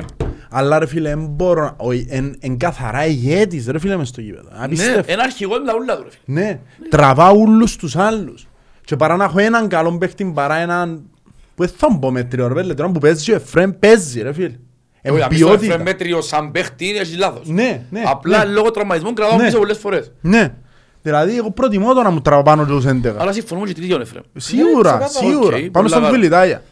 [0.51, 1.75] Αλλά ρε φίλε, εν μπορώ να...
[1.77, 4.49] όχι, εν- εν καθαρά ηγέτης ρε φίλε μες στο γήπεδο.
[4.59, 5.13] Ναι, Απίστευτο.
[5.13, 6.41] ένα αρχηγός με τα ούλα του ρε φίλε.
[6.41, 6.59] Ναι,
[6.89, 8.47] τραβά ούλους τους άλλους.
[8.85, 11.03] Και παρά να έχω έναν καλό παίχτη παρά έναν...
[11.55, 14.55] Που δεν θα μπω μέτριο ρε φίλε, τώρα που παίζει ο Εφραίμ παίζει ρε φίλε.
[15.01, 15.65] Εν Όχι, αμέσως το ποιότητα.
[15.73, 17.49] Εφραίμ μέτριο σαν παίχτη είναι έχει λάθος.
[17.49, 18.03] Ναι, ναι.
[18.07, 18.53] Απλά ναι.
[18.53, 19.45] λόγω τραυματισμών κρατάω Ναι.
[19.45, 20.13] πίσω πολλές φορές.
[20.21, 20.55] Ναι.
[21.09, 23.15] Δηλαδή εγώ προτιμώ το να μου τραβά πάνω τους 11.
[23.19, 24.23] Αλλά συμφωνούμε και τρίτον Εφραίμ.
[24.37, 25.27] Σίγουρα, ξεκάθαρα.
[25.27, 25.57] σίγουρα.
[25.57, 26.13] Οκ, Πάμε πολλά στον καλά.
[26.13, 26.63] Κβιλιτάγια.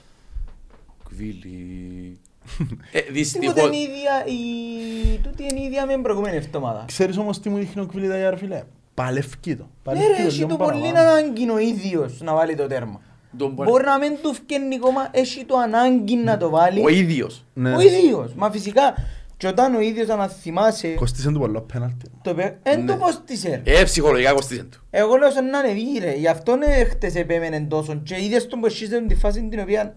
[1.10, 2.18] Κβίλι.
[2.92, 3.62] Ε, Τίποτε Δυστυχώς.
[3.66, 5.18] είναι η ίδια, η...
[5.22, 6.84] τούτη είναι η ίδια με την προηγούμενη εβδομάδα.
[6.86, 8.62] Ξέρεις όμως τι μου δείχνει ο Κβιλιτάγια ρε φίλε;
[8.94, 9.62] Παλευκεί το.
[9.62, 11.08] Ναι Παλευκεί ρε, έχει λίγο το πολύ παραπάνω.
[11.10, 13.00] ανάγκη ο ίδιος να βάλει το τέρμα.
[13.38, 16.82] Τον μπορεί- Μπορεί να μην του φκένει ακόμα, έχει το ανάγκη να το βάλει.
[16.84, 17.44] Ο ίδιος.
[17.54, 17.74] Ναι.
[17.76, 18.32] Ο ίδιος.
[18.36, 18.94] Μα φυσικά,
[19.36, 22.10] και όταν ο ίδιος να θυμάσαι, Κοστίσε του πολλά πέναλτι.
[22.22, 22.86] το πε- εν Ναι.
[22.92, 23.60] το πώς της έρ.
[23.64, 24.80] Ε, ψυχολογικά κοστίζεν του.
[24.90, 28.60] Εγώ λέω σαν να ανεβεί ρε, γι' αυτό είναι χτες επέμενε τόσο και είδες τον
[28.60, 29.94] που εσύσσερε τη φάση την οποία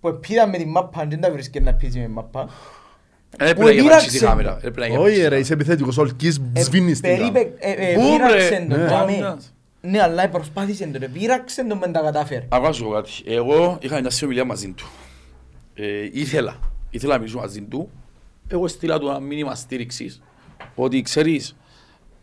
[0.00, 2.48] που πήραν με τη μάπα, δεν τα βρίσκε να πείσει με μάπα.
[3.38, 4.28] Ε, πρέπει Ο να γεμάσεις τη Βίραξεν.
[4.28, 4.56] κάμερα.
[4.56, 5.16] Ε, πρέπει να γεμάσεις.
[5.18, 7.32] Όχι ρε, είσαι επιθετικός, ολκής Ε, σβήνεις την κάμερα.
[7.32, 8.26] περίπε- ε, ε, Μπούμ, ρε.
[8.26, 8.86] πείραξεν τον Ναι.
[8.86, 9.12] τζαμί.
[9.20, 9.54] Μάγκας.
[9.80, 12.44] Ναι, αλλά προσπάθησε τον, ρε, πείραξεν τον μεν τα κατάφερε.
[12.48, 13.10] Ακόμα να σου πω κάτι.
[13.26, 14.86] Εγώ είχα μια συνομιλία μαζί του.
[15.74, 16.56] Ε, ήθελα,
[16.90, 17.90] ήθελα να μιλήσω μαζί του.
[18.52, 20.22] Εγώ στείλα του ένα μήνυμα στήριξης
[20.74, 21.56] ότι ξέρεις,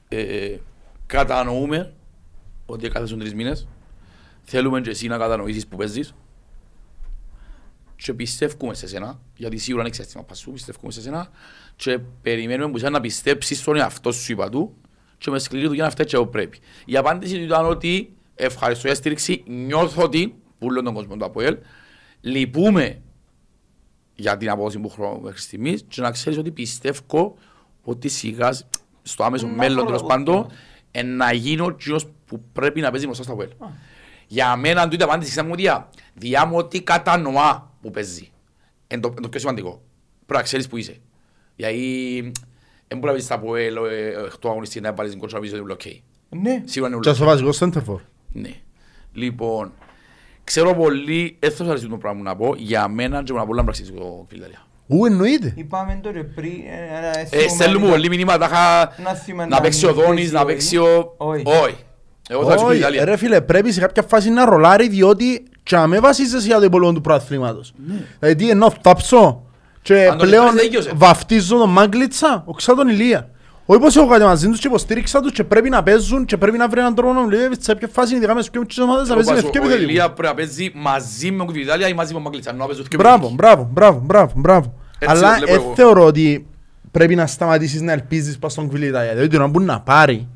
[0.08, 0.58] ε,
[1.06, 1.94] κατανοούμε
[2.66, 3.68] ότι έκαθεσουν τρεις μήνες.
[4.42, 6.14] Θέλουμε και εσύ να κατανοήσεις που παίζεις.
[7.96, 11.30] Και πιστεύουμε σε σένα, γιατί σίγουρα είναι εξαίσθημα πασού, πιστεύουμε σε σένα
[11.76, 14.76] και περιμένουμε που εσένα να πιστέψεις στον εαυτό σου είπα του
[15.18, 16.60] και με σκληρή δουλειά να φταίει και εγώ πρέπει.
[16.86, 21.26] Η απάντηση του ήταν ότι ευχαριστώ για στήριξη, νιώθω ότι, που λέω τον κόσμο του
[21.26, 21.58] ΑΠΟΕΛ,
[22.22, 23.02] λυπούμε
[24.20, 27.38] για την απόδοση που έχω μέχρι στιγμής και να ξέρεις ότι πιστεύω
[27.84, 28.50] ότι σιγά
[29.02, 30.48] στο άμεσο Μα μέλλον τέλος χωρά- πάντων
[30.92, 33.50] ε, να γίνω ο κύριος που πρέπει να παίζει μπροστά στο ΑΠΟΕΛ.
[34.28, 38.32] Για μένα τούτη απάντηση σαν μου διά, διά μου ότι κατανοά που παίζει.
[38.88, 39.70] Είναι το, είναι το πιο σημαντικό.
[40.26, 40.98] Πρέπει να ξέρεις που είσαι.
[41.56, 41.82] Γιατί
[42.88, 43.76] δεν μπορεί να παίζεις στα ΑΠΟΕΛ,
[44.26, 45.82] εκτός αγωνιστή να βάλεις την κότσο να πεις ότι είναι οκ.
[46.42, 46.62] Ναι.
[46.66, 47.16] Σίγουρα είναι Και οκ.
[47.22, 48.02] ο βασικός σέντερφορ.
[48.32, 48.54] Ναι.
[49.14, 49.72] Λοιπόν,
[50.50, 53.54] ξέρω πολύ, δεν θα σας αρέσει το πράγμα να πω, για μένα και να πω
[53.54, 54.64] να πράξεις το φιλταρία.
[54.88, 55.54] Ού, εννοείται.
[55.56, 59.44] Είπαμε το ρε πριν, ε, ε, Ε, θυμούμε στέλνουμε να- πολύ μηνύματα, είχα να θυμούμε
[59.46, 60.88] να να παίξει ο μην Δόνης, παίζει να ο παίξει ίδιος.
[60.98, 61.14] ο...
[61.18, 61.44] Όχι.
[61.46, 61.76] Όχι.
[62.30, 66.00] Εγώ θα Όχι, αρέσει ρε φίλε, πρέπει σε κάποια φάση να ρολάρει διότι και αμέ
[66.00, 67.74] βασίζεσαι για το υπόλοιπο του προαθλήματος.
[67.88, 67.96] Ναι.
[68.20, 69.44] Δηλαδή τι εννοώ θάψω
[69.82, 70.92] Και Αν τον πλέον εκφράζει, δίκαιος, ε.
[70.96, 73.30] βαφτίζω τον Μάγκλητσα, οξά τον Ηλία.
[73.72, 76.58] Όχι πως έχω κάτι μαζί τους και υποστήριξα τους και πρέπει να παίζουν και πρέπει
[76.58, 79.14] να βρει έναν τρόπο να μιλεύει σε ποια φάση ειδικά με στις πιο ομάδες να
[79.14, 79.92] Εγώ παίζει με πάω, πιο Ο επιθετικούς.
[79.94, 82.54] Ηλία πρέπει να παίζει μαζί με τον Κουβιτάλια ή μαζί με τον Μαγκλίτσα.
[82.54, 83.36] Να παίζουν και Μπράβο, επιθετικοί.
[83.36, 84.74] μπράβο, μπράβο, μπράβο, μπράβο.
[85.00, 85.76] Έτσι Αλλά το βλέπω δεν εγώ.
[85.76, 86.48] θεωρώ ότι
[86.92, 89.14] πρέπει να σταματήσεις να ελπίζεις πας στον Κβιλιτάγια.
[89.16, 90.28] Δηλαδή να μπορεί να πάρει.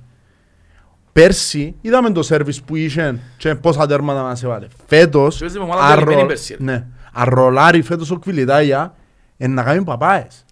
[1.13, 4.67] Πέρσι είδαμε το σέρβις που είχε και πόσα τέρματα μας έβαλε.
[4.88, 6.63] Φέτος, Και παίζει με ομάδα διαλυμένη αρρω- πέρσι, ρε.
[6.63, 8.93] ναι, αρρολάρει φέτος ο Κβιλιτάγια
[9.38, 10.45] είναι να κάνει παπάες.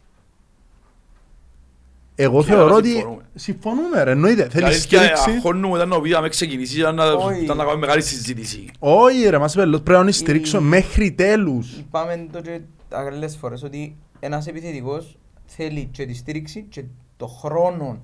[2.23, 3.21] Εγώ Και θεωρώ άρα ότι συμφωνούμε.
[3.35, 4.41] συμφωνούμε ρε, εννοείται.
[4.49, 7.43] Θέλεις Δηλαδή, και στήριξη; αγχώνουμε όταν ο είχαμε ξεκινήσει ήταν να Όχι.
[7.43, 8.69] ήταν να κάνουμε μεγάλη συζήτηση.
[8.79, 11.77] Όχι ρε, μας είπες, πρέπει να τον στηρίξω Η- μέχρι τέλους.
[11.77, 12.59] Είπαμε το και
[12.89, 16.83] άλλες φορές ότι ένας επιθετικός θέλει και τη στήριξη και
[17.17, 17.99] το χρόνο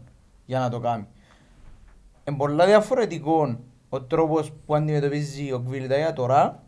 [0.45, 1.07] για να το κάνει.
[2.28, 3.59] Είναι πολλά διαφορετικό
[3.89, 6.63] ο τρόπος που αντιμετωπίζει ο Κβιλιτάγια τώρα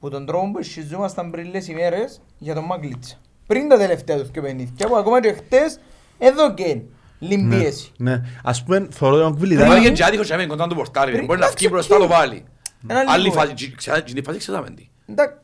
[0.00, 3.16] που τον τρόπο που σχιζόμασταν πριν λίγες ημέρες για τον Μαγκλίτσα.
[3.46, 5.78] Πριν τα τελευταία τους και παιχνίδια που ακόμα και χτες
[6.18, 7.92] εδώ και Ναι, λιμπίεση.
[7.96, 8.20] ναι.
[8.44, 9.74] Ας πούμε, θεωρώ ότι ο Μπορεί Κβιλιτάγια...
[9.74, 11.10] να γίνει και άδικος και να μην κοντά του πορτάρι.
[11.10, 11.14] ρε.
[11.16, 12.28] Πριν Μπορεί να να βγει μπροστά το ξεκινήσει.
[12.28, 12.44] βάλει.
[12.88, 13.30] Ένα λίγο, Άλλη ε.
[13.30, 14.88] φάση, τσι- ξα- την φάση ξέραμε τι.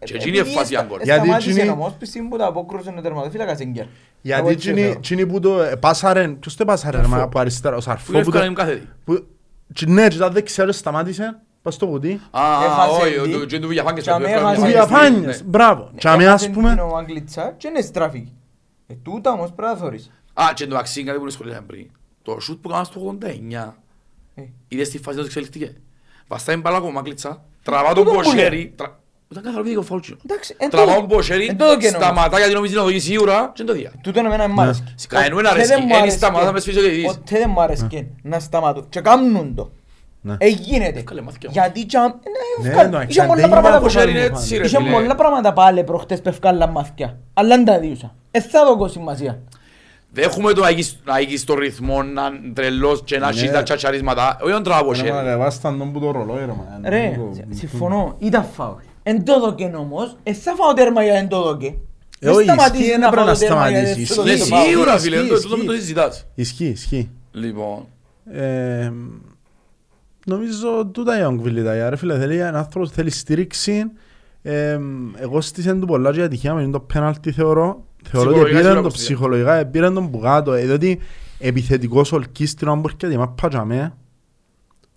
[0.04, 1.00] Και εκείνη Επειδή η φάση εστα- αν γκολ.
[1.02, 3.82] Γιατί Σταμάτησε εκείνη- όμως που στιγμή που τα απόκρουσε ο τερματοφύλακας Εγκέρ.
[3.82, 3.90] Εγώ
[4.22, 4.98] Γιατί έτσι εκείνοι- θεωρώ.
[4.98, 7.16] εκείνοι που το ε, πάσαρεν, ποιος το πάσαρεν Σαρφό.
[7.16, 8.44] μα, από αριστερά, ο Που Σαρφό που εύκολα το...
[8.44, 8.86] είναι κάθε τι.
[9.04, 9.26] που-
[9.74, 12.20] τσι- Ναι, και τα δεξιά του σταμάτησε, πας στο κουτί.
[12.30, 13.34] Α, Έχασε όχι, τι.
[13.34, 14.80] ο- και του Βιαφάνκες, Και ο αμέ εύκολα έχασε Του είναι τι.
[14.84, 15.48] στη- διαφάνειες, ναι.
[15.48, 15.90] μπράβο.
[15.96, 16.68] Και αμέ ας πούμε...
[16.70, 18.30] Έχασε την ο Αγγλίτσα και είναι στράφηκε.
[18.86, 20.10] Ε, τούτα όμως πρέπει να θωρείς.
[20.34, 21.90] Α, και το αξί κάτι που σχολιάσαμε πριν.
[22.22, 23.74] Το σούτ που κάναμε στο 89,
[24.34, 25.74] Ε, είδες τη φάση που εξελιχτήκε.
[26.28, 28.98] Βαστάει μπάλα από Μαγκλίτσα, τραβά τον Τούτο που ποσέρι, τρα-
[29.30, 30.16] ήταν καθαρό πίδικο φάουλ κοινό.
[30.24, 31.90] Εντάξει, εν Τραβά τούτο- τον ποσέρι, εν τούτο και νομίζω.
[32.04, 33.92] σταματά γιατί νομίζει να οδηγεί σίγουρα και δεν το διά.
[34.02, 34.92] Τούτο εμένα μ' άρεσκε.
[34.96, 35.68] Σε κανέναν Ποτέ αρέσκει.
[35.74, 36.18] δεν μου Εν άρεσκε.
[36.18, 37.04] σταματά με σφίσω και δεις.
[37.06, 38.86] Ποτέ δεν μου άρεσκε να σταματώ.
[38.88, 39.70] Και κάνουν το.
[40.20, 40.36] Ναι.
[40.38, 40.98] Ε, γίνεται.
[40.98, 41.50] Εύκολε μάθηκια.
[41.52, 42.20] Γιατί και αν-
[42.62, 44.64] Ναι, ναι, ευκάλ- το είχε αν πολλά δεν πράγματα είναι που- όπως είναι έτσι, ρε
[44.64, 44.90] Είχε φίλε.
[44.90, 47.18] πολλά πράγματα πάλι προχτές που ευκάλαν μάθηκια.
[47.34, 48.14] Αλλά δεν τα διούσα.
[48.30, 49.40] Ε, θα δω σημασία.
[50.14, 53.42] Δεν έχουμε το να έχεις- να έχεις το ρυθμό να είναι τρελός και να έχεις
[53.42, 53.48] Ναι.
[53.50, 54.38] τα τσατσαρίσματα.
[54.42, 55.12] Όχι τον τραβά από Ένα χέρι.
[55.12, 56.88] μαγαβάσταν τον που το ρολόι ρε μα.
[56.88, 57.18] Ρε,
[57.50, 58.76] συμφωνώ, ήταν φάουλ.
[59.02, 61.74] Εν το δοκεν όμως, ε, θα φάω τέρμα για εν το δοκεν.
[62.18, 63.82] Ε, όχι, ισχύει, δεν πρέπει να σταματήσει.
[63.82, 64.68] δεν Ισχύει, το Ναι, δοκεν το φάουλ.
[64.68, 65.80] σίγουρα Ισχύει, φίλε, ισχύει, το- τούτο με το ισχύει.
[65.82, 66.26] συζητάς.
[66.34, 67.10] Ισχύει, ισχύει.
[67.32, 67.86] Λοιπόν,
[68.32, 68.92] Ε,
[70.26, 73.82] νομίζω τούτα είναι ο Γκβιλιτάγια ρε φίλε θέλει ένα άνθρωπος θέλει στήριξη
[74.42, 74.78] ε,
[75.16, 78.58] εγώ στήσεν του πολλά και η ατυχία με είναι το πέναλτι θεωρώ θεωρώ ότι Ψυχολογικά
[78.58, 81.00] πήραν σίγουρα το πως ψυχολογικά πήραν τον που κάτω ε, διότι
[81.38, 83.94] επιθετικός ολκίστρινο αν μπορεί και τη μάπα για μέ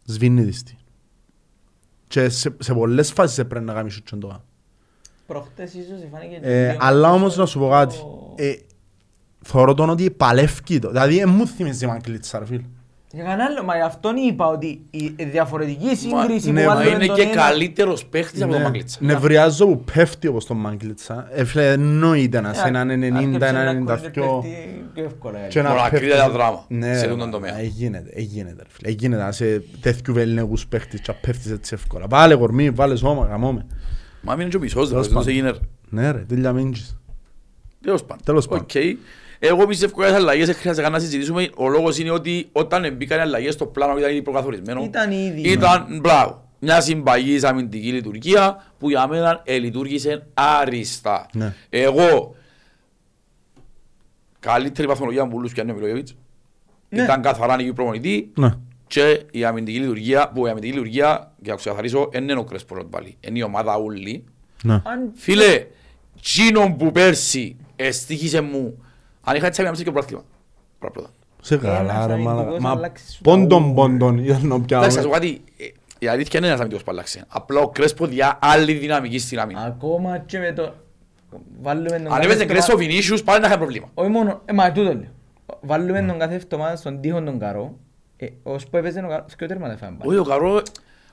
[0.05, 0.75] σβήνει της τη
[2.07, 4.41] και σε, σε πολλές φάσεις έπρεπε να κάνει σούτσον το
[5.27, 7.95] Προχτές ίσως φάνηκε ε, λίγο αλλά πίσω όμως να σου πω κάτι.
[7.95, 8.53] Το- ε,
[9.41, 10.87] θεωρώ τον ότι παλεύκει το.
[10.89, 12.63] Δηλαδή ε, μου θυμίζει η Μαγκλίτσα ρε φίλε
[13.11, 16.79] Για κανένα λόγο, μα γι' αυτόν είπα ότι η διαφορετική σύγκριση ναι, που μα μα
[16.79, 18.65] βάλουμε είναι τον και ένα- καλύτερος παίχτης από τον Ναι.
[18.67, 18.97] Μαγκλίτσα.
[19.01, 21.27] Νευριάζω που πέφτει όπως τον Μάγκλητσα.
[21.31, 24.19] Ε, φίλε, εννοείται να σε Ε, έναν 90, αρκεψε έναν να 92 κόλλησε πέφτει
[24.93, 25.61] πιο εύκολα, και ε.
[25.63, 25.97] Μπορεί να πέφτει.
[25.97, 27.59] κρίνει ένα δράμα Ναι, σε ρε, τούτον μα, τομέα.
[27.59, 28.89] ε, γίνεται, ε, γίνεται, ρε φίλε.
[28.89, 32.05] Ε, γίνεται να σε τέτοιου βελνεγούς παίχτης και να πέφτεις έτσι εύκολα.
[32.09, 33.65] Βάλε κορμί, βάλε σώμα, γαμώμε.
[34.21, 35.23] Μα μείνει και ο μισός, Τέλος ρε, δεν πάντων.
[35.23, 35.51] σε γίνει.
[35.89, 36.97] Ναι ρε, τέλεια μίντζεις.
[38.23, 38.65] Τέλος πάντων.
[39.39, 39.55] Τέλος πάντων.
[39.55, 39.59] Οκ.
[39.59, 41.49] Εγώ πιστεύω ότι οι αλλαγές δεν χρειάζεται καν να συζητήσουμε.
[41.57, 44.83] Ο λόγος είναι ότι όταν μπήκαν οι αλλαγές στο πλάνο ήταν ήδη προκαθορισμένο.
[44.83, 45.41] Ήταν ήδη.
[45.41, 51.25] Ήταν, μπράβο, μια συμπαγής αμυντική λειτουργία που για μένα ε, λειτουργήσε άριστα.
[51.33, 51.53] Ναι.
[51.69, 52.35] Εγώ,
[54.39, 56.15] καλύτερη βαθμολογία από όλους πιάνει ο Μιλόγεβιτς.
[56.89, 57.03] Ναι.
[57.03, 58.53] Ήταν καθαρά νίκη προπονητή Ναι.
[58.87, 62.75] και η αμυντική λειτουργία, που η αμυντική λειτουργία, για να ξεκαθαρίσω, δεν είναι ο Κρέσπο
[62.75, 63.17] να το βάλει.
[63.19, 64.23] Είναι η ομάδα όλη.
[64.63, 64.73] Ναι.
[64.73, 65.65] Αν- Φίλε,
[66.21, 68.83] τσίνον που πέρσι εστίχησε μου,
[69.29, 70.23] αν είχα έτσι άμυνα και πρωτάθλημα.
[70.79, 71.09] Πρώτα.
[71.41, 72.31] Σε καλά Ένας ρε μαλάκα.
[72.31, 73.73] αμυντικός Μα αλλάξεις σου τα πόντον ούλα.
[73.73, 75.35] πόντον ήταν να Εντάξει, θα σου πω πιάμε.
[75.35, 75.65] κάτι, ε,
[75.99, 77.23] η αλήθεια είναι ένας αμυντικός που άλλαξε.
[77.27, 79.61] Απλά ο Κρέσπο διά άλλη δυναμική στην άμυνα.
[79.63, 80.73] Ακόμα και με το...
[81.61, 83.89] Βάλουμε τον Αν κάθε έπαιζε εβδομάδα- Κρέσπο Βινίσιους, πάλι να είχα προβλήμα.
[83.93, 85.07] Όχι μόνο, ε, μα τούτο λέω.
[85.61, 87.75] Βάλουμε τον κάθε εβδομάδα στον τοίχο τον καρό.
[88.17, 90.11] Ε, ως που έπαιζε ο καρό, και τέρματα φάμε πάλι.
[90.11, 90.61] Όχι, ο Καρό,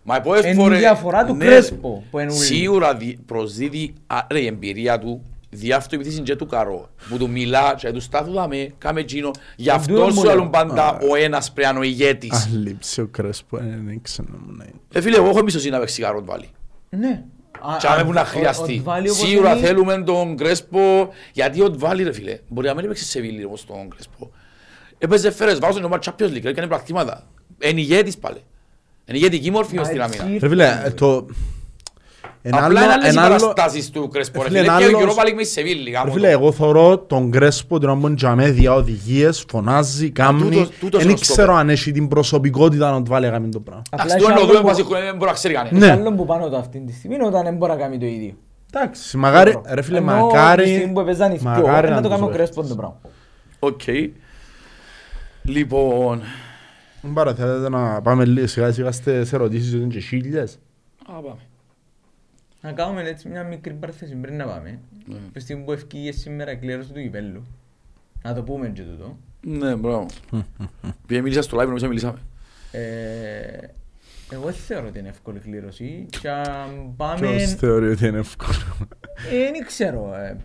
[0.03, 0.79] μα πολλές Εν φορές...
[0.79, 2.41] διαφορά του ναι, Κρέσπο που είναι ούλη.
[2.41, 5.23] Σίγουρα δι- προσδίδει α, ρε, η εμπειρία του
[5.55, 6.89] δι' αυτό επειδή είναι και του Καρό.
[7.09, 9.31] Που του μιλά και του στάθου δάμε, κάμε εκείνο.
[9.57, 10.33] Γι' Εν αυτό τούτο μου σου λέω.
[10.33, 12.47] άλλον πάντα ο ένας πρέπει να είναι ο ηγέτης.
[12.55, 14.81] Αλήψε ο Κρέσπο, ε, δεν ξέρω να μου να είναι.
[14.93, 16.49] Ε, φίλε, εγώ έχω εμπιστοσύνη να παίξει Καρό βάλει.
[16.91, 17.23] Ναι.
[17.61, 18.73] Α- Και αν που α- να ο- χρειαστεί.
[18.79, 22.75] ο Ντβάλι όπως Σίγουρα είναι- θέλουμε τον Κρέσπο, γιατί ο Ντβάλι ρε φίλε, μπορεί να
[22.75, 24.31] μην έπαιξε σε Βίλη όμως τον Κρέσπο.
[24.99, 27.27] Έπαιζε φέρες, βάζω τον Champions League, έκανε πρακτήματα.
[27.65, 28.39] Είναι ηγέτης πάλι.
[29.07, 30.39] Είναι ηγετική μόρφη μες στην Α, έτσι άμυνα.
[30.41, 31.27] Ρε φίλε, ε, το...
[32.47, 34.79] Ένα Απλά είναι άλλο- άλλες οι ένα άλλο- παραστάσεις του Κρέσπο ρε Φίλε, φίλε, ένα
[34.79, 35.85] και ο άλλος- Europa League μες στη Σεβίλη.
[35.85, 36.33] Ρε γάμο φίλε, το.
[36.33, 40.43] εγώ θωρώ τον Κρέσπο την άμπον τζαμέ διά οδηγίες, φωνάζει, κάμνει.
[40.51, 41.61] τούτος- τούτος Δεν είναι ο ξέρω στόχος.
[41.61, 43.83] αν έχει την προσωπικότητα να του βάλει να κάνει το πράγμα.
[43.91, 45.81] Απλά Εντάξει, έχει το είναι άλλον δούμε που- μας, δεν μπορεί να ξέρει κανένας.
[45.81, 45.87] Ναι.
[45.87, 48.35] Έχει άλλον που πάνω του αυτή τη στιγμή όταν δεν μπορεί να κάνει το ίδιο.
[48.75, 52.01] Εντάξει, μακάρι, ρε φίλε, Ενώ τη μακάρι, στιγμή που έπαιζαν οι δυο, μακάρι να το
[52.01, 52.35] τους κάνω βρει.
[52.37, 53.01] κρέσπον το πράγμα.
[53.59, 53.81] Οκ.
[55.43, 56.21] Λοιπόν,
[57.03, 60.59] Δεν πάρε, θέλετε να πάμε λίγο σιγά σιγά στις ερωτήσεις, γιατί είναι και χίλιες;
[61.07, 61.37] α, πάμε.
[62.65, 64.79] Να κάνουμε έτσι μια μικρή παρθέση πριν να πάμε.
[65.07, 65.17] Ναι.
[65.33, 67.45] Τη στιγμή που ευκήγε σήμερα η κλήρωση του κυπέλλου.
[68.23, 69.17] Να το πούμε και τούτο.
[69.41, 70.07] Ναι, μπράβο.
[71.07, 72.19] Πήγε μίλησα στο live, νομίζω μιλήσαμε.
[72.73, 73.69] Ε,
[74.31, 76.07] εγώ δεν θεωρώ ότι είναι εύκολη κλήρωση.
[76.21, 77.27] Και αν πάμε...
[77.37, 78.77] Ποιος θεωρεί ότι είναι εύκολο.
[79.33, 80.15] Ε, Δεν ξέρω.
[80.15, 80.37] ε.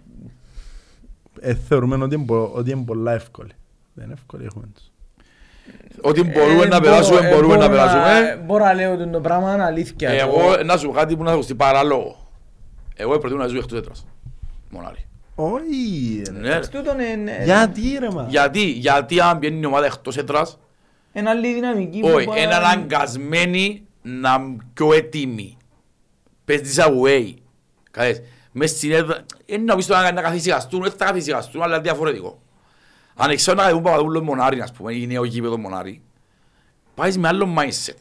[1.40, 3.52] Ε, θεωρούμε ότι είναι πο- ότι είναι πολλά εύκολη.
[3.94, 4.89] Δεν είναι εύκολη, έχουμε τους.
[6.02, 8.42] Ότι μπορούμε Ε, να μπορώ- περάσουμε, ε, μπορούμε να μπορώ περάσουμε.
[8.46, 10.10] Μπορώ να λέω ότι το πράγμα είναι αλήθεια.
[10.10, 12.30] Εγώ, να σου πω κάτι που να ακουστεί παράλογο.
[12.96, 14.06] Εγώ προτείνω να ζω εκτός έδρας.
[14.70, 15.06] Μονάρι.
[15.36, 16.32] Όχι, ρε.
[16.40, 16.50] Ναι.
[16.58, 16.60] ρε.
[16.68, 18.26] Τούτον είναι Γιατί ρε μα.
[18.30, 20.60] Γιατί, γιατί αν πιένει η ομάδα εκτός έδρας,
[21.14, 22.00] είναι άλλη δυναμική.
[22.00, 25.58] που όχι, πάει- είναι αναγκασμένοι να είναι πιο έτοιμοι.
[26.46, 27.34] Παίζεις away.
[27.92, 31.84] Κατές, μες στην έδρα, είναι να πεις τώρα να καθυσυχαστούν, δεν θα καθυσυχαστούν, αλλά είναι
[31.84, 32.42] διαφορετικό.
[33.22, 36.02] Αν ξέρω να κατεβούν Παπαδόπουλο Μονάρι, ας πούμε, είναι ο γήπεδο Μονάρι,
[36.96, 37.96] πάεις με άλλο mindset.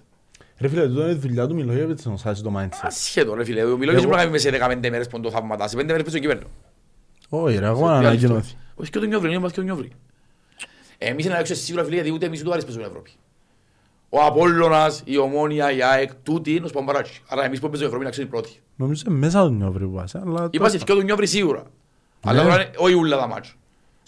[0.58, 2.78] Ρε φίλε, τούτο είναι η δουλειά του Μιλόγεβιτς να σάσει το mindset.
[2.82, 5.30] Ασχέτω ρε φίλε, ο Μιλόγιος Εγώ- μπορεί να κάνει μέσα σε 15 μέρες που το
[5.30, 6.50] θαυματάσει, 5 μέρες πίσω στο κύπελλο.
[7.28, 8.54] Όχι ρε, ακόμα να ανακοινώθει.
[8.74, 9.90] Όχι και το νιώβρι, είναι μας και το νιώβρι.
[10.98, 13.10] Εμείς είναι να έξω σίγουρα φίλε, γιατί ούτε εμείς ούτε ο Άρης παίζουν Ευρώπη.
[14.08, 17.22] Ο Απόλλωνας, η Ομόνια, η ΑΕΚ, τούτοι είναι ο Σπαμπαράτσι.
[17.28, 18.50] Άρα εμείς που παίζουμε Ευρώπη να ξέρει πρώτοι.
[18.76, 20.48] Νομίζω είναι μέσα του νιόβρι που πας, αλλά...
[20.52, 21.62] Είμαστε και το νιώβρι σίγουρα.
[22.24, 22.48] Αλλά Ναι.
[22.50, 23.52] τώρα είναι όχι ούλα τα μάτσο.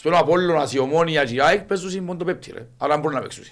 [0.01, 2.67] Σπέρω ο Απόλλωνας, η Ομόνια και η ΑΕΚ παίζουν μόνο το πέπτη ρε.
[2.79, 3.45] Άρα μπορούν να παίξουν.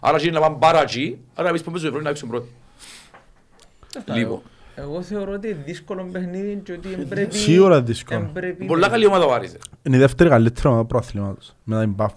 [0.00, 2.48] Άρα είναι να πάνε παράτσι, άρα εμείς που παίζουμε Ευρώπη να παίξουν πρώτοι.
[4.18, 4.40] Λοιπόν.
[4.74, 7.36] Εγώ θεωρώ ότι είναι δύσκολο παιχνίδι και ότι εν πρέπει...
[7.36, 8.18] Σίγουρα δύσκολο.
[8.20, 9.52] εν πρέπει- Πολλά καλή ομάδα ο Άρης.
[9.52, 9.58] ρε.
[9.82, 11.54] Είναι η δεύτερη καλύτερη ομάδα του προαθλήματος.
[11.64, 12.14] Μετά την Πάφο.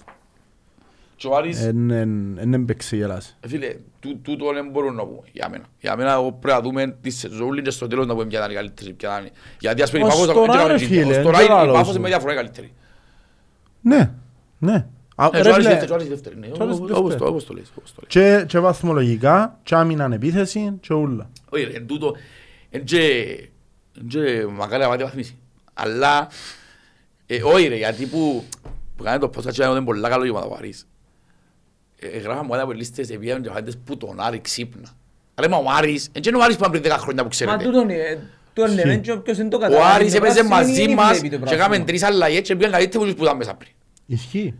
[1.16, 3.36] Και ο Άρης Είναι παίξει γελάσει.
[3.40, 5.64] Ε, Φίλε, τού- τούτο δεν μπορούν να πούμε για μένα.
[5.80, 8.52] Για μένα εγώ πρέπει να δούμε τη σεζόν και στο τέλος να πούμε ποια ήταν
[8.52, 8.94] η καλύτερη.
[8.94, 10.94] ποια ήταν η- Γιατί ας πούμε η Ως Πάφος τώρα, δεν έκαμε ρε τζίντο.
[11.02, 12.02] φίλε, Ως τώρα δεν η- η άλλο Πάφος σου.
[12.02, 12.74] με διαφορά είναι καλύτερη.
[13.82, 14.12] Ναι,
[14.58, 14.86] ναι.
[15.16, 16.48] Α, Ε, ρε και ο Άρης φίλε, δεύτερη, και ο Άρης δεύτερη, ναι.
[16.48, 17.20] και ο Άρης Όπως- όπως δεύτερη.
[17.20, 18.10] το- όπως το λες, όπως το λες.
[18.40, 21.30] Και, και βαθμολογικά, και άμυναν επίθεση, και ούλα.
[21.50, 22.16] Όχι ρε, εν τούτο,
[22.70, 23.50] εν και-
[23.98, 25.38] εν και μακάρι να πάτε βαθμίσει.
[25.74, 26.28] Αλλά,
[27.26, 28.44] ε, όχι ρε, γιατί που
[28.96, 30.88] που κάνει το podcast και είναι πολλά καλό για ομάδα ο Άρης.
[32.00, 34.88] Ε, Γράφαμε όλα από λίστες, επίαν και φάντες που τον Άρη ξύπνα.
[35.36, 37.24] Αλλά μα ο Άρης, εν και είναι ο Άρης που ήταν πριν 10 χρόνια που
[37.24, 37.64] Μα ξέρετε.
[37.64, 38.30] τούτον είναι...
[38.68, 39.94] Το λέμε και όποιος δεν το Ο καταλάβει.
[39.96, 41.86] Άρης το έπαιζε πράσινο μαζί είναι μας βλέπει το και έκαμε πράσινο.
[41.86, 43.72] τρεις αλλαγές και πήγαν καλύτεροι που ήταν μέσα πριν.
[44.06, 44.54] Ισχύει.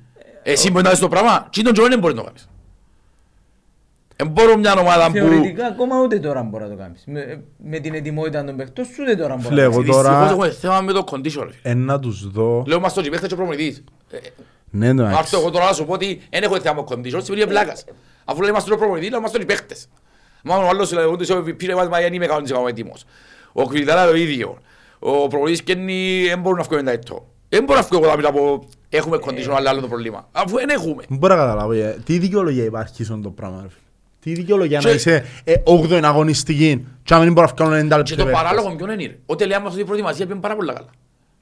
[0.44, 2.50] Εσύ μπορεί να δεις το πράγμα, και τον Τζόιν δεν μπορεί να το κάνεις.
[4.16, 5.12] Δεν μπορώ μια ομάδα που...
[5.12, 7.04] Θεωρητικά ακόμα ούτε τώρα μπορεί να το κάνεις.
[7.06, 10.04] Με, με την ετοιμότητα των παιχτών σου ούτε τώρα μπορεί Φίλε, να εγώ το Δυστυχώς
[10.06, 11.22] τώρα- έχουμε θέμα με το condition.
[11.24, 11.54] ρε φίλε.
[11.62, 12.64] Ε, να τους δω...
[12.68, 13.84] Λέω μας το γηπέδι και ο προμονητής.
[14.12, 14.18] Ε,
[14.70, 17.48] Ναι, ναι, Αυτό εγώ τώρα να σου πω ότι δεν έχω θέμα με condition, σημαίνει
[17.48, 17.84] πλάκας.
[18.26, 19.88] Αφού λέει μας τον προμονητή, λέω μας τον οι παίχτες.
[20.44, 23.06] Μάλλον ο άλλος λέει, ούτε σε πήρε μας, μα δεν είμαι 100% έτοιμος.
[23.52, 24.58] Ο Κβιλτάρα το ίδιο.
[25.00, 27.28] Ο προμονητής καίνει, δεν μπορούν να βγουν τα έτω.
[27.50, 30.28] Δεν μπορώ να βγω εγώ να πω, έχουμε condition, αλλά άλλο το πρόβλημα.
[30.32, 31.04] Αφού δεν έχουμε.
[31.10, 31.72] Δεν μπορώ να καταλάβω.
[31.72, 33.82] ε, Τι δικαιολογία υπάρχει σε αυτό το πράγμα, ρε φίλε.
[34.20, 37.98] Τι δικαιολογία να Και- είσαι ε, 8η αγωνιστική και να μην μπορείς να βγάλουν 90
[37.98, 38.42] λεπτά Και το παίχτες.
[38.44, 39.20] παράλογο ποιον είναι.
[39.26, 40.90] Ότι λέει άμα αυτή η προετοιμασία πήγαινε πάρα πολύ καλά.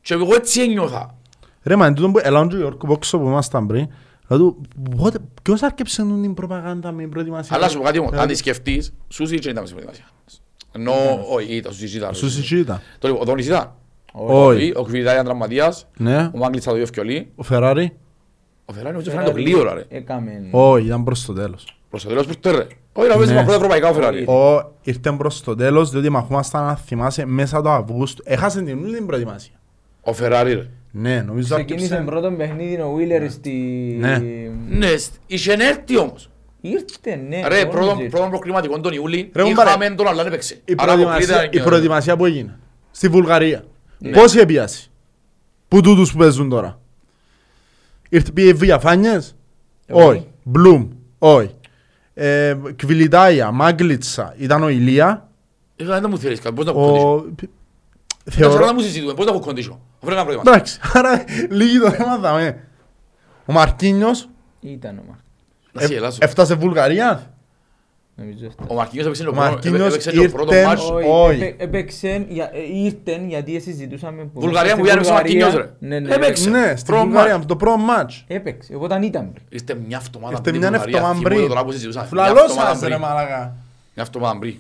[0.01, 1.15] Και εγώ έτσι ένιωθα.
[1.63, 3.87] Ρε μα, εν τούτον που έλαβαν και ο Γιώργο Πόξο που ήμασταν πριν,
[4.27, 4.55] δηλαδή,
[4.97, 8.15] πότε- ποιος άρκεψε nun την προπαγάνδα με την προετοιμασία; Αλλά σου πω κάτι όμως, αν
[8.15, 10.05] Δηλαδή, τη σκεφτείς, Σούσι δεν ήταν μέσα στην προετοιμασία.
[10.75, 10.93] Ενώ,
[11.33, 12.13] όχι, ήταν, Σούσι ήταν.
[12.15, 12.81] Σου συζητήτα.
[12.99, 13.71] Το λοιπόν, ο Δόνης ήταν.
[14.13, 14.73] Όχι.
[14.75, 15.87] Ο Κβιλιτάρη ήταν τραυματίας.
[15.97, 16.29] Ναι.
[16.33, 17.31] Ο Μάγκλητς θα το διευκολεί.
[17.35, 17.97] Ο Φεράρι.
[18.65, 19.83] Ο Φεράρι νομίζω φέρνει το γλύωρα ρε.
[19.89, 20.31] Έκαμε...
[20.51, 21.77] Όχι, ήταν προς το τέλος.
[21.89, 22.67] Προς το τέλος προς το ρε.
[22.93, 23.37] Όχι να παίζει Ναι.
[23.37, 24.23] με πρώτα ευρωπαϊκά ο Φεράρι.
[24.27, 28.23] Ο, ήρθε προς το τέλος, διότι μαχούμασταν να θυμάσαι μέσα το Αυγούστου.
[28.25, 29.53] Έχασε την όλη την προετοιμασία.
[30.01, 30.67] Ο Φεράρι ρε.
[30.91, 32.11] Ναι, νομίζω Ξεκίνησε άρκεψε.
[32.11, 33.51] πρώτο παιχνίδι ο Βίλερ στη...
[33.99, 34.21] Ναι.
[34.69, 36.29] Ναι, σ- είχε έρθει όμως.
[36.71, 37.47] Ήρθε, ναι.
[37.47, 38.09] Ρε, εγώ πρώτον νομίζω.
[38.09, 39.69] πρώτον προκριματικό τον Ιούλη, Ρε, κουμπάρε.
[39.69, 40.61] είχαμε τον αλλά δεν έπαιξε.
[40.65, 42.59] Η Άρα αποκλείται προετοιμασία, να η προετοιμασία που έγινε
[42.91, 43.63] στη Βουλγαρία.
[43.97, 44.11] Ναι.
[44.11, 44.91] Πόση επίαση.
[45.67, 46.79] Που τούτους που παίζουν τώρα;
[48.09, 49.35] Ήρθε πήγε Βιαφάνιες.
[49.89, 50.07] Όχι.
[50.07, 50.27] Όχι.
[50.43, 50.87] Μπλουμ;
[51.19, 51.55] Όχι.
[52.13, 55.29] Ε, Κβιλιτάια, Μάγκλιτσα, ήταν ο Ηλία;
[55.75, 57.31] Ε, Δεν μου θέλεις κάτι, πώς να έχω condition.
[57.31, 57.35] Ο...
[58.31, 58.51] Θεωρώ...
[58.53, 58.65] Θεωρώ...
[58.65, 59.77] να μου συζητούμε, πώς να έχω condition.
[59.99, 60.43] Αφού είναι ένα πρόβλημα.
[60.45, 62.67] Εντάξει, άρα λίγη το θέμα δαμε.
[63.45, 64.29] Ο Μαρκίνιος;
[64.59, 65.19] Ήταν ο Μαρκ.
[65.81, 66.17] Να σε γελάσω.
[66.21, 67.31] έφτασε Βουλγαρία;
[68.19, 68.65] Νομίζω αυτό.
[68.67, 70.89] Ο Μαρκίνιος έπαιξε το Ο πρώτο- Μαρκίνιος έπαιξε το πρώτο ήρθε- μάτς.
[71.05, 71.41] όχι.
[71.41, 75.45] έπαι- έπαιξε, για- ε, ήρθεν γιατί συζητούσαμε που Βουλγαρία στη που έπαιξε ο Βουλγαρία.
[75.45, 75.87] Μαρκίνιος, ρε.
[75.87, 76.49] Ναι, ναι, Έπαιξε.
[76.49, 76.49] έπαιξε.
[76.49, 77.45] Ναι, στη Πρώτο Βουλγαρία, μάτς.
[77.45, 78.23] το πρώτο μάτς.
[78.27, 79.45] Έπαιξε, οπότε αν ήταν πριν.
[79.49, 81.47] Ήρθε μια εβδομάδα Ήρθε πριν μια την Βουλγαρία, εβδομάδα θυμούμαι πριν.
[81.47, 82.07] τώρα που συζητούσαμε.
[82.11, 82.99] Μια Φλαλός εβδομάδα σας ρε πριν.
[82.99, 83.55] μαλακά.
[83.95, 84.55] Μια εβδομάδα πριν.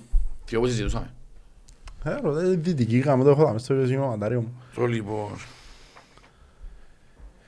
[0.45, 1.09] Θυμούμαι που συζητούσαμε.
[2.03, 4.61] Ε, ρωτέ, δυτική γάμο, το έχω δάμε στο ίδιο μαντάριο μου.
[4.75, 5.29] Το λοιπόν...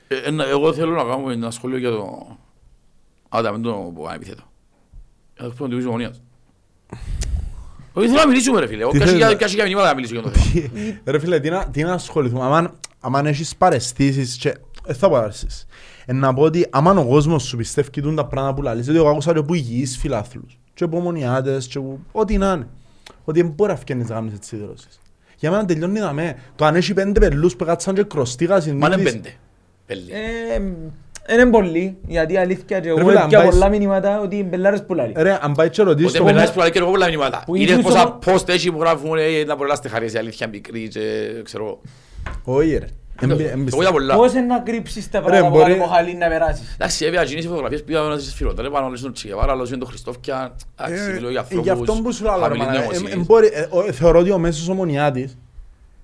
[0.07, 2.27] Ε, ένα- Εγώ θέλω να κάνω ένα σχόλιο για το...
[3.29, 4.43] Άντε, μην το πω επιθέτω.
[5.37, 6.21] Για το πρώτο του Ομονίας.
[7.93, 8.81] Όχι, θέλω να μιλήσουμε ρε φίλε.
[8.81, 10.99] Εγώ Τι κάτσε θέλεις για- να- κάτσε για μηνύματα να μιλήσω για το θέμα.
[11.05, 12.43] Ρε φίλε, τι να, τι να ασχοληθούμε.
[12.43, 14.53] Αμάν, αμάν έχεις παρεστήσεις και...
[14.85, 15.65] Ε, θα παρεστήσεις.
[16.05, 18.97] Ε, να πω ότι άμα ο κόσμος σου πιστεύει τούν τα πράγματα που λαλείς, ότι
[18.97, 22.67] εγώ άκουσα και από υγιείς φιλάθλους και από μονιάτες και από ό,τι να είναι.
[23.23, 24.99] Ότι δεν μπορεί να φκένεις να κάνεις έτσι δηλώσεις.
[25.37, 26.37] Για μένα τελειώνει να με.
[26.55, 29.33] Το αν έχει πέντε πελούς που κάτσαν και κρωστήγασαν Μα είναι νούτις- πέντε.
[29.85, 30.11] Πέλη.
[31.31, 34.35] Ε, Είναι πολύ, γιατί αλήθεια και Ρε εγώ φίλε, αν έπια πάεις- πολλά μηνύματα ότι
[34.35, 35.13] οι μπελάρες πουλάρει.
[35.15, 37.43] Ρε, αν πάει και ρωτήσεις Ότι το περνάς κόμμα- πολλά και εγώ πολλά μηνύματα.
[37.45, 40.19] Που Είναι ίδιους πόσα όμως- post έχει που γράφουν ε, να μπορεί να στεχαρίσει η
[40.19, 40.99] αλήθεια μικρή και
[41.43, 41.81] ξέρω εγώ.
[42.43, 42.85] Όχι ρε.
[43.21, 43.81] Εμπι- Εγώ εμπιστεύω.
[43.81, 44.15] είδα πολλά.
[44.15, 47.21] Πώς είναι να κρύψεις τα Ρε, πράγματα που μπορεί- κάνει Μοχαλή να περάσεις; Εντάξει, βέβαια,
[47.21, 50.55] εκείνες οι φωτογραφίες που είδαμε στις φυρότερες, πάνω όλες τον Τσιεβάρα, άλλος είναι τον Χριστόφια.
[50.79, 53.13] Εντάξει, Ε, μιλώ για ε, Γι' αυτό που σου λέω, ρε, χαμηλής μάνα, ε, νοημοσύνης.
[53.13, 55.37] ε, μπορεί- ε, ο- θεωρώ ότι ο μέσος ομονιάτης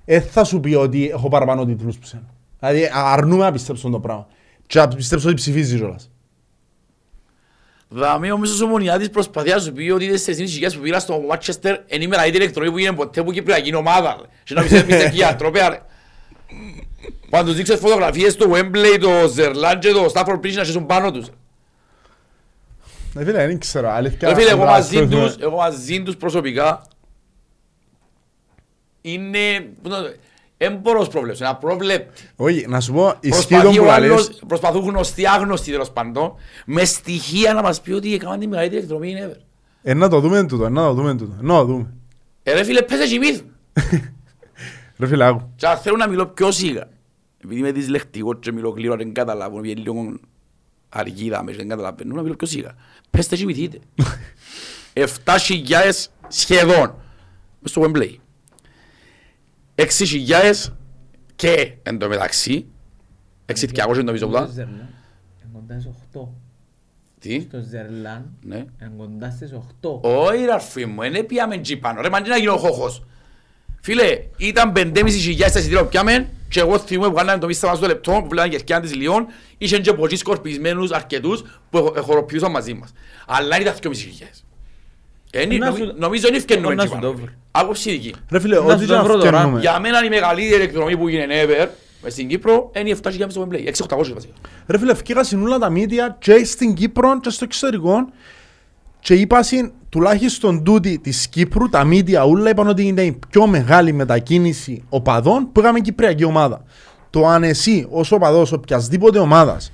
[0.06, 2.24] ε, θα σου πει ότι έχω παραπάνω τίτλους που σένα.
[2.60, 4.28] Δηλαδή αρνούμε να πιστέψω το πράγμα.
[4.68, 6.10] Και να πιστέψω ότι ψηφίζει κιόλας.
[7.90, 11.20] Δαμε ο μέσος ομονιάτης προσπαθεί να σου πει ότι οι στις χιλιάδες που πήρα στο
[11.28, 14.18] Μάτσεστερ είναι η μεγαλύτερη ηλεκτρονική που γίνεται ποτέ που Κυπριακή ομάδα.
[14.22, 14.28] ρε.
[14.44, 15.82] Και να πιστεύεις πιστεύει για τρόπια ρε.
[17.30, 21.12] Όταν τους δείξες φωτογραφίες στο Wembley, το Ζερλάν και το Stafford Bridge να χέσουν πάνω
[21.12, 21.28] τους.
[23.18, 24.30] Ε, φίλε, δεν ξέρω, αλήθεια.
[24.30, 25.28] Ρε φίλε, εγώ να μαζί ασχοληθούμε.
[25.28, 26.82] τους, εγώ μαζί τους προσωπικά
[29.02, 30.14] είναι, πού να το-
[30.58, 32.22] δεν μπορώ να προβλέψω, να προβλέπτει.
[32.36, 34.42] Όχι, να σου πω, ισχύει Προσπαθεί τον που ο άλλος, λαλείς.
[34.48, 36.34] προσπαθούν γνωστοί, άγνωστοι τέλος πάντων,
[36.66, 39.38] με στοιχεία να μας πει ότι έκαναν τη μεγαλύτερη εκδρομή ever.
[39.82, 41.36] Ε, να το δούμε τούτο, ε, να το δούμε τούτο.
[41.42, 41.94] Να το δούμε.
[42.44, 43.44] Ε, ρε φίλε, πες εσύ μύθου.
[44.98, 45.52] Ρε φίλε, άκου.
[45.56, 46.90] Και αν θέλω να μιλώ πιο σίγα,
[47.44, 50.20] επειδή είμαι δυσλεκτικός και μιλώ γλύωρα, δεν καταλάβω, είναι λίγο
[50.90, 52.76] αργίδα μέσα, δεν καταλαβαίνω, να μιλώ πιο σίγα.
[53.10, 53.80] Πες και μυθείτε.
[54.94, 55.06] 7.000
[56.28, 56.96] σχεδόν,
[57.60, 58.16] μες στο Wembley.
[59.76, 60.72] 6.000
[61.36, 62.66] και εν τω μεταξύ,
[63.46, 64.46] 6.200 νομίζω Στο πουλά.
[64.46, 64.76] Ζερλάν,
[65.42, 66.28] είναι κοντά στις 8.
[67.20, 68.56] Τι, Στο Ζερλάν, ναι.
[68.56, 70.00] είναι κοντά στις 8.
[70.02, 73.04] Όχι ρε αρφή μου, δεν πιάμε τζι πάνω, ρε μαντί να γίνω χώχος.
[73.82, 77.78] Φίλε, ήταν 5.500 στα εισιτήρια που πιάμε και εγώ θυμούμαι που κάναμε το μίστα μας
[77.78, 79.26] στο λεπτό που βλέπαμε κερκιάν της Λιόν
[79.58, 82.92] είχαν και πολλοί σκορπισμένους αρκετούς που εχο- εχοροποιούσαν μαζί μας.
[83.28, 83.84] Αλλά ήταν 2.500.
[83.92, 84.46] Ε, νη- Να νομι- σου-
[85.98, 87.12] Νομίζω δεν ευκαινούμε να τζι σου πάνω.
[87.12, 87.30] το βρω.
[87.52, 88.14] Άποψη δική.
[88.30, 89.28] Ρε φίλε, Να ό,τι σου και το να βρω τώρα.
[89.28, 89.60] φτιάχνουμε.
[89.60, 91.68] Για μένα η μεγαλύτερη εκδρομή που γίνεται ever
[92.04, 94.34] μες στην Κύπρο είναι οι 7.000 στο Wembley, 6.800 βασικά.
[94.68, 98.10] Ρε φίλε, ευκήκα συνούλα τα μίδια και στην Κύπρο και στο εξωτερικό
[99.00, 103.48] και είπα συν, τουλάχιστον τούτη της Κύπρου, τα μίδια ούλα είπαν ότι είναι η πιο
[103.48, 106.64] μεγάλη μετακίνηση οπαδών που είχαμε Κυπριακή ομάδα.
[107.10, 109.72] Το αν εσύ ως οπαδός οποιασδήποτε ομάδας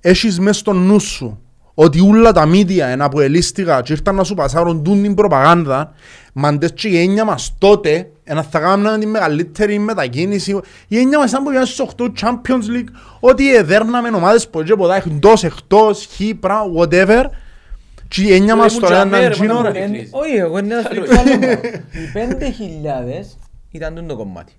[0.00, 1.42] έχεις μες στο νου σου
[1.80, 5.92] ότι ούλα τα μίδια είναι από ελίστηγα και ήρθαν να σου πασάρουν τούν την προπαγάνδα
[6.32, 11.30] μαντές και η έννοια μας τότε ένα θα κάνουμε την μεγαλύτερη μετακίνηση η έννοια μας
[11.30, 12.88] ήταν που πήγαμε στους 8 Champions League
[13.20, 17.24] ότι εδέρναμε ομάδες που έτσι ποτά εκτός, εκτός, χ, πράγμα, whatever
[18.08, 20.08] και η έννοια Ρε, μας ήμουν τώρα τζαμέ, ήταν ρε, τζίνο μόνο ρε που- Εν-
[20.10, 21.60] Όχι, εγώ είναι να σου δείξω άλλο πράγμα.
[21.92, 23.38] Οι 5.000
[23.70, 24.52] ήταν τούτο το κομμάτι.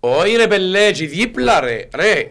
[0.00, 2.30] Όχι ρε πελέ, και δίπλα ρε, ρε.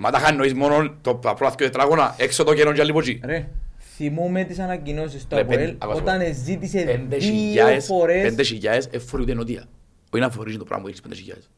[0.00, 3.20] Μα τα χάνεις μόνο το πρώτο και τετράγωνα, έξω το καιρό και άλλη ποτσί.
[3.24, 3.48] Ρε,
[3.96, 6.26] θυμούμε τις ανακοινώσεις του Ρε, ΑΠΟΕΛ πέντε- άκουσα όταν πω.
[6.44, 9.64] ζήτησε Πέντε δύο χιλιάδες, φορές πέντε χιλιάδες εφορεί ούτε νοτία.
[10.10, 11.50] Όχι να φορείς το πράγμα που έχεις πέντε χιλιάδες.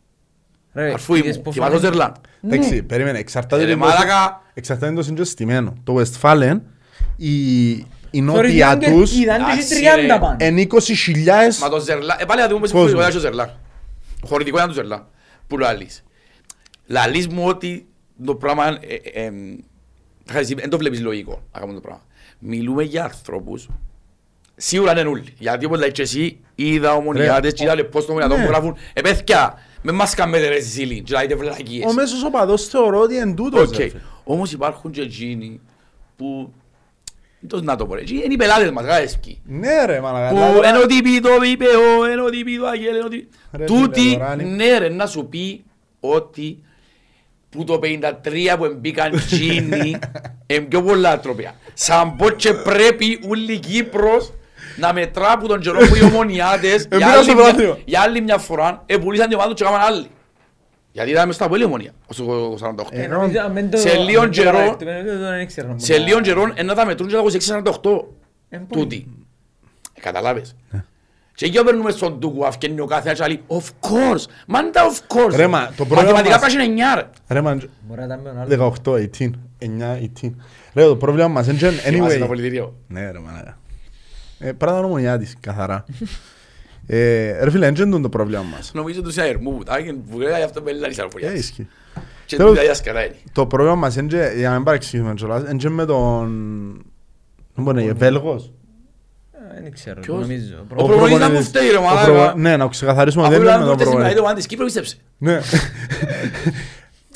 [0.74, 2.14] Ρε, Αρφού είδες ήμου, πως θυμάσαι το φάνε- Ζερλάν.
[2.44, 4.42] Εντάξει, περίμενε, εξαρτάται Ε, ρε το πώς- μάλακα.
[4.54, 6.60] εξαρτάται το είναι στημένο το Westfalen
[7.16, 10.18] η, η Θωρείς νότια μια τους κερκίδα, αν Εντάξει, έχει 30 ρε.
[10.18, 10.36] πάνω.
[10.38, 13.02] εν 20.000 Μα το Ζερλάν, ε πάλι να δούμε πως Κόσμος.
[13.04, 13.56] είναι το Ζερλάν.
[14.26, 15.06] Χωρητικό ήταν το Ζερλάν.
[15.46, 16.02] Που λαλείς.
[16.86, 17.86] Λαλείς μου ότι
[18.24, 19.32] το πράγμα, ε, ε, ε,
[20.24, 22.02] θα εσύ, δεν το βλέπεις λογικό να κάνουμε το πράγμα.
[22.38, 23.68] Μιλούμε για ανθρώπους
[24.56, 25.24] Σίγουρα είναι όλοι.
[25.38, 28.44] Γιατί όπως λέει και εσύ, είδα ομονιάτες και είδα λεπτός το ομονιατό Ναι.
[28.44, 31.84] που γράφουν «Ε, παιδιά, με μας κάνετε ρε Σισίλη» και λέτε βλακίες.
[31.90, 33.74] ο μέσος οπαδός θεωρώ ότι είναι τούτος Οκ.
[33.76, 34.00] ρε φίλε.
[34.24, 35.60] Όμως υπάρχουν και εκείνοι
[36.16, 36.52] που...
[37.48, 39.40] Πώς να το πω ρε, εκείνοι είναι οι πελάτες μας, γράφες ποιοι.
[39.46, 42.66] ναι ρε μαλακα Που δηλαδή, ενώ τι πει το είπε ο, ενώ τι πει το
[42.66, 43.24] Αγγέλ, ενώ τι...
[43.52, 44.44] Ρε, Τούτη, φίλε, Δωράνη.
[44.44, 45.64] ναι ρε, να σου πει
[46.00, 46.58] ότι
[47.50, 49.98] που το 53 που μπήκαν τσίνοι
[50.46, 51.54] είναι πιο πολλά τρόπια.
[51.74, 54.32] Σαν πω και πρέπει όλη η Κύπρος
[54.76, 57.82] να μετρά που τον καιρό που οι ομονιάτες για Εμπήρα άλλη στο μια- βράδυ.
[57.84, 60.06] για άλλη μια φορά επουλήσαν την ομάδα τους και έκαναν άλλοι.
[60.92, 62.88] Γιατί ήταν μες στα πολύ ομονία, ως το 48.
[62.90, 65.74] Ε, Νομίζω, αν δεν το- σε αν λίγο δεν το καιρό- παραδεχτούμε, δεν το ήξερα.
[65.76, 68.14] Σε λίγο καιρό ένα θα μετρούν και τα 26-48.
[68.48, 68.82] Ε, πολύ.
[68.82, 69.06] Τούτη.
[69.94, 70.56] Ε, Καταλάβες.
[71.40, 74.24] Και εκεί παίρνουμε στον τούκου αυκένει ο κάθε ένας και λέει «Of course».
[74.46, 75.36] Μάντα of course.
[75.36, 77.06] Ρε, μα, το πρόβλημα Μαθηματικά μας- πρέπει να είναι 9 ρε.
[77.34, 78.72] ρε μαν Μπορεί να ήταν με τον άλλο.
[78.84, 80.34] 18, 18, 9, 18
[80.74, 82.74] ρε το πρόβλημα μας είναι και- Θυμάσαι το anyway πολιτήριο.
[82.88, 83.58] ναι ρε μαλακα
[84.38, 85.84] ε, πράγμα νομονιά της καθαρά
[86.86, 90.18] ε, ρε φίλε είναι και το πρόβλημα μας Νομίζω τους αερμού που τα και που
[90.20, 91.32] λέει αυτό με λάρεις ε, αεροπορίας.
[91.32, 91.66] ισχύει
[92.26, 93.14] Και Τέλος- του διάς καλά είναι.
[93.32, 96.28] το πρόβλημα μας είναι και, για να μην παρεξηγήσουμε κιόλας, είναι και με τον
[97.54, 98.50] δεν μπορεί να είναι Βέλγος Ε,
[99.62, 100.54] Δεν ξέρω, Ποιος; νομίζω.
[100.76, 102.04] Ο προπονητής να μου φταίει, ρε, ο μαλάκα.
[102.12, 104.28] προπο- Ναι, να ξεκαθαρίσουμε Αφού δεν ήταν είναι με τότε τον σήμερα, προπονητή.
[104.28, 104.96] ο Άντης Κύπρο πίστεψε.
[105.18, 105.40] Ναι.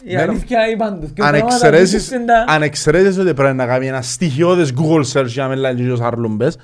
[0.05, 1.11] Η αλήθεια είπαν τους.
[1.12, 5.05] δυο Αν πράγματα εξαιρέσεις, πίστεψαν τα- αν εξαιρέσεις ότι πρέπει να κάνει ένα στοιχειώδες Google
[5.12, 6.56] search για να μιλάει ο Σαρλούμπες,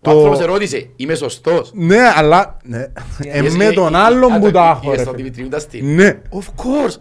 [0.00, 1.70] Ο άνθρωπος ερώτησε, είμαι σωστός.
[1.74, 2.78] Ναι, αλλά ναι.
[2.78, 2.90] Ε,
[3.44, 5.22] Εσύ- με τον ε, άλλον α, που το- τα έχω, είδες ρε τον φίλε.
[5.22, 5.94] Δημητρίου τα στυλ.
[5.94, 6.18] Ναι.
[6.30, 6.94] Of course.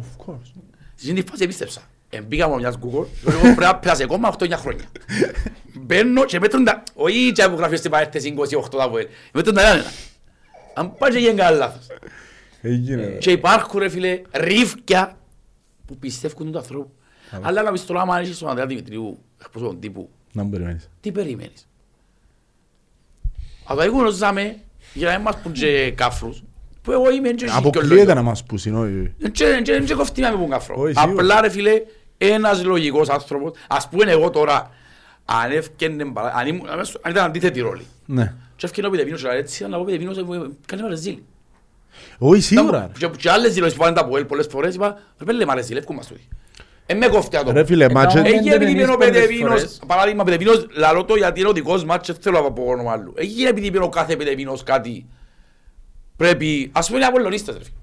[0.00, 0.50] Of course.
[0.94, 1.80] Στην τη φάση επίστεψα.
[2.10, 4.84] Εμπήκα μόνο μιας Google, και λέω, πρέπει να πέρασε ακόμα 8-9 χρόνια.
[5.86, 6.82] Μπαίνω και μέτρουν τα...
[6.94, 9.06] Όχι και που γράφει στην παρέθεση 28 τα βουέλ.
[9.32, 9.84] Μέτρουν τα ένα.
[10.74, 11.86] Αν πάει και γίνει καλά λάθος.
[12.62, 13.06] Έγινε.
[13.20, 15.16] Και υπάρχουν ρε φίλε ρίφκια
[15.86, 16.90] που πιστεύουν τον ανθρώπου.
[17.40, 20.90] Αλλά να πεις τώρα άμα έχεις τον Ανδρέα Δημητρίου εκπρόσωπον τύπου, Να μου περιμένεις.
[21.00, 21.68] τι περιμένεις.
[23.64, 24.56] Αλλά εγώ γνωρίζαμε
[24.94, 26.42] για να μην μας πούν και κάφρους
[26.82, 28.14] που εγώ είμαι και εσύ και ο Αποκλείεται λόγιος.
[28.14, 29.12] να μας πούσει, όχι.
[29.86, 30.74] Δεν κοφτεί να με πούν καφρό.
[30.78, 31.12] Όχι, σίγουρα.
[31.22, 31.82] Απλά ρε φίλε,
[32.18, 34.70] ένας λογικός άνθρωπος, ας πούμε εγώ τώρα,
[35.28, 36.68] αν έφκαινε, παρα- αν ήμουν-
[37.02, 38.34] αν ήταν αντίθετη ρόλη, Ναι.
[38.56, 40.22] και έφκαινε ο Πιτεβίνος και έτσι, να πω Πιτεβίνος, ε,
[40.66, 41.18] κάνει μαρεζίλ.
[42.18, 42.90] Όχι, σίγουρα.
[42.98, 45.96] Και και άλλες δηλώσεις που πάνε τα Αποέλ πολλές φορές, είπα, ρε πέλε μαρεζίλ, εύκουν
[45.96, 46.28] μας τούτοι.
[46.86, 47.52] Ε, με κόφτει άτομο.
[47.56, 48.22] Ρε φίλε, Ε, μάτσε...
[48.22, 49.80] τα- Έγινε επειδή εμείς είναι ο πολλές Πετεβίνος, φορές.
[49.86, 53.12] παράδειγμα Πετεβίνος, λαλώ το γιατί είναι ο δικός μάτς, δεν θέλω να πω όνομα άλλου.
[53.16, 55.06] Έγινε επειδή είπε ο κάθε Πετεβίνος κάτι,
[56.16, 57.76] πρέπει, ας πούμε είναι Απολλωνίστας ρε φίλε.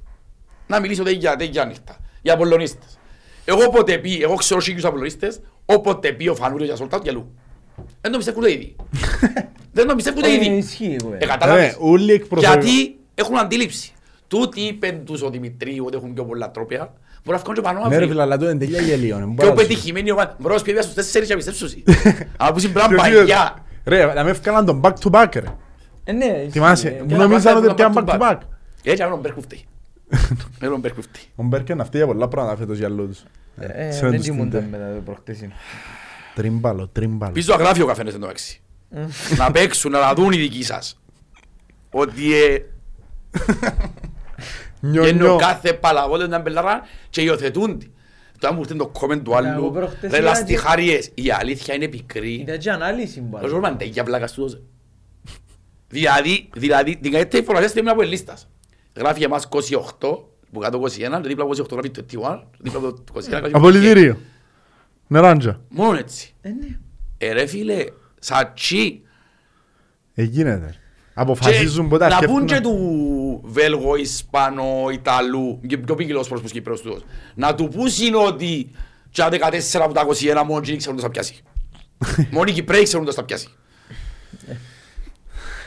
[0.68, 2.98] Να μιλήσω τέτοια, τέτοια νύχτα, για Απολλωνίστες.
[3.46, 7.32] Εγώ όποτε πει, εγώ ξέρω σίγουρους Απολλωνίστες, όποτε πει ο Φανούριος για Σολτάτ γελού.
[8.02, 8.76] Δεν το πιστεύουν ήδη.
[9.76, 10.46] Δεν το πιστεύουν Ε, ήδη.
[10.46, 11.26] Ισχύει, Ε, κουβέντα.
[11.26, 11.76] Ρε, κατάλαβες.
[11.80, 12.62] όλοι εκπροσωπούν.
[12.62, 13.92] Γιατί έχουν αντίληψη.
[14.28, 16.94] Τούτοι είπεν τους ο Δημητρίου ότι έχουν πιο πολλά τρόπια.
[17.24, 18.08] Μπορεί να βγουν και πάνω Ναι ρε αύριο.
[18.10, 19.16] φίλε, αλλά το είναι τέλεια γελίο.
[19.18, 20.36] ναι, Πιο μπορώ να σου- πετυχημένη ομάδα.
[20.40, 21.84] Μπορώ να σου πει στους τέσσερις και πιστέψου εσύ.
[22.38, 23.54] Αλλά που είναι Και πράγμα ο κύριος- παγιά.
[23.86, 25.46] Ρε, να με έφκαναν τον back to back ρε.
[26.04, 26.50] Ε, ναι, ισχύει.
[26.50, 28.38] Θυμάσαι, Ε, μου να νομίζαν πάτε ότι να πιάνε back back to to back.
[28.84, 29.66] Έτσι είναι ο Μπέρκου φταίει.
[30.64, 31.24] Είναι ο Μπέρκου φταίει.
[31.36, 33.24] Ο Μπέρκεν αυτή για πολλά πράγματα φέτος για λόγους.
[33.58, 35.48] Ε, Ξέρετε Δεν στην κοιμούνταν τε- μετά το προχτές.
[36.36, 37.32] Τρίμπαλο, τρίμπαλο.
[37.32, 38.62] Πίσω αγράφει ο καφένες εν τω μεταξύ.
[39.38, 41.00] Να παίξουν, να δουν οι δικοί σας.
[41.92, 42.58] Ότι ε,
[44.80, 45.36] Νιω, είναι ο νιω.
[45.36, 47.88] κάθε παλαβόλιος να μπελάρα και υιοθετούν τη.
[48.40, 49.72] Τώρα μου ήρθε το comment του εγώ άλλου.
[49.72, 52.34] προχτές Ρε είδα λαστιχάριες, η αλήθεια είναι πικρή.
[52.34, 53.48] Ήταν και ανάλυση Ο μπάλα.
[53.48, 54.62] Ζόρμαν για πλάκα του δώσε.
[55.88, 58.48] Δηλαδή, δηλαδή, την καλύτερη φορά στην από λίστας.
[58.96, 60.24] Γράφει εμάς 28,
[60.54, 60.88] που κάτω 21,
[61.22, 63.52] και δίπλα από 28 γράφει το 21, δίπλα από το 21 γράφει το 21.
[63.54, 64.18] Απολυτήριο.
[65.08, 65.62] Νεράντζα.
[65.70, 66.34] Μόνο έτσι.
[66.42, 66.80] Ε, ναι.
[67.18, 67.86] Ε ρε φίλε,
[68.20, 69.02] σατσί.
[70.14, 70.76] Ε, γίνεται.
[71.14, 72.78] Και Αποφασίζουν πότε Να πούν και αρκεύουν.
[72.78, 77.04] του Βέλγο, Ισπανό, Ιταλού, και πιο ποικιλός προς τους Κύπρος τους.
[77.36, 78.72] Να του πούσουν ότι
[79.10, 80.06] και τα 14 από τα
[80.42, 81.44] 21 μόνοι δεν ξέρουν το θα πιάσει.
[82.32, 83.48] Μόνοι οι Κυπρέοι ξέρουν το θα πιάσει.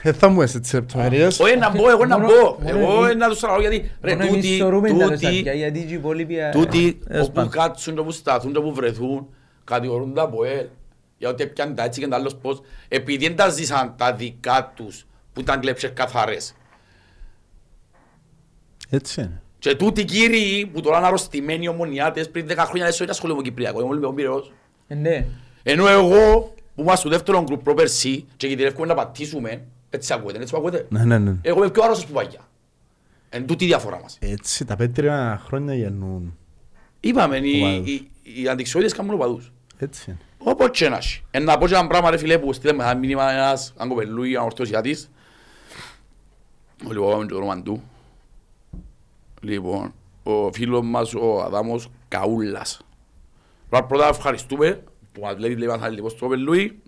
[0.06, 1.40] Ε, θα μου έσαι τις λεπτομέρειες.
[1.40, 2.56] Όχι να μπω, εγώ να Μόνο- μπω.
[2.64, 5.52] μόνο Εγώ εμείς- να τους τραβώ γιατί ρε Μόνο εμείς τούτοι, θεωρούμε τα τούτοι, ρεσάκια,
[5.52, 7.50] γιατί και οι υπόλοιποι, ε, τούτοι τέλος όπου πάντων.
[7.50, 9.26] κάτσουν και όπου σταθούν και όπου βρεθούν
[9.64, 10.66] κατηγορούν τα από ελ
[11.18, 14.72] για ότι έπιαν τα έτσι και τα άλλος πώς επειδή δεν τα ζήσαν τα δικά
[14.76, 16.54] τους που ήταν κλέψες καθαρές.
[18.90, 19.40] Έτσι είναι.
[19.58, 23.48] Και τούτοι κύριοι που τώρα είναι αρρωστημένοι ομονιάτες πριν 10 χρόνια δεν σου ασχολούμαι με
[23.48, 24.52] Κυπριακό, είμαι Ολυμπιακό Πυραιός.
[24.88, 25.26] Ε, ναι.
[25.62, 29.62] Ενώ εγώ που είμαστε στο δεύτερο γκρουπ προπέρσι και κινδυνεύουμε να πατήσουμε,
[29.96, 30.86] έτσι ακούγεται, έτσι που ακούγεται.
[30.88, 31.36] Ναι, ναι, ναι.
[31.42, 32.40] Εγώ είμαι πιο άρρωστος που παγιά.
[33.28, 34.18] Εν τούτη η διαφορά μας.
[34.20, 36.36] Έτσι, τα πέτρια χρόνια γεννούν.
[37.00, 37.88] Είπαμε, οι, Οπαδούς.
[37.88, 39.52] οι, οι αντιξιότητες κάνουν οπαδούς.
[39.78, 40.18] Έτσι είναι.
[40.38, 41.22] Όπως και να έχει.
[41.30, 44.34] Εν να πω και ένα πράγμα ρε φίλε που στείλε με ένα μήνυμα ένας αγκοπελούι,
[44.34, 45.10] ένα ορθωσιάτης.
[46.88, 47.82] Λοιπόν, πάμε και το όνομα του.
[49.40, 52.80] Λοιπόν, ο φίλος μας ο Αδάμος Καούλας.
[53.68, 54.82] Πρώτα πρώτα ευχαριστούμε
[55.12, 56.82] που μας βλέπει λέει μας λοιπόν στο Πελούι.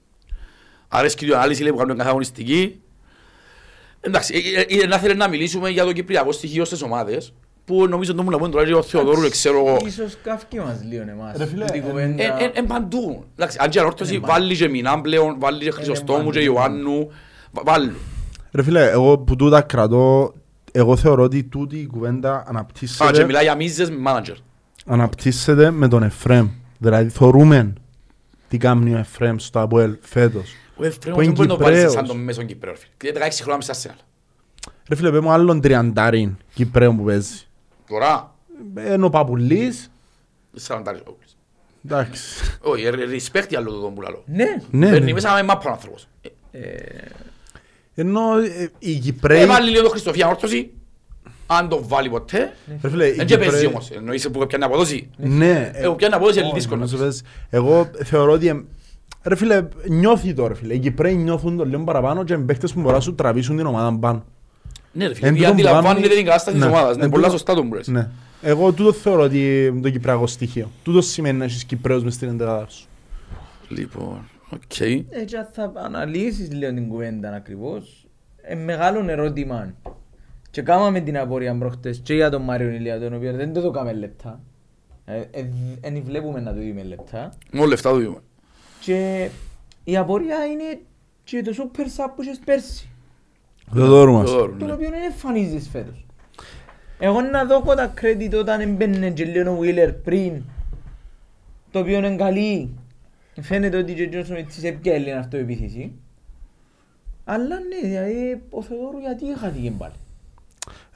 [0.89, 2.80] Αρέσκει η ανάλυση λέει που κάνουμε κάθε αγωνιστική.
[4.01, 7.33] Εντάξει, ε, ε, ε, να θέλει να μιλήσουμε για το κυπριακό στοιχείο στις ομάδες
[7.65, 9.77] που νομίζω ότι μου να πούμε τώρα και ο Θεοδόρου, δεν ξέρω εγώ.
[9.87, 11.37] Ίσως καύκει μας λίγο εμάς.
[11.37, 12.23] Ρε φίλε, Τούτη ε, κουβέντα.
[12.23, 13.25] Εν- εν- Εν παντού.
[13.37, 14.33] Εντάξει, αν και ανόρθωση Είναι παντού.
[14.33, 17.09] βάλει και Μινάν πλέον, βάλει και Χρυσοστόμου και Ιωάννου.
[17.53, 17.93] βα- Βάλει.
[18.53, 20.35] Ρε φίλε, εγώ που τούτα κρατώ,
[20.73, 24.37] εγώ θεωρώ ότι τούτη η κουβέντα Α, και αναπτύσσεται, μιλάει για μίζες με μάνατζερ.
[24.87, 26.49] αναπτύσσεται με τον Εφρέμ.
[26.79, 27.73] Δηλαδή θεωρούμε
[28.49, 30.55] τι κάνει ο Εφρέμ στο Αποέλ φέτος.
[30.79, 31.93] Ο Εφραίμος Που είναι δεν μπορεί να το βάλεις Κυπρέος.
[31.93, 32.73] σαν τον μέσον Κυπρέο.
[32.73, 33.13] ρε φίλε.
[33.13, 33.95] Και 16 χρόνια μέσα σε
[34.89, 37.35] Ρε φίλε, πες μου άλλον τριαντάριν Κυπρέων που παίζει.
[37.89, 38.35] Τώρα,
[38.75, 39.91] Ενώ ο Παπουλής,
[40.55, 41.37] σαραντάρις ο Ούλης.
[41.85, 42.23] εντάξει.
[42.61, 44.23] Όχι, ε, respect για άλλο το τον που λαλώ.
[44.27, 44.45] Ναι.
[44.71, 45.13] Ναι, Παίρνει ναι.
[45.13, 46.09] μέσα με μάπα ο άνθρωπος.
[47.95, 49.47] Ενώ ε, οι Ε, Κυπρέοι...
[49.47, 50.71] βάλει λίγο το Χριστοφία ανόρθωση.
[51.47, 52.53] Αν το βάλει ποτέ.
[52.83, 53.91] Ρε φίλε, οι Δεν και παίζει Κυπρέοι- όμως.
[53.91, 55.11] Εννοείσαι που πιάνει αποδόση.
[55.17, 55.71] Ναι.
[55.75, 56.77] Ε, που πιάνει αποδόση είναι όχι, δύσκολο.
[56.81, 58.67] νομίζω πες, Εγώ θεωρώ ότι...
[59.23, 60.74] εμ- Ρε φίλε, νιώθει το ρε φίλε.
[60.74, 63.66] Οι Κυπρέοι νιώθουν το λίγο παραπάνω και οι παίχτες που μπορούν να σου τραβήσουν την
[63.66, 64.24] ομάδα πάνω.
[64.93, 66.70] Ναι ρε φίλε, Εν γιατί τούτον που αντιλαμβάνεται κάνει- την κατάσταση της Ναι.
[66.73, 66.95] ομάδας.
[66.95, 67.89] Εν Είναι πολλά τούτον- σωστά το που λες.
[67.89, 68.09] Ναι.
[68.43, 70.70] Εγώ τούτο θεωρώ ότι είναι το κυπριακό στοιχείο.
[70.82, 72.86] Τούτο σημαίνει να έχεις Κυπρέους μες στην εντεκάδα σου.
[73.69, 74.81] Λοιπόν, Οκ.
[74.81, 78.07] Έτσι αν θα αναλύσεις λίγο την κουβέντα ακριβώς,
[78.43, 79.74] ε, μεγάλο ερώτημα.
[80.51, 83.93] Και κάμαμε την απορία προχτές και για τον Μάριο Ηλία, τον οποίο δεν το δώκαμε
[83.93, 84.40] λεπτά.
[85.05, 85.45] Ε, ε,
[85.82, 87.32] Δεν βλέπουμε να το δούμε λεπτά.
[87.53, 88.16] Μόνο λεφτά του δούμε.
[88.81, 89.29] Και
[89.85, 90.81] η απορία είναι
[91.25, 92.89] και το super sub που είχες πέρσι.
[93.71, 94.31] Δεν το δωρούμαστε.
[94.31, 94.75] Το δώρουν, Τον ναι.
[94.75, 96.07] οποίο δεν εμφανίζεις φέτος.
[96.99, 100.43] Εγώ να δω τα credit όταν έμπαινε και λίγο ο Wheeler πριν,
[101.71, 102.71] το οποίο είναι καλή.
[103.41, 105.93] Φαίνεται ότι και ο Τζόνσον έτσι σε ποια είναι αυτοεπίθεση.
[107.25, 109.93] Αλλά ναι, δηλαδή ο Θεοδόρου γιατί χάθηκε πάλι.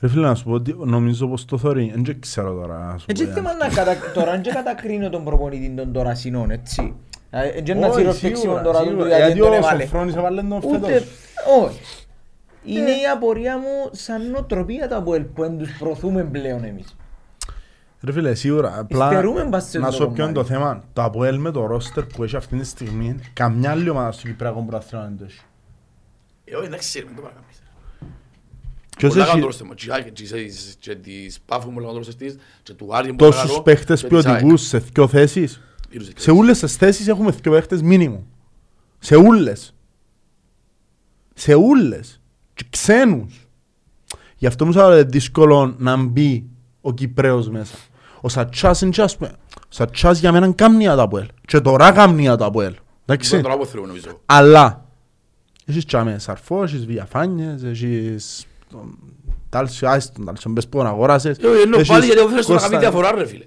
[0.01, 3.07] Ρε φίλε να σου πω ότι νομίζω πως το θωρεί, δεν ξέρω τώρα να σου
[3.07, 3.13] πω.
[3.13, 3.97] Έτσι για θέμα να- να κατα...
[4.15, 6.95] τώρα δεν κατακρίνω τον προπονητή των τώρα συνών, έτσι.
[7.33, 9.07] Δηλαδή, Δεν να Όχι, τσίρω σίγουρα, φέξιμο τώρα του σίγουρα.
[9.07, 9.83] γιατί Γιατί δεν τον ο έβαλε.
[9.83, 11.09] Σοφρόνης έβαλε τον Ούτε, φέτος.
[11.63, 11.81] όχι.
[12.65, 16.97] Είναι η απορία μου σαν νοοτροπία τα που που δεν τους προωθούμε πλέον εμείς.
[18.05, 18.79] Ρε φίλε, σίγουρα.
[18.79, 20.63] Απλά Υστερούμε μπας σε να αυτό σου το πω ποιο είναι το κομμάτι.
[20.65, 20.85] θέμα.
[20.93, 24.61] Το Αποέλ με το ρόστερ που έχει αυτή τη στιγμή, καμιά άλλη ομάδα στο Κυπριακό
[24.69, 25.41] Πρωτάθλημα δεν το έχει.
[26.45, 27.63] Ε, όχι, εντάξει, ξέρουμε, το παρακάμεις.
[28.97, 29.75] Ποιος Πολλά έχει κάνουν το ρόστερ μου.
[29.75, 33.11] Και η- και η- και της Πάφου μου λέγανε το ρόστερ της, και του Άρη
[33.13, 34.37] μου λέγανε τόσους το, παίχτες και της ΑΕΚ.
[34.39, 35.61] ποιοτικούς σε δυο θέσεις.
[35.93, 38.27] Γύρω σε Σε όλες τις θέσεις έχουμε δυο παίχτες μίνιμου.
[38.99, 39.75] Σε όλες.
[41.35, 42.21] Σε όλες.
[42.55, 43.47] Και ξένους.
[44.37, 46.45] Γι' αυτό μου είναι δύσκολο να μπει
[46.81, 47.75] ο Κυπρέος μέσα.
[48.21, 49.29] Ο Σατσάς είναι και ας πούμε.
[49.55, 51.27] Ο Σατσάς για μένα κάμνια τα Αποέλ.
[51.47, 52.75] Και τώρα κάμνια τα Αποέλ.
[53.07, 53.31] Εντάξει.
[53.31, 54.21] Δεν τον αποθρεύω, νομίζω.
[54.27, 54.87] Αλλά
[55.65, 58.99] έχεις τσάμε σαρφό, έχεις διαφάνειες, έχεις τον
[59.49, 61.39] Τάλσιο, άιστον τον Τάλσιο, μπες που τον αγόρασες.
[61.39, 63.45] Ε, Ενώ έχεις πάλι γιατί ο θέλεις να Κώστα- κάνει διαφορά, ρε φίλε.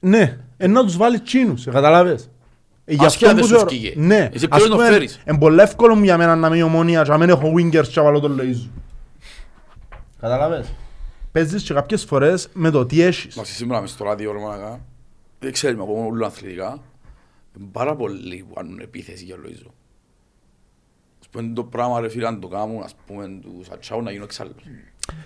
[0.00, 2.30] Ναι, ε, να τους βάλει τσίνους, ε, καταλάβες.
[2.84, 3.94] Ε, γι' Ασχέτα αυτό δεν που σου θεωρώ- βγήκε.
[4.00, 6.56] Ναι, Εσύ ας ποιος τον πούμε, φέρεις; είναι πολύ εύκολο μου για μένα να είμαι
[6.56, 8.68] η ομόνια και να μην έχω wingers και να βάλω τον Λοΐζου.
[10.20, 10.72] Καταλάβες.
[11.32, 13.32] Παίζεις και κάποιες φορές με το τι έχεις.
[13.34, 14.80] Εντάξει, σήμερα μες στο ράδιο, ρε μαλακά,
[15.38, 16.78] δεν ξέρουμε ακόμα όλο αθλητικά,
[17.58, 19.70] είναι πάρα πολλοί που κάνουν επίθεση για Λοΐζο.
[21.20, 24.24] Ας πούμε το πράγμα ρε φίλε αν το κάνουν, ας πούμε τους Σατσάου να γίνω
[24.24, 24.54] εξάλλου.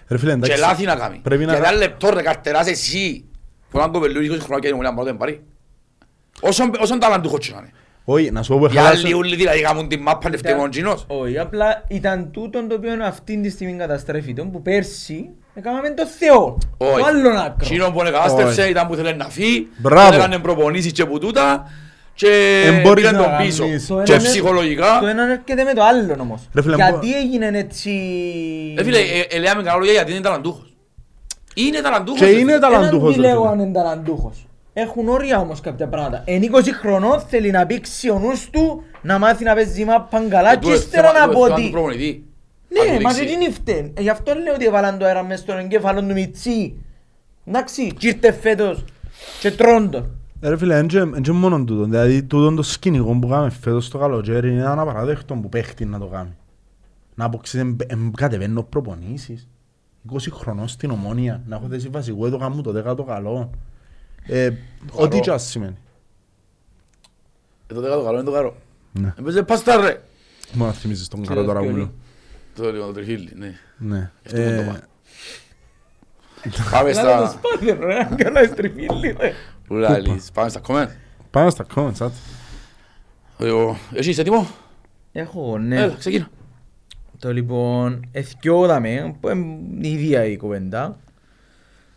[0.08, 1.18] Ρε φίλε, Και εντάξει, λάθη να κάνει.
[1.22, 3.24] Πρέπει να- Γιατί ένα λεπτό ρε καρτεράς εσύ,
[3.70, 5.42] που έναν κοπελού 20 χρόνια και είναι μόνο δεν πάρει.
[6.40, 7.70] Όσον, όσον ταλαντούχος και να είναι.
[8.04, 9.14] όχι, να σου πω που Οι άλλοι χάλασε.
[9.14, 11.04] ούλοι δηλαδή κάνουν την μάπα είναι φταίει μόνο κοινός.
[11.08, 16.06] Όχι, απλά ήταν τούτον το οποίο αυτή τη στιγμή καταστρέφει τον που πέρσι έκαναμε το
[16.06, 16.58] Θεό.
[16.78, 17.56] Το άλλον άκρο.
[17.62, 18.70] Εκείνο που εκατάστρεψε Όχι.
[18.70, 20.14] ήταν που ήθελε να φύγει, Μπράβο.
[20.14, 21.70] έκανε προπονήσεις και που τούτα
[22.14, 23.62] και Εν μπορείς πήγαν να τον πίσω.
[23.64, 23.86] κάνεις.
[23.86, 26.48] Το Και ένα είναι- ψυχολογικά, Το ένα έρχεται με το άλλο όμως.
[26.54, 27.90] Ρε φίλε, Γιατί μπο- έγινε έτσι...
[28.76, 30.69] ε, φίλε, ε, ε, λέμε καλά λόγια γιατί είναι ταλαντούχος.
[31.54, 32.20] Είναι ταλαντούχος.
[32.20, 32.58] Και ρε είναι φίλε.
[32.58, 32.92] ταλαντούχος.
[32.96, 33.48] Έναν ρε τι λέω φίλε.
[33.52, 34.46] αν είναι ταλαντούχος.
[34.72, 36.22] Έχουν όρια όμως κάποια πράγματα.
[36.26, 36.46] Εν 20
[36.80, 40.60] χρονών θέλει να πήξει ο νους του να μάθει να παίζει μάπαν καλά Ε, και
[40.60, 41.64] του- ύστερα θέμα- να του- πω θέμα ότι...
[41.64, 42.24] του προπονητή.
[42.68, 43.32] Να Ναι, του μας δείξει.
[43.34, 43.90] δεν είναι φταίν.
[43.94, 46.74] Ε, Γι' αυτό λέω ότι έβαλαν το αέρα μες στον εγκέφαλο του Μιτσί.
[47.44, 48.84] Εντάξει, και ήρθε φέτος
[49.40, 49.98] και τρόντο.
[50.40, 51.84] Ε, Ρε φίλε, είναι και μόνο τούτο.
[51.84, 55.98] Δηλαδή, τούτο το σκηνικό που κάνουμε φέτος το καλοκαίρι είναι ένα απαραδέκτο που παίχτη να
[55.98, 56.36] το κάνει.
[57.14, 57.62] Να αποξείς,
[58.16, 59.48] κατεβαίνω προπονήσεις.
[60.12, 63.50] 20 χρονών στην ομόνια, να έχω θέσει βασικό, το κάνω το δέκατο καλό.
[64.26, 64.50] Ε,
[64.92, 65.76] ό,τι και ας σημαίνει.
[67.66, 68.56] Ε, το δέκατο καλό είναι το καρό.
[68.92, 69.14] Ναι.
[69.18, 70.02] Έπαιζε πάστα ρε.
[70.52, 71.90] Μόνο να θυμίζεις τον Ξέρεις καλό τώρα ποιο που είναι.
[72.56, 72.66] λέω.
[72.66, 73.54] Το λίγο το τριχύλι, ναι.
[73.78, 74.10] Ναι.
[74.26, 74.74] Αυτό που το Ε, πάω.
[76.70, 77.28] Πάμε Να το στα...
[77.30, 79.32] σπάθει ρε, καλά στριφίλι ρε.
[79.66, 80.30] Που λάλλεις.
[80.32, 80.88] Πάμε στα comment.
[81.30, 82.12] Πάμε στα comments, άντε.
[83.38, 84.46] Εγώ- Εσύ είσαι έτοιμο;
[85.12, 85.76] Έχω, ναι.
[85.82, 86.28] Έλα, ξεκίνα.
[87.20, 90.96] Το λοιπόν, εθιόδαμε, που είναι η ίδια η κουβέντα.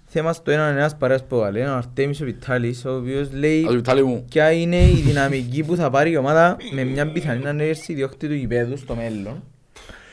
[0.05, 3.73] Θέμα στο έναν ένας παρέας που βάλε, ο Αρτέμις ο Βιτάλης, ο οποίος λέει Ας
[3.75, 4.25] Βιτάλη μου.
[4.29, 8.33] ποια είναι η δυναμική που θα πάρει η ομάδα με μια πιθανή ανέρση διόχτη του
[8.33, 9.43] γηπέδου στο μέλλον.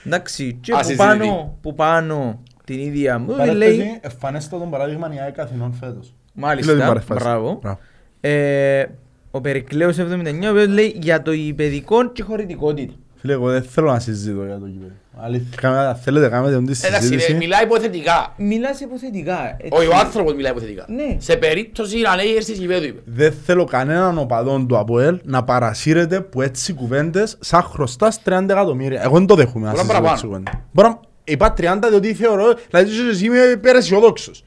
[0.05, 1.09] Εντάξει, και Α, που συζητητή.
[1.09, 5.95] πάνω, που πάνω την ίδια μου λέει, Παρέθεση, εφανέστατο παράδειγμα η ΑΕΚ Αθηνών φέτος.
[6.07, 7.21] Φίλε την μάλιστα, παρέφαση.
[7.25, 7.79] μπράβο, Μπράβο.
[8.21, 8.85] ε,
[9.31, 12.93] ο Περικλέος 79, ο οποίος λέει για το υπεδικό και χωρητικότητα.
[13.21, 14.91] Φίλε, εγώ δεν θέλω να συζητώ για το κύπελο.
[15.23, 17.35] Αλήθεια, αν θέλετε κάνετε την Εντάξει, ρε, συζήτηση.
[17.35, 18.35] μιλάει υποθετικά.
[18.37, 19.57] Μιλάς υποθετικά.
[19.59, 19.69] έτσι.
[19.79, 20.85] Όχι, ο άνθρωπος μιλάει υποθετικά.
[20.89, 21.17] Ναι.
[21.19, 23.01] Σε περίπτωση ανέγερσης γηπέδου είπε.
[23.05, 29.03] Δεν θέλω κανέναν οπαδόν του ΑΠΟΕΛ να παρασύρεται που έτσι κουβέντες σαν χρωστάς 30 εκατομμύρια.
[29.03, 30.13] Εγώ δεν το δέχομαι να Μπορεί να συζητώ παραπάνω.
[30.13, 30.65] έτσι κουβέντα.
[30.73, 31.01] Μπορεί να...
[31.25, 34.45] Είπα 30 διότι θεωρώ, δηλαδή ίσως εσύ είμαι υπεραισιοδόξος.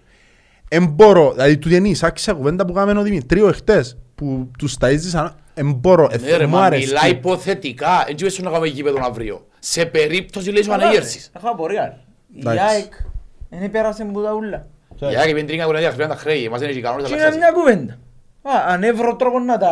[0.67, 4.75] Εν μπορώ, δηλαδή του είναι η σάξια κουβέντα που κάναμε ο Δημητρίου εχτες που τους
[4.81, 5.35] ταΐζεις σαν...
[5.53, 6.85] Εν μπορώ, ε, Ναι ρε, μου μα αρέσει.
[6.87, 8.03] μιλάει υποθετικά.
[8.07, 9.45] Έτσι είπες σου να κάνουμε γήπεδο αύριο.
[9.59, 11.29] Σε περίπτωση λέει σου Καλά, ανέγερσης.
[11.33, 11.99] ρε, Έχω απορία.
[12.35, 12.63] Η Εντάξει.
[12.65, 12.93] ΑΕΚ
[13.49, 14.65] δεν πέρασε που τα ούλα.
[15.11, 16.49] Η Άκη πέντε τρίκα κουραδιά χρειάζεται τα χρέη.
[16.49, 17.93] Μας είναι οι κανόνες Και να είναι τα μια κουβέντα.
[18.41, 19.71] Α, αν έβρω τρόπο να τα...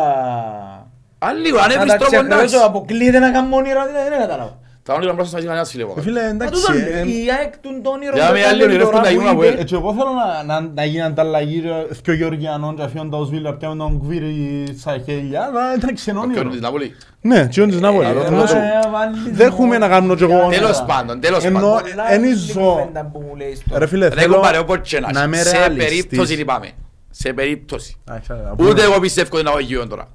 [1.18, 2.36] Αν λίγο, αν Να έβρεις τα τρόπο εντάξει.
[2.46, 4.60] ξεχρεώσω, αποκλείεται να κάνω όνειρα, δηλαδή δεν καταλάβω.
[4.84, 5.82] Τα όνειρα μπροστά σας είχαν ένα φίλε.
[5.96, 8.38] Ε, Φίλε, Μα εντάξει, τούτο ε, λέει, η ΑΕΚ του το όνειρο Για που με
[8.38, 10.10] έκανε άλλοι ονειρεύκουν τώρα να που γίνουν από είπε, Έτσι εγώ θέλω
[10.46, 14.00] να, να, να γίνει ανταλλαγή ρε, δυο Γεωργιανών και αφιόν τα οσβίλα πια με τον
[14.00, 16.50] Κβίρι στα χέρια, αλλά εντάξει είναι Ο ποιον όνειρο.
[16.50, 16.94] της Νάπολη.
[17.20, 18.06] Ναι, τι είναι της Νάπολη.
[18.06, 20.60] Ε, Ενώ μα, σου- ε, βάλεις Δεν μου- έχουμε να κάνουμε και εγώ Για- όνειρα.
[20.60, 21.80] Τέλος πάντων, τέλος Ενώ- πάντων.
[21.90, 22.60] Πολλά εν άλλη ζω.
[22.60, 25.36] κουβέντα που μου λέει στο- Ρε φίλε, Ρε θέλω κομπάρε, όπως και να να είμαι
[25.38, 25.46] έχει.
[25.48, 25.84] Σε ρεαλιστής.
[25.88, 26.68] περίπτωση λυπάμαι.
[27.10, 27.96] Σε περίπτωση.
[28.12, 28.68] Α, ξέρω, να πούμε.
[28.68, 30.08] Ούτε εγώ πιστεύω ότι είναι αγωγείο τώρα.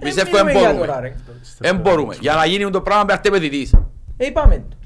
[0.00, 1.08] Πιστεύω μιλούμε δεν για τώρα, μπορούμε.
[1.08, 1.14] ρε.
[1.58, 2.16] Δεν μπορούμε.
[2.20, 3.70] Για να γίνει το πράγμα πρέπει να είστε παιδιτής.
[4.16, 4.76] Ε, είπαμε το.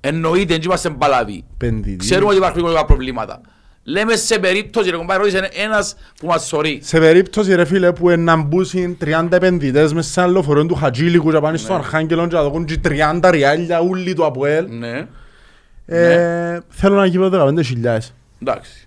[0.00, 1.44] Εννοείται, δεν είμαστε μπαλαβοί.
[1.56, 1.96] Πεντητή.
[1.96, 3.40] Ξέρουμε ότι υπάρχουν οικονομικά προβλήματα.
[3.88, 6.78] Λέμε σε περίπτωση, ρε κομπάρε, ρώτησε ένας που μας σωρεί.
[6.82, 11.30] Σε περίπτωση ρε φίλε που να μπούσουν 30 επενδυτές μέσα σε ένα λεωφορείο του Χατζήλικου
[11.30, 14.66] και πάνε στον Αρχάγγελο και να δοκούν και 30 ριάλια ούλοι του ΑΠΟΕΛ.
[14.68, 15.06] Ναι,
[15.86, 18.12] Ε, Θέλω να γύρω 15.000.
[18.42, 18.85] εντάξει.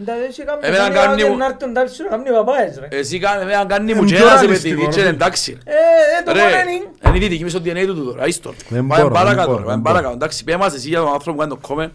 [0.00, 2.30] Εντάξει, εσύ κάμε- Εμένα κάμε κάνει ένα μου- να έρθουν τα σου να κάνουν οι
[2.30, 2.88] παπάες, ρε.
[2.98, 5.02] Εσύ κάνε, εμένα κάνει μου Ε, και πιο ένας ρεαλιστικό, επενδυτής, ρε.
[5.02, 5.58] και εντάξει.
[5.64, 6.70] Ε, ε, το Ρε, μόνο είναι-
[7.06, 8.50] είναι η δυτική μες στο DNA του του τώρα, ίστο.
[8.68, 10.14] Δεν Πάμε μπορώ, παρακάτω, δεν ρε, μπορώ, πάμε δεν παρακάτω.
[10.14, 11.90] Εντάξει, πέ μας εσύ για τον άνθρωπο που κάνει το comment.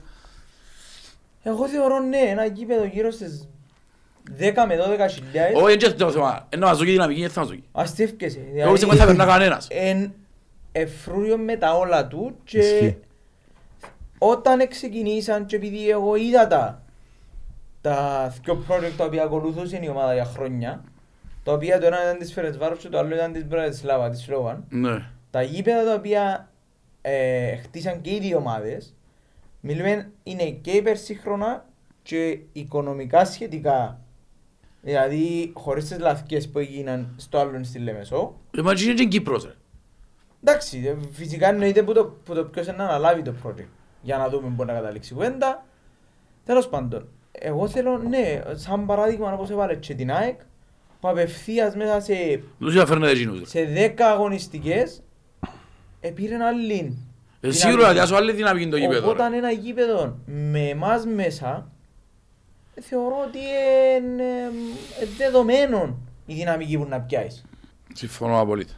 [1.44, 3.48] Εγώ θεωρώ ναι, ένα γήπεδο γύρω στις
[4.38, 5.54] 10 με 12 χιλιάδες.
[5.62, 6.46] Όχι, δεν είναι το θέμα.
[6.50, 7.64] Ενώ μας δώσει δυναμική, δεν θα μας δώσει.
[7.72, 8.40] Αστεύκεσαι.
[8.56, 9.68] Εγώ πιστεύω ότι θα περνά κανένας.
[9.70, 10.14] Εν
[10.72, 12.98] εφρούριο με τα όλα του και Ισχύει.
[14.18, 16.81] όταν ξεκινήσαν και επειδή εγώ είδα τα
[17.82, 20.84] τα δυο project τα οποία ακολουθούσε η ομάδα για χρόνια
[21.44, 24.66] τα οποία το ένα ήταν της Φερετσβάρος και το άλλο ήταν της Μπραδισλάβα, της Σλόβαν
[24.70, 25.06] Ναι.
[25.32, 26.50] τα γήπεδα τα οποία
[27.02, 28.96] ε, χτίσαν και οι δύο ομάδες
[29.60, 31.66] μιλούμε είναι και υπερσύγχρονα
[32.04, 34.00] και οικονομικά σχετικά
[34.82, 39.46] δηλαδή χωρίς τις λαθικές που έγιναν στο άλλο στη Λεμεσό Ρε, μα είναι και Κύπρος,
[39.46, 39.52] ρε.
[40.44, 43.68] Εντάξει, ε, φυσικά εννοείται που το, που το ποιος είναι να αναλάβει το project
[44.02, 45.66] για να δούμε μπορεί να καταλήξει η κουβέντα.
[46.46, 50.40] Τέλος πάντων, εγώ θέλω, ναι, σαν παράδειγμα όπως έβαλε και την ΑΕΚ,
[51.00, 52.14] που απευθείας μέσα σε,
[52.60, 53.46] Τους είχα φέρνει εκείνους, ρε.
[53.46, 55.02] σε 10 αγωνιστικές
[56.00, 56.98] επήρε άλλη.
[57.42, 59.38] Ε, Σίγουρα, γιατί άσου άλλη δυναμική είναι το γήπεδο, Οπότε ρε.
[59.38, 61.72] ένα γήπεδο με εμάς μέσα,
[62.76, 63.38] ε, θεωρώ ότι
[63.98, 64.24] είναι
[65.02, 67.46] ε, δεδομένο η δυναμική που να πιάσεις.
[67.94, 68.76] Συμφωνώ απολύτως.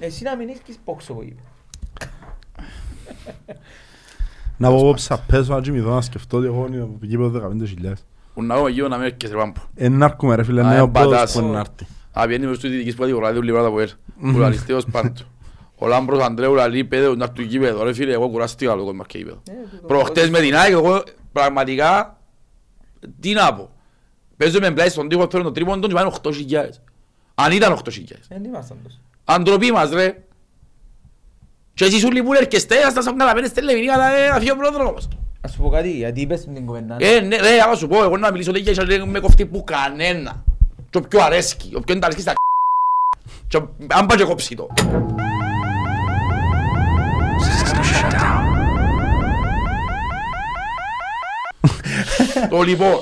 [0.00, 1.46] Εσύ να μην έχεις πόξο γήπεδο.
[4.62, 7.32] Να πω πω ψαπέσω να κοιμηθώ να σκεφτώ ότι έχω όνειρο που γύρω
[7.84, 7.92] 15.000.
[8.34, 9.60] Που να δω γύρω να μην έρχεσαι πάμπο.
[9.74, 11.10] Εν να έρχομαι ρε φίλε, Α, νέο ε, πατάς.
[11.10, 11.86] πόδος που είναι να έρθει.
[12.12, 13.88] Α, πιένει μες στους δυτικής που αδικοράδει ούλη πράγματα που έρ.
[14.32, 15.22] Που λαλιστέως πάντου.
[15.74, 17.82] Ο Λάμπρος Αντρέου λαλεί πέδε να έρθει γήπεδο.
[17.82, 19.42] Ρε φίλε, εγώ κουράστηκα λόγω μας και γήπεδο.
[19.86, 21.02] Προχτές με την ΑΕΚ, εγώ
[21.32, 22.20] πραγματικά,
[23.20, 23.70] τι να πω.
[24.36, 26.30] Παίζω με πλάι στον τοίχο, παίρνω το τρίποντο και πάνε 8.000.
[27.34, 27.80] Αν ήταν 8.000.
[28.28, 28.98] Δεν ήμασταν τόσο.
[29.24, 30.24] Αντροπή μας ρε.
[31.74, 35.08] Και εσείς όλοι που έρχεστε, ας τα σαν καταλαβαίνετε λεμινία, αλλά ε, αφήνει ο πρόδρομος.
[35.40, 36.96] Να σου πω κάτι, γιατί είπες την κουβέντα.
[36.98, 39.64] Ε, ναι, ρε, άμα σου πω, εγώ να μιλήσω τέτοια και δεν με κοφτεί που
[39.64, 40.44] κανένα.
[40.90, 42.32] Και ο πιο αρέσκει, ο πιο ενταλσκεί στα
[43.48, 44.66] και αν πάει και κόψει το.
[52.50, 53.00] Το λοιπόν,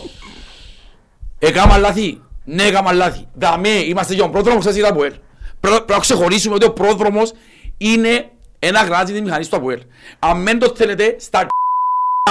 [1.38, 3.26] έκαμα λάθη, ναι έκαμα λάθη.
[3.34, 5.12] Δαμέ, είμαστε για τον πρόδρομο, ξέρεις ήταν από ελ.
[5.60, 7.32] Πρέπει να ξεχωρίσουμε ότι ο πρόδρομος
[7.76, 8.30] είναι
[8.62, 9.80] ένα γράζι της μηχανής του ΑΠΟΕΛ.
[10.18, 11.46] Αν δεν το θέλετε, στα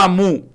[0.09, 0.51] μου.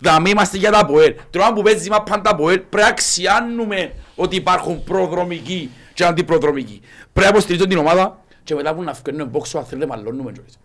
[0.00, 1.14] Δαμέ είμαστε για τα ΑΠΟΕΛ.
[1.30, 6.80] Τώρα που παίζει μα πάντα ΑΠΟΕΛ, πρέπει να αξιάνουμε ότι υπάρχουν προδρομικοί και αντιπροδρομικοί.
[7.12, 10.32] Πρέπει να υποστηρίζουν την ομάδα και μετά που να φκένουμε μπόξο, αν θέλετε μαλλώνουμε.
[10.32, 10.58] κιόλας.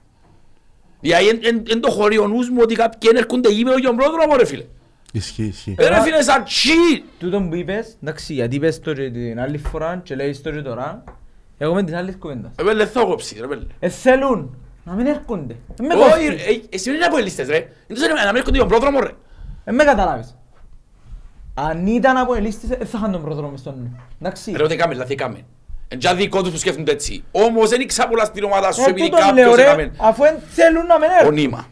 [1.00, 1.40] Δηλαδή
[1.70, 4.66] εν το χωρεί ο νους μου ότι κάποιοι έρχονται γήπεδο για τον πρόδρομο ρε φίλε.
[5.14, 5.76] Ισχύει, ισχύει.
[5.78, 7.04] Ε, Ρε φίλε σαν τσι.
[7.20, 10.62] Τούτον που είπες, εντάξει, γιατί είπες το και την άλλη φορά και λέεις το και
[10.62, 11.04] τώρα,
[11.58, 12.52] εγώ με τις άλλες κουβέντας.
[12.60, 13.64] Ε, πέλε, θα κόψει, ρε πέλε.
[13.80, 15.54] Ε, θέλουν να μην έρχονται.
[15.54, 16.26] Ε, με Όχι, κόφτει.
[16.28, 17.60] ρε, ε, εσύ δεν είναι από ελίστες ρε.
[17.88, 19.10] Δεν τους να μην έρχονται για τον πρόδρομο ρε.
[19.64, 20.36] Ε, με καταλάβεις.
[21.54, 23.98] Αν ήταν από ελίστες, ε, θα είχαν τον πρόδρομο στον νου.
[24.22, 24.54] Εντάξει.
[24.58, 25.38] Ρε, ότι κάμε, λάθη κάμε.
[25.88, 27.24] Εν τζά δικό τους που σκέφτονται έτσι.
[27.32, 30.24] Όμως δεν ήξα πολλά στην ομάδα σου Ε, επειδή τούτον λέω κάποιος ρε, έκαμε αφού
[30.24, 31.28] εν θέλουν να μην έρχονται.
[31.28, 31.66] ονείμα.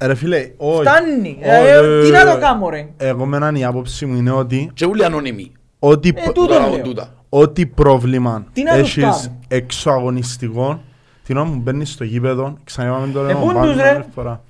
[0.00, 0.80] Ρε φίλε, όχι.
[0.80, 1.38] Φτάνει.
[1.40, 2.30] Όχι, Ε, ρε, Τι να ρε.
[2.32, 2.88] το κάνω ρε.
[2.96, 5.52] Εγώ με έναν η άποψη μου είναι ότι Και ούλοι ανώνυμοι.
[5.78, 7.08] ό,τι, Ε, προ- τούτον Τώρα, λέω.
[7.30, 7.42] Τούτα.
[7.42, 9.38] ό,τι πρόβλημα Τι να τους έχεις κάνω.
[9.48, 10.80] εξωαγωνιστικό
[11.24, 14.04] την ώρα που μπαίνεις στο γήπεδο, ξαναείπαμε το Ε, λέμε πού πάνω τους, ρε; άλλη
[14.14, 14.40] φορά.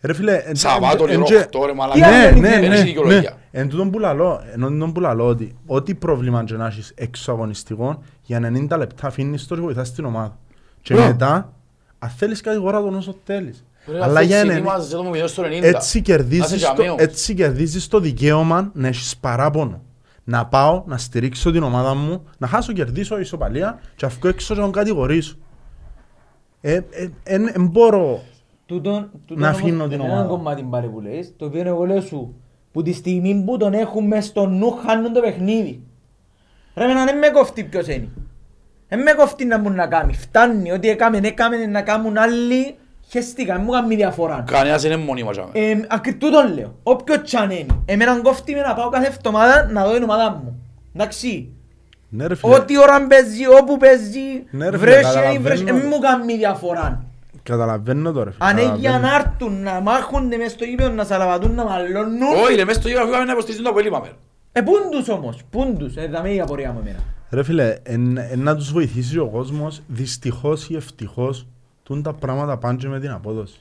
[0.00, 2.06] Ρε φίλε, εν- Σαββάτο, εν- νερό, εν- οχτώ, ρε Τι μαλάκα.
[2.06, 2.84] άλλο Ναι, είναι ναι, η ναι, Δεν έχει ναι.
[2.86, 3.36] δικαιολογία.
[3.50, 8.02] Εν τούτον που λαλώ, ενώ τούτον που λαλώ ότι ό,τι πρόβλημα και να έχεις εξωαγωνιστικό,
[8.22, 10.38] για 90 λεπτά αφήνεις το και βοηθάς την ομάδα.
[10.82, 11.08] Και Μπράβο.
[11.08, 11.52] μετά,
[11.98, 13.64] αν θέλεις κάτι γορά τον όσο θέλεις.
[13.90, 15.62] Ρε, Αλλά αφού για εσύ ένα- ετοιμάζεσαι το 0 στο 90.
[15.76, 16.96] έτσι Να κερδίζεις, είσαι το, τζαμέος.
[16.98, 19.82] έτσι κερδίζεις το δικαίωμα να έχεις παράπονο.
[20.24, 24.60] Να πάω, να στηρίξω την ομάδα μου, να χάσω, κερδίσω ισοπαλία και αφού έξω και
[24.60, 25.36] να τον κατηγορήσω.
[26.60, 28.22] Ε, ε, εν, εν μπορώ.
[28.66, 30.20] Τούτον, τούτον Να όμως αφήνω την είναι ομάδα.
[30.20, 32.34] Ένα κομμάτι πάλι που λέεις, το οποίο εγώ λέω σου,
[32.72, 35.82] που τη στιγμή που τον έχουν μες στο νου χάνουν το παιχνίδι.
[36.74, 38.08] Ρε μένα δεν με κοφτεί ποιος είναι.
[38.88, 40.12] Δεν με κοφτεί να μου να κάνει.
[40.12, 42.76] Φτάνει ότι έκαμε, έκαμε να κάνουν άλλοι.
[43.12, 44.44] Χαίστηκα, μου κάνει διαφορά.
[44.46, 45.38] Κανένας είναι μόνιμος.
[45.38, 45.48] άμα.
[45.52, 46.74] Ε, ακρι- τούτον λέω.
[46.82, 47.66] Όποιος τσάν είναι.
[47.84, 50.62] Εμένα κόφτει με να πάω κάθε εβδομάδα να δω την ομάδα μου.
[50.94, 51.48] Εντάξει.
[52.08, 54.20] Ναι ρε φίλε, Ό,τι ώρα παίζει, όπου παίζει,
[54.50, 55.40] Ναι, ρε φίλε, βρέσει ή καταλαβαίνω.
[55.40, 57.04] βρέσει, δεν μου κάνει διαφορά.
[57.42, 58.50] καταλαβαίνω το ρε φίλε.
[58.50, 59.08] Αν έγινε καταλαβαίνω.
[59.08, 62.22] να έρθουν, να μάχονται μες στο γήπεδο, να σαλαβατούν, να μαλώνουν.
[62.44, 64.14] Όχι ρε, μέσα στο γύρο φύγαμε να υποστηρίζουν το απολύμα μέρα.
[64.52, 66.98] Ε, πούν τους όμως, πούν τους, ε, δαμε η απορία μου εμένα.
[67.30, 71.46] Ρε φίλε, εν, εν να τους βοηθήσει ο κόσμος, δυστυχώς ή ευτυχώς,
[71.82, 73.60] τούν τα πράγματα πάνε και με την απόδοση.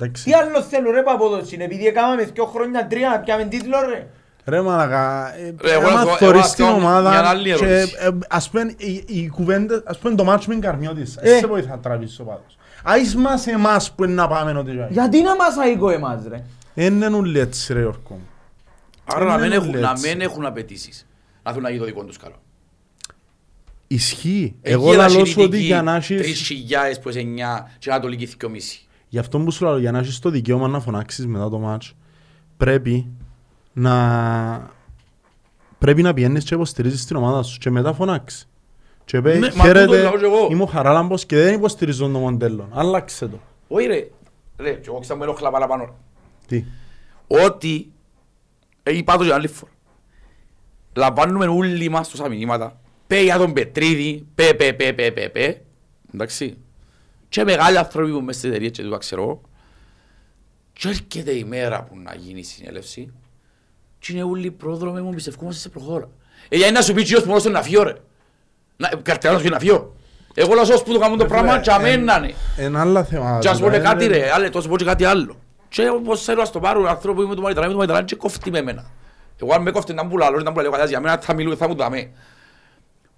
[0.00, 0.24] Εντάξει.
[0.24, 4.06] Τι άλλο θέλω ρε παπόδοση, επειδή έκαναμε δυο χρόνια τρία να πιάμε τίτλο ρε.
[4.44, 7.64] Ρε μαλακα, ε, Ρε, εγώ άμα έχω- θωρείς εγώ την έχω μια ομάδα άλλη και
[7.64, 7.96] ερώτηση.
[7.98, 11.20] ε, ας πούμε οι, οι κουβέντες, ας πούμε το μάτσο με Καρμιώτης, Ε.
[11.30, 12.56] εσύ σε βοηθά να τραβήσεις ο πάδος.
[12.84, 14.88] Άις μας εμάς που είναι να πάμε ότι જાય.
[14.90, 16.42] Γιατί να μας αίγω εμάς ρε;
[16.74, 18.28] Είναι όλοι έτσι ρε Γιώργο μου.
[19.04, 20.08] Άρα να Είναι μην έχουν, όλοι να έτσι.
[20.08, 21.06] μην έχουν απαιτήσεις.
[21.42, 22.34] Να θέλουν να γίνει το δικό τους καλό.
[23.94, 24.54] Ισχύει.
[24.62, 26.52] Εκεί Εγώ έλα λαλώ σου ότι συνειδητική, για να έχεις...
[26.96, 27.24] 3.000 που είσαι 9
[27.78, 28.48] και Ανατολική 2.500.
[29.08, 31.94] Γι' αυτό που σου λέω, για να έχεις το δικαίωμα να φωνάξεις μετά το μάτς,
[32.56, 33.06] πρέπει
[33.72, 34.70] να...
[35.78, 38.48] Πρέπει να πηγαίνεις και υποστηρίζεις την ομάδα σου και μετά φωνάξεις.
[39.04, 40.48] Και Ναι, πει, μα τούτο χαίρετε, λαό και εγώ».
[40.50, 42.68] είμαι ο Χαράλαμπος και δεν υποστηρίζω το μοντέλο.
[42.72, 43.38] Άλλαξε το.
[43.68, 44.10] Όχι ρε,
[44.56, 45.94] ρε, και εγώ ξέρω μου ενοχλά παραπάνω.
[46.46, 46.64] Τι;
[47.26, 47.92] Ότι,
[48.82, 49.70] ε, είπα το και άλλη φορά.
[50.96, 52.80] Λαμβάνουμε όλοι μας τόσα μηνύματα.
[53.12, 55.60] Πέ για τον Πετρίδη, πέ, πέ, πέ, πέ, πέ, πέ.
[56.14, 56.58] Εντάξει.
[57.28, 59.40] Και μεγάλοι άνθρωποι που μέσα στην εταιρεία και του ξέρω.
[60.72, 63.12] Και έρχεται η μέρα που να γίνει η συνέλευση.
[63.98, 66.08] Και είναι όλοι οι πρόδρομοι μου πιστεύκομαστε σε προχώρα.
[66.48, 67.92] Ε, για να σου πει τσιός που μόνος του να φύγω ρε.
[68.76, 69.94] Να, καρτελάνος και να φύγω.
[70.34, 72.30] Εγώ λέω που το κάνουν το πράγμα και αμένα ναι.
[72.56, 73.38] Ένα άλλο θέμα.
[73.40, 75.36] Και ας πω τώρα, και κάτι είναι- ρε, άλλε τόσο πω και κάτι άλλο.
[75.68, 78.16] Και όπως θέλω να στο πάρω άνθρωπο που είμαι του Μαριτρανή, με του Μαριτρανή και
[78.16, 78.90] κόφτει με εμένα.
[79.42, 81.68] Εγώ αν με κόφτει να μπουλα, λόγω να μπουλα, λέω για μένα θα μιλούν, θα
[81.68, 82.10] μου δαμε.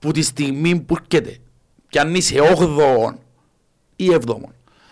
[0.05, 1.37] Που τη στιγμή που έρχεται,
[1.89, 3.15] και αν είσαι 8
[3.97, 4.19] ή 7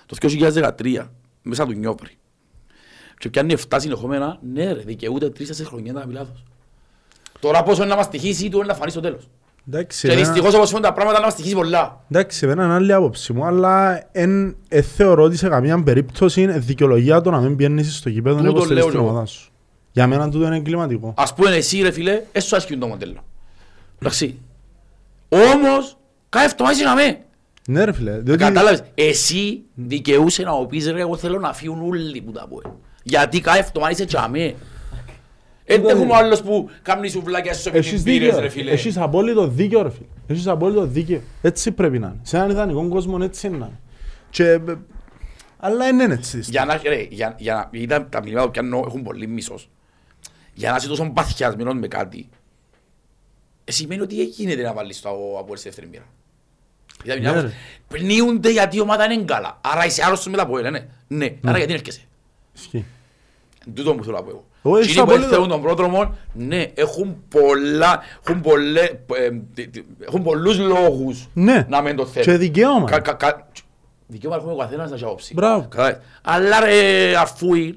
[0.06, 1.08] το 2013,
[1.42, 2.10] μέσα του Νιόπρη,
[3.18, 6.44] και πιάνει 7 συνεχόμενα, ναι ρε, δικαιούται 3-4 χρονιά να πει λάθος.
[7.40, 9.28] Τώρα πόσο είναι να μας τυχήσει, του είναι να φανεί στο τέλος.
[9.68, 12.04] Εντάξει, Και εμένα- δυστυχώς όπως φαίνονται τα πράγματα να μας τυχήσει πολλά.
[12.10, 16.58] Εντάξει, εμένα είναι άλλη άποψη μου, αλλά εν, ε, θεωρώ ότι σε καμία περίπτωση είναι
[16.58, 19.10] δικαιολογία το να μην πιένεις στο γήπεδο να Τούτο υποστηρίζεις λέω την εγώ.
[19.10, 19.50] ομάδα σου.
[19.92, 21.14] Για μένα τούτο είναι εγκληματικό.
[21.16, 23.24] Ας πούμε εσύ ρε φίλε, έσου άσχει το μοντέλο.
[24.00, 24.38] Εντάξει.
[25.54, 25.96] Όμως,
[26.28, 27.18] κάθε εβδομάδα είσαι να με.
[27.66, 28.38] Ναι ρε φίλε, διότι...
[28.44, 32.60] Κατάλαβες, εσύ δικαιούσε να μου πεις ρε, εγώ θέλω να φύγουν όλοι που τα πω.
[33.02, 34.54] Γιατί κάθε εβδομάδα είσαι τσαμέ.
[35.64, 38.48] Έτσι έχουμε άλλος που κάνει σουβλάκια στους Έχεις επιτυπήρες δίκιο, ρε ρε.
[38.48, 38.70] φίλε.
[38.70, 40.06] Έχεις απόλυτο δίκιο ρε φίλε.
[40.26, 41.22] Έχεις απόλυτο δίκιο.
[41.42, 42.18] Έτσι πρέπει να είναι.
[42.22, 43.78] Σε έναν ιδανικό κόσμο έτσι είναι να είναι.
[44.30, 44.44] Και...
[44.44, 44.60] ε,
[45.58, 46.38] Αλλά δεν είναι έτσι.
[46.42, 49.70] Για να, ρε, για, για να, γιατί τα, τα μηνύματα που πιάνω έχουν πολύ μίσος.
[50.54, 52.41] Για να είσαι τόσο παθιασμένος με κάτι, ε,
[53.64, 55.08] σημαίνει ότι δεν γίνεται να βάλεις το
[55.38, 56.04] από στη δεύτερη μοίρα.
[57.04, 57.52] Ναι, Δηλαδή, ρε.
[57.88, 59.60] πνίονται γιατί η ομάδα είναι καλά.
[59.60, 60.86] Άρα είσαι άρρωστος με τα πόδια, ναι.
[61.08, 62.00] Ναι, άρα γιατί έρχεσαι.
[62.54, 62.84] Ισχύει.
[63.66, 64.44] Εν τούτο που θέλω να πω εγώ.
[64.64, 68.80] Εγώ έχεις Εκείνοι που απόλυτο- θέλουν τον πρόδρομο, ναι, έχουν πολλά, έχουν, πολλέ,
[69.16, 71.66] ε, τι- τι- έχουν πολλούς λόγους Ναι.
[71.68, 72.28] να μην το θέλουν.
[72.28, 72.86] Και δικαίωμα.
[72.90, 73.48] Κα- κα- κα-
[74.06, 75.34] Δικαίωμα έχουμε ο καθένας να έχει άποψη.
[75.34, 75.66] Μπράβο.
[75.68, 75.98] Κατάλαβες.
[76.22, 77.76] Αλλά ρε, αφού είναι,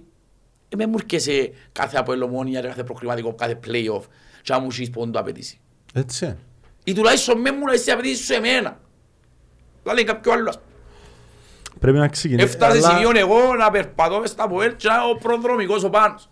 [0.70, 4.02] ε, με μου έρχεσαι κάθε αποελομόνια, κάθε προκριματικό, κάθε play-off
[4.42, 5.60] και να μου έχεις πόντο απαιτήσει.
[5.98, 6.36] Έτσι.
[6.84, 8.80] Ή τουλάχιστον με μου να είσαι απαιτήσει σου εμένα.
[9.84, 10.50] Δηλαδή κάποιο άλλο.
[10.50, 10.70] ας πούμε.
[11.80, 12.46] Πρέπει να ξεκινήσει.
[12.48, 16.30] Έφτασε Αλλά- σημείο εγώ να περπατώ μες στα ποέλ και να ο προδρομικός ο Πάνος.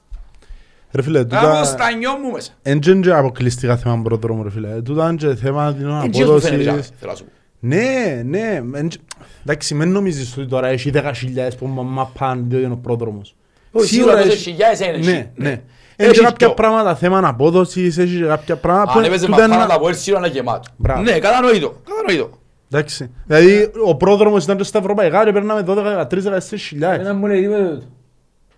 [0.91, 1.63] Ρε φίλε, Να έχω τούτα...
[1.63, 2.51] στα νιό μου μέσα.
[2.61, 4.81] Εν και είναι αποκλειστικά θέμα πρόδρομου ρε φίλε.
[4.81, 6.91] Τούτα είναι και θέμα την Εν τζιος που φαίνεται, απόδοσης.
[6.99, 7.29] θέλω να σου πω.
[7.59, 8.61] Ναι, ναι.
[8.73, 8.99] εν και-
[9.41, 13.35] Εντάξει, μην νομίζεις ότι τώρα έχει 10.000 που μα- μα πάνε διότι είναι ο πρόδρομος.
[13.71, 15.29] Όχι, σίγουρα έχει- τόσες χιλιάδες είναι, Ναι, έχει.
[15.35, 15.61] ναι.
[15.97, 16.05] Ναι.
[16.05, 16.55] Έχεις Έχεις κάποια πιο.
[16.55, 19.95] πράγματα θέμα απόδοσης, έχεις και κάποια πράγματα Αν έπαιζε τούτα είναι μαπάνα να- τα ποέλ
[19.95, 20.69] σίγουρα είναι γεμάτο.
[20.77, 21.01] Μπράβο.
[21.01, 22.37] Ναι, κατανοητό, κατανοητό.
[22.71, 23.11] Εντάξει.
[23.25, 26.99] Δηλαδή, ο πρόδρομος ήταν και στα ευρωπαϊκά και παίρναμε 12-13-14 χιλιάδες.
[26.99, 27.85] Εμένα μου λέει τίποτα τούτο.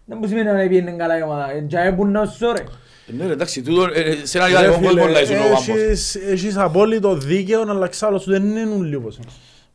[0.06, 1.52] Δεν μου σημαίνει να πιένει καλά η ομάδα.
[1.52, 2.64] Ε, τζάε που να σου ρε.
[3.18, 5.68] Ναι, ρε, εντάξει, τούτο, ε, ε, σε ένα Ρε ιδανικό φίλε, κόσμο λάζουν ο Βάμπος.
[5.68, 9.26] έχεις- Έχεις απόλυτο δίκαιο να αλλάξει άλλος, δεν είναι ούλοι όπως είναι.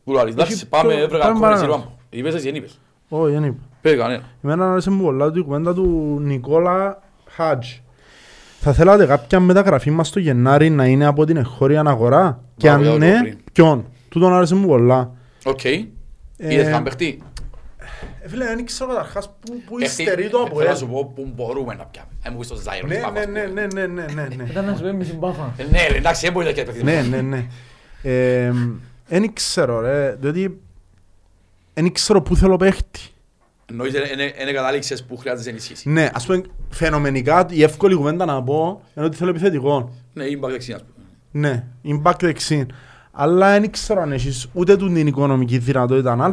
[0.03, 1.83] Που λαλείς, εντάξει, Έχει πάμε, πιο- έβρεγα πάμε ακόμα εσύ παρακάτω.
[1.83, 1.97] Βάμπο.
[2.09, 2.79] Είπες εσύ, δεν είπες.
[3.09, 3.57] Όχι, δεν είπα.
[3.81, 4.23] Πες κανένα.
[4.43, 7.01] Εμένα άρεσε μου πολλά του η κουβέντα του Νικόλα
[7.35, 7.67] Χάτζ.
[8.59, 12.75] Θα θέλατε κάποια μεταγραφή μας το Γενάρη να είναι από την εγχώρια αγορά και Μπράβο,
[12.77, 13.37] αν για το ναι, πριν.
[13.53, 15.11] ποιον; Τούτον άρεσε μου πολλά.
[15.43, 15.63] Οκ.
[15.65, 15.83] Ε,
[16.37, 17.21] Είδες καν παιχτή;
[18.21, 21.05] Ε, Φίλε, δεν ξέρω καταρχάς που, που Παιχτή, υστερεί το από Θέλω να σου πω
[21.15, 22.07] που μπορούμε να πιάμε.
[22.25, 22.87] Αν μου πεις το Ζάιρο.
[22.87, 23.85] Ναι, τι πάμε, ναι, ας ναι, πούμε.
[23.85, 24.43] ναι, ναι, ναι, ναι, ναι.
[24.49, 25.53] Ήταν να σου πει με συμπάφα.
[25.57, 27.45] Ε, Ναι, ρε, εντάξει, δεν μπορεί να έχει Ναι, ναι, ναι.
[28.03, 28.51] Ε,
[29.07, 30.59] Δεν ξέρω ρε, διότι
[31.73, 32.99] δεν ξέρω πού θέλω παίχτη.
[33.71, 33.93] Εννοείς,
[34.41, 35.89] είναι κατάληξες που χρειάζεται ενισχύσει.
[35.89, 39.93] Ναι, ας πούμε φαινομενικά η εύκολη κουβέντα να πω είναι ότι θέλω επιθετικό.
[40.13, 41.05] Ναι, είναι back δεξιά, ας πούμε.
[41.31, 42.65] Ναι, impact δεξί.
[43.11, 46.31] Αλλά δεν ξέρω αν έχεις ούτε του την οικονομική δυνατότητα α,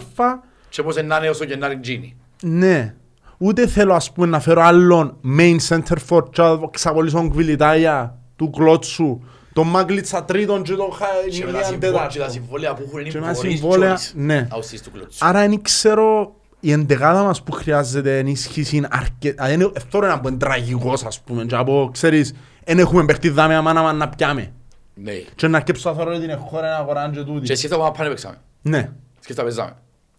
[0.68, 2.12] Και πώς να είναι όσο και να είναι Gini.
[2.42, 2.94] ναι.
[3.40, 8.50] Ούτε θέλω ας πούμε να φέρω άλλον main center for και να ξαπολύσω κβιλιτάγια του
[8.50, 9.20] κλώτσου,
[9.52, 12.30] τον Μάγκλιτσα τρίτον και τον Και με τα Χαϊνιλιάν συμβόλαια- και τα τέταρτον.
[12.30, 14.12] συμβόλαια που έχουν Και είναι με τα μπορείς συμβόλαια, κιόλας.
[14.16, 14.46] ναι.
[14.50, 15.26] Να ουσίες του κλωτσού.
[15.26, 19.46] Άρα δεν ξέρω η εντεγάδα μας που χρειάζεται ενίσχυση είναι αρκετά.
[19.46, 23.28] Δεν θέλω να πω είναι τραγικός ας πούμε και να πω ξέρεις δεν έχουμε παιχτεί
[23.28, 24.52] δάμε αμάνα μας να πιάμε.
[24.94, 25.12] Ναι.
[25.34, 27.52] Και να κέψω θα θεωρώ την χώρα να αγοράνε και Και τούτη.
[27.52, 28.36] εσύ θα πάμε πάνε παίξαμε.
[28.62, 28.90] Ναι.
[29.20, 29.72] Σκέφτα παίζαμε.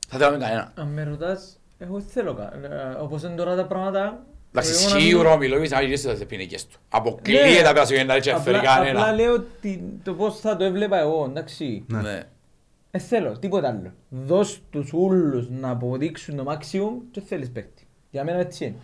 [0.08, 0.72] Θα θέλαμε κανένα.
[0.76, 4.20] Αν με ρωτάς, εγώ θέλω κα- ε, όπως είναι τώρα τα πράγματα...
[4.52, 6.78] Εντάξει, εγώ να μην- σίγουρα ο Μιλόγης να γυρίσει στις ποινικές του.
[6.90, 9.12] Αποκλείεται να πέρασε ο Γενάρη και να φέρει Απλά- Απλά κανένα.
[9.12, 11.84] λέω τι- το πώς θα το έβλεπα εγώ, εντάξει.
[11.88, 12.22] Ναι.
[12.92, 13.02] Ναι.
[13.02, 13.94] Ε, θέλω, τίποτα άλλο.
[14.10, 17.88] Δώσ' τους ούλους να αποδείξουν το maximum και θέλεις παίκτη.
[18.12, 18.76] Για μένα έτσι είναι.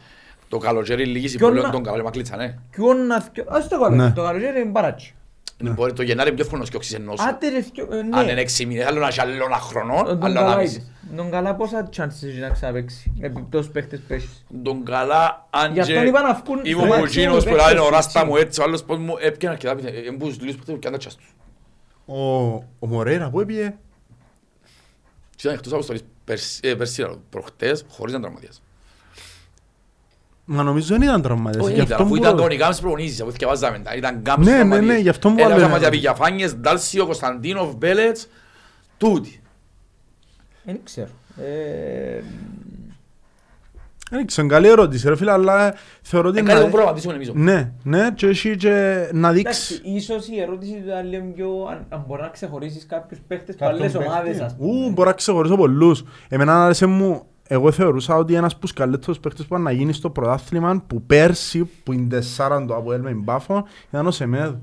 [0.49, 2.55] Το καλοκαίρι λίγη Κι συμβολέων όλα- τον καλό μακλίτσα, ναι.
[2.73, 4.11] Κι όνα θκιο- Ας το καλό, Ναι.
[4.11, 5.15] το καλοκαίρι είναι μπαράτσι.
[5.63, 7.19] Μπορεί το Γενάρη είναι πιο εύκολο να σκιώξεις ενός.
[7.21, 8.17] Άντε ρε θκιο- ε, ναι.
[8.17, 10.75] Αν είναι έξι μήνες, άλλο να έχει άλλο ένα χρόνο, Τον άλλο ένα καλά μισή.
[10.75, 10.91] είδες.
[11.15, 13.13] Τον καλά πόσα chances έχει να ξαναπαίξει.
[13.19, 14.45] Επιπτώσεις παίχτες που έχεις.
[14.63, 17.49] Τον καλά, αν Γι' αυτόν και είπα να βγουν είμαι στο ο maximum Μουτζίνος που
[17.49, 18.29] παίκτες λέει ο του Ράστα Τσίλ.
[18.31, 19.97] μου έτσι, ο άλλος πώς μου έπιανε αρκετά πιθανή.
[20.07, 21.35] Εμπούς τους λίγους που πιάνε τα τσάς τους.
[22.05, 22.17] Ο,
[22.79, 23.75] ο Μορέιρα που έπιε.
[25.35, 28.61] Και ήταν εκτός αποστολής πέρσι, ε, πέρσι, άλλο, προχτές, χωρίς να τραυματίας.
[30.45, 31.63] Μα νομίζω δεν ήταν τραυματίας.
[31.65, 33.95] Όχι, Γι' ήταν, αυτό αφού που- ήταν κανονικά μες προπονήσεις, αφού θυκευάζαμε τα.
[33.95, 34.93] Ήταν κάμψη Ναι, ναι, τραυματίες.
[34.93, 35.69] ναι, γι' αυτό μου Έλαβα έλεγα.
[35.69, 38.27] μας για Πηγιαφάνιες, Ντάλσιο, Κωνσταντίνοφ, Μπέλετς,
[38.97, 39.41] τούτοι.
[40.63, 41.09] Δεν ξέρω.
[44.11, 46.39] Ε, Δεν ξέρω, καλή ερώτηση ρε φίλε, αλλά θεωρώ ότι...
[46.39, 47.29] Είναι κάτι να- που προγραμματίσουμε εμείς.
[47.29, 47.43] όμως.
[47.43, 48.69] Ναι, ναι, και έχει και
[49.13, 49.81] να Εντάξει, δείξει...
[49.95, 53.63] ίσως η ερώτηση του ήταν λίγο πιο αν, αν μπορεί να ξεχωρίσεις κάποιους παίχτες από
[53.65, 54.07] Κάποιον άλλες παίχτη.
[54.09, 54.85] ομάδες ας πούμε.
[54.85, 56.03] Ου, μπορώ να ξεχωρίσω πολλούς.
[56.29, 60.09] Εμένα άρεσε μου, εγώ θεωρούσα ότι ένας από τους καλύτερους παίχτες που να γίνει στο
[60.09, 64.61] πρωτάθλημα που πέρσι, που είναι τεσσάραν το Αποέλ με την Πάφο, ήταν ο Σεμέδου.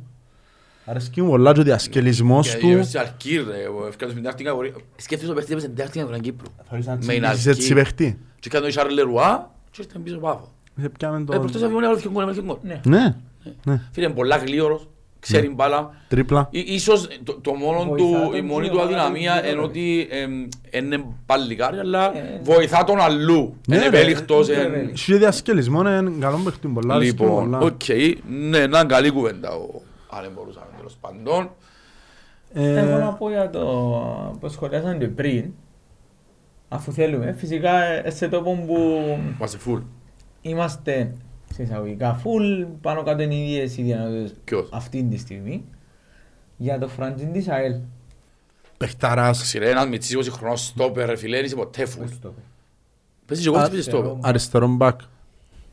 [0.85, 2.67] Αρέσκει μου πολλά και ο διασκελισμός Και του.
[2.67, 3.53] γύρω στην Αλκύρ, ρε,
[3.83, 4.73] ο ευκαιρός με την τάρτη κατηγορία.
[4.97, 6.47] Σκέφτεσαι ο παίχτης έπαιζε την τάρτη κατηγορία Κύπρου.
[6.69, 8.13] Θεωρείς να Με την τσιμπήσεις έτσι Αλκύρ.
[8.43, 8.49] Παίχτη.
[8.49, 10.49] Και έκανε ο Ισάρ Λερουά; Και ήρθε πίσω πάφο.
[10.81, 12.57] Σε πιάμε Ε, τον- προχτές αφήνει άλλο γκολ, έβαλε γκολ.
[12.63, 12.81] Ναι.
[12.85, 13.17] Ναι,
[13.65, 14.89] ναι, Φίλε, είναι πολλά γλίωρος,
[15.21, 15.91] ξέρει μπάλα.
[16.09, 16.49] τρίπλα.
[16.51, 19.39] Ή- Ίσως το, το μόνο Βοηθά του, τον η μόνη και του ομάδα αδυναμία του
[19.39, 23.57] είναι γύρω, ότι εμ, είναι παλικάρι, αλλά Ε, βοηθά τον αλλού.
[23.69, 24.49] Ναι, Είναι ρε, ευέλικτος.
[24.49, 25.01] είναι εν- ευέλικτος.
[25.09, 27.59] Έχει διασκελισμό, είναι καλό παίχτη, πολλά αρέσκει μου Λοιπόν, πολλά.
[27.59, 27.83] οκ,
[28.31, 31.51] ναι, να είναι καλή κουβέντα, ο- αν δεν μπορούσαμε τέλος πάντων.
[32.55, 33.61] Ε, Εγώ να πω για το
[34.41, 35.45] που σχολιάσαν και πριν,
[36.73, 38.77] αφού θέλουμε, φυσικά ε, σε τόπο που
[39.37, 39.83] Είμαστε full.
[40.43, 41.13] είμαστε
[41.55, 45.65] σε εισαγωγικά full, πάνω κάτω είναι οι ίδιες οι δυνατότητες Ποιος; αυτή τη στιγμή,
[46.57, 47.75] για το φραντζίν της ΑΕΛ.
[48.79, 49.43] Παιχταράς.
[49.43, 51.99] Ξηρέ, ένας μητσής 20 χρονών στόπερ, ρε φίλε, είσαι ποτέ full.
[52.01, 52.35] Πώς το πω.
[53.27, 54.13] Παίζεις και εγώ Α, παίζεις στόπερ.
[54.21, 55.01] Αριστερό μπακ.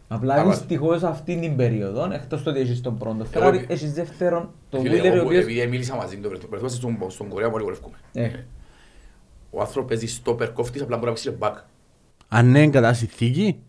[0.08, 3.94] Απλά Αλλά- δυστυχώς αυτή την περίοδο, εκτός το ότι έχεις τον πρώτο Εγώ- Φεράρι, έχεις
[3.94, 5.44] δεύτερον τον Φίλε, Βίλερ, ο εγώ που- οποίος...
[5.44, 7.96] επειδή μίλησα μαζί του, περνόμαστε στον, στον Κορέα, μόλι κορεύκουμε.
[9.52, 11.54] Ε, Ο άνθρωπος παίζει στόπερ κόφτης, απλά μπορεί να παίξει και back.
[12.28, 13.60] Αν είναι κατά συνθήκη,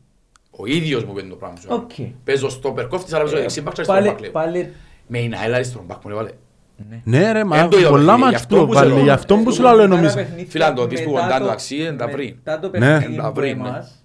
[0.50, 1.66] Ο ίδιος μου πέντε το πράγμα σου.
[1.70, 1.90] Οκ.
[2.24, 4.30] Παίζω στόπερ κόφτης, αλλά παίζω ε, δεξί back και αριστερό πάλι- back, λέω.
[4.30, 4.72] Πάλι...
[5.06, 6.30] Με είναι αέλα αριστερό back, μου λέει, βάλε.
[6.88, 7.00] ναι.
[7.04, 9.00] ναι ρε, μα Εν το είδα, πολλά φίλε, γι' μάτς αυτό του που βάλε, σε
[9.02, 10.14] γι' αυτό που σου λέω νομίζω.
[10.48, 12.34] Φίλε, αν το δεις που κοντά, εντάξει, είναι τα πριν.
[12.44, 12.78] Μετά το Ναι.
[12.98, 13.68] παιχνίδι Τα που πριν, ναι.
[13.68, 14.04] εμάς,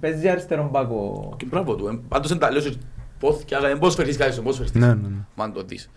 [0.00, 1.34] παίζει αριστερόν μπάκο.
[1.36, 1.98] Και μπράβο του, ε.
[2.08, 2.72] πάντως δεν τα λέω σε
[3.18, 4.80] πόθηκε, αλλά δεν μπορείς φερθείς κάτι, δεν μπορείς φερθείς.
[4.80, 5.24] Ναι, ναι, ναι.
[5.34, 5.90] Μα αν το δεις.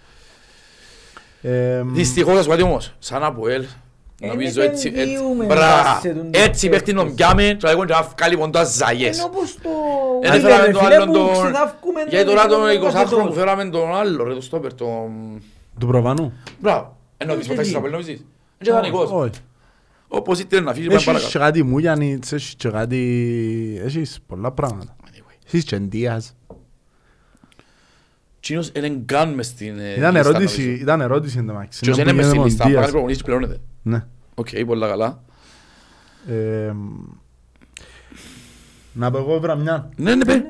[1.41, 3.67] Ε, Δυστυχώς, ας πω κάτι όμως, σαν από ελ, Ε,
[4.27, 7.15] νομίζω δεν έτσι, έτσι, επενδύουμε μπρά, σε τον έτσι παίχτη τον παίχτη.
[7.15, 9.17] πιάμε και λέγουν και να βγάλει ποντά ζαγιές.
[9.19, 9.69] Ενώ πως το...
[10.21, 11.31] Δεν Φίλε, φέραμε ρε, τον φίλε, άλλον που τον...
[11.31, 13.31] ξεδάφκουμε Γιατί τον τώρα τον Νίκο 20χρονο που Πακετό.
[13.33, 15.09] φέραμε τον άλλο, ρε, το στόπερ, τον...
[15.79, 16.33] Του προβανού.
[16.59, 16.97] Μπράβο.
[17.17, 18.09] Ενώ δεις Γιατί; ποτέ στα νομίζεις.
[18.13, 18.23] Είναι
[18.61, 19.09] και δανεικός.
[19.11, 19.29] Όχι.
[20.07, 21.39] Όπως ήθελες να φύγεις, πάμε Έχεις και παρακάτω.
[21.39, 23.81] κάτι Μούγιανιτς, έχεις και κάτι...
[23.85, 24.95] Έχεις πολλά πράγματα.
[25.05, 25.35] Anyway.
[25.47, 26.33] Έχεις και Ντίας.
[28.39, 30.81] Τσίνος είναι καν μες στην ε, Ήταν λίστα, ερώτηση, νομίζω.
[30.81, 31.79] ήταν ερώτηση εν τω μεταξύ.
[31.81, 32.91] Τσίνος Να είναι που μες στην γίνεται λίστα, με τον αν κάνει Ντίας.
[32.91, 33.59] προπονήσεις πληρώνεται.
[33.89, 34.05] Ναι.
[34.35, 35.21] Οκ, πολλά καλά.
[36.27, 36.73] Ε,
[38.93, 39.89] Να πω εγώ έβρα μια.
[39.95, 40.43] Ναι, ναι, πέ.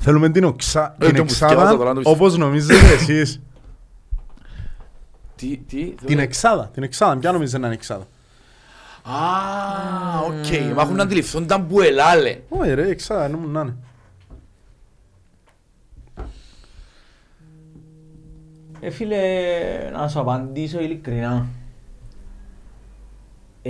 [0.00, 2.10] Θέλουμε την, οξά, Ε, την το που σκέφαζα τώρα, εξάδα το πιστεύω.
[2.16, 3.40] όπως νομίζετε εσείς.
[5.36, 7.16] Τι, τι, Την εξάδα, την εξάδα.
[7.16, 8.06] Ποια νομίζετε να είναι εξάδα.
[9.02, 10.74] Α, οκ.
[10.74, 12.38] Μα έχουν αντιληφθούν τα μπουελάλε.
[12.48, 13.76] Όχι ρε, εξάδα, νόμουν να είναι.
[18.80, 19.18] Ε, φίλε,
[19.92, 21.46] να σου απαντήσω ειλικρινά.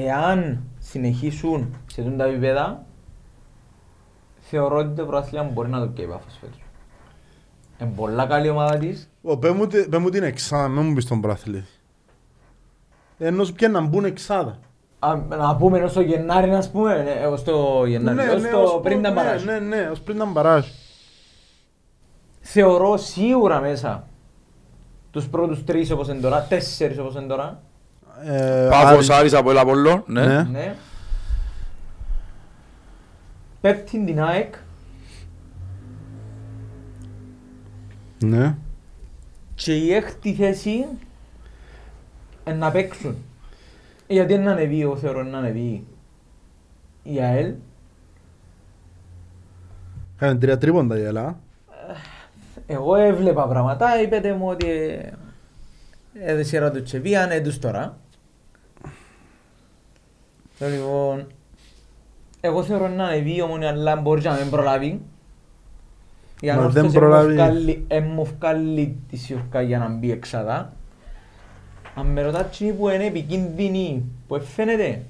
[0.05, 2.85] Εάν συνεχίσουν σε τούν τα επίπεδα,
[4.41, 6.61] θεωρώ ότι το πρωτάθλημα μπορεί να το πιέσει πάφος φέτος.
[7.81, 9.11] Είναι πολλά καλή ομάδα της.
[9.23, 11.67] Ω, Πέ μου τη- πέ μου την εξάδα, μην μου πεις τον πράθλητη.
[13.19, 14.59] Ενώ σου πιάνε να μπουν εξάδα.
[14.99, 18.81] Α, να πούμε ως το Γενάρη, ας πούμε, ε, ως το Γενάρη, ως το ως
[18.83, 19.45] πριν τα ναι, μπαράζ.
[19.45, 20.67] Ναι, ναι, ως πριν τα μπαράζ.
[22.41, 24.09] Θεωρώ σίγουρα μέσα
[25.11, 27.63] τους πρώτους τρεις όπως είναι τώρα, τέσσερις όπως είναι τώρα.
[28.25, 30.27] Ε, Πάφος, Άρη- Άρης, από el Απόλλων, ναι.
[30.27, 30.43] Ναι.
[30.43, 30.75] Ναι.
[33.61, 34.55] Πέπτην την ΑΕΚ.
[38.25, 38.55] Ναι.
[39.55, 40.85] και η έκτη θέση
[42.45, 43.17] ε, να παίξουν.
[44.07, 45.87] Γιατί να ανεβεί, εγώ θεωρώ να ανεβεί
[47.03, 47.53] η ΑΕΛ.
[50.19, 51.39] Κάνε τρία τρίποντα η Ελλάδα.
[52.67, 55.13] Εγώ έβλεπα πράγματα, είπετε μου ότι ε,
[56.15, 57.97] έδεσε σειρά τους Τσεβίαν, έντους τώρα.
[60.59, 61.27] Ε, Λοιπόν,
[62.41, 65.01] εγώ θεωρώ να ανεβεί η ομονία, αλλά μπορεί να μην προλάβει.
[66.41, 67.29] Η Μα ανόρθωση δεν προλάβει.
[67.29, 70.73] μου βγάλει- ε, μου βγάλει της σιουρκά για να μπει εξάδα.
[71.95, 75.03] Αν με ρωτάς τι που είναι επικίνδυνη, που φαίνεται, είναι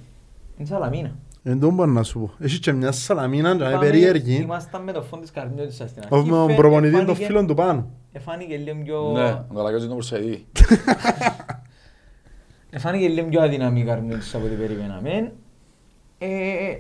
[0.57, 1.15] η Σαλαμίνα.
[1.43, 2.31] Εν τω μπορώ να σου πω.
[2.45, 4.35] Έχεις και μια σαλαμίνα και είναι Πάμε- περίεργη.
[4.43, 6.15] Ήμασταν με το φόντ της Καρμιώτισσας στην αρχή.
[6.15, 7.87] Όχι με τον Φε- προπονητής των εφάνηκε- φίλων του πάνω.
[8.13, 9.11] Εφάνηκε λίγο πιο...
[9.13, 10.47] Ναι, ο Καλακιός είναι προσεδί.
[12.77, 15.33] Εφάνηκε λίγο πιο αδυναμή η Καρμιώτισσα από ό,τι περιμέναμε.
[16.19, 16.29] Ε,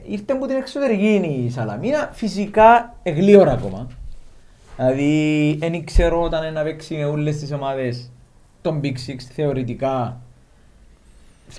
[0.06, 3.86] ήρθε από την εξωτερική η Σαλαμίνα, φυσικά εγλίωρα ακόμα.
[4.76, 8.10] Δηλαδή, δεν ξέρω όταν είναι να παίξει με όλες τις ομάδες
[8.62, 10.20] των Big Six θεωρητικά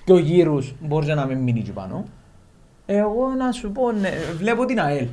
[0.06, 2.06] δύο γύρους μπορείς να μην μείνει εκεί πάνω.
[2.86, 5.08] Εγώ να σου πω, ναι, βλέπω την ΑΕΛ.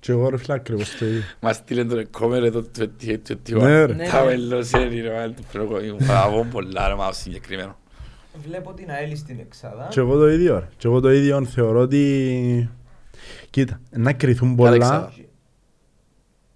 [0.00, 1.22] Και εγώ ρε φίλε ακριβώς το ίδιο.
[1.40, 3.16] Μας στείλε τον κόμερ εδώ του 28
[3.48, 3.94] Ναι, ρε.
[3.94, 4.26] Ναι, Τα ναι.
[4.26, 5.96] βελοσέρι ρε μάλλον του προκομίου.
[6.06, 7.76] Παραβώ πολλά ρε μάλλον συγκεκριμένο.
[8.46, 9.86] Βλέπω την ΑΕΛ στην Εξάδα.
[9.90, 10.68] Και εγώ το ίδιο ρε.
[10.76, 12.70] Και εγώ το ίδιο θεωρώ ότι...
[13.50, 14.74] Κοίτα, να κρυθούν Καλά πολλά.
[14.74, 15.12] εξάδα.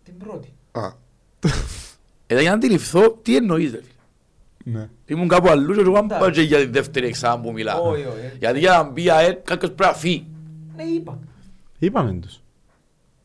[0.04, 0.52] Την πρώτη.
[0.72, 0.90] Α.
[2.26, 4.88] Εδώ για να αντιληφθώ τι εννοείς ρε φίλε; Ναι.
[5.06, 6.18] Ήμουν κάπου αλλού και εγώ Εντάξει.
[6.18, 7.74] πάω και για τη δεύτερη εξάδα που μιλά.
[7.80, 8.36] Όχι, όχι.
[8.38, 10.26] Γιατί για να μπει η ΑΕΛ κάποιος πρέπει να φύγει.
[10.76, 11.18] Ναι, είπα.
[11.78, 12.40] Είπαμε τους.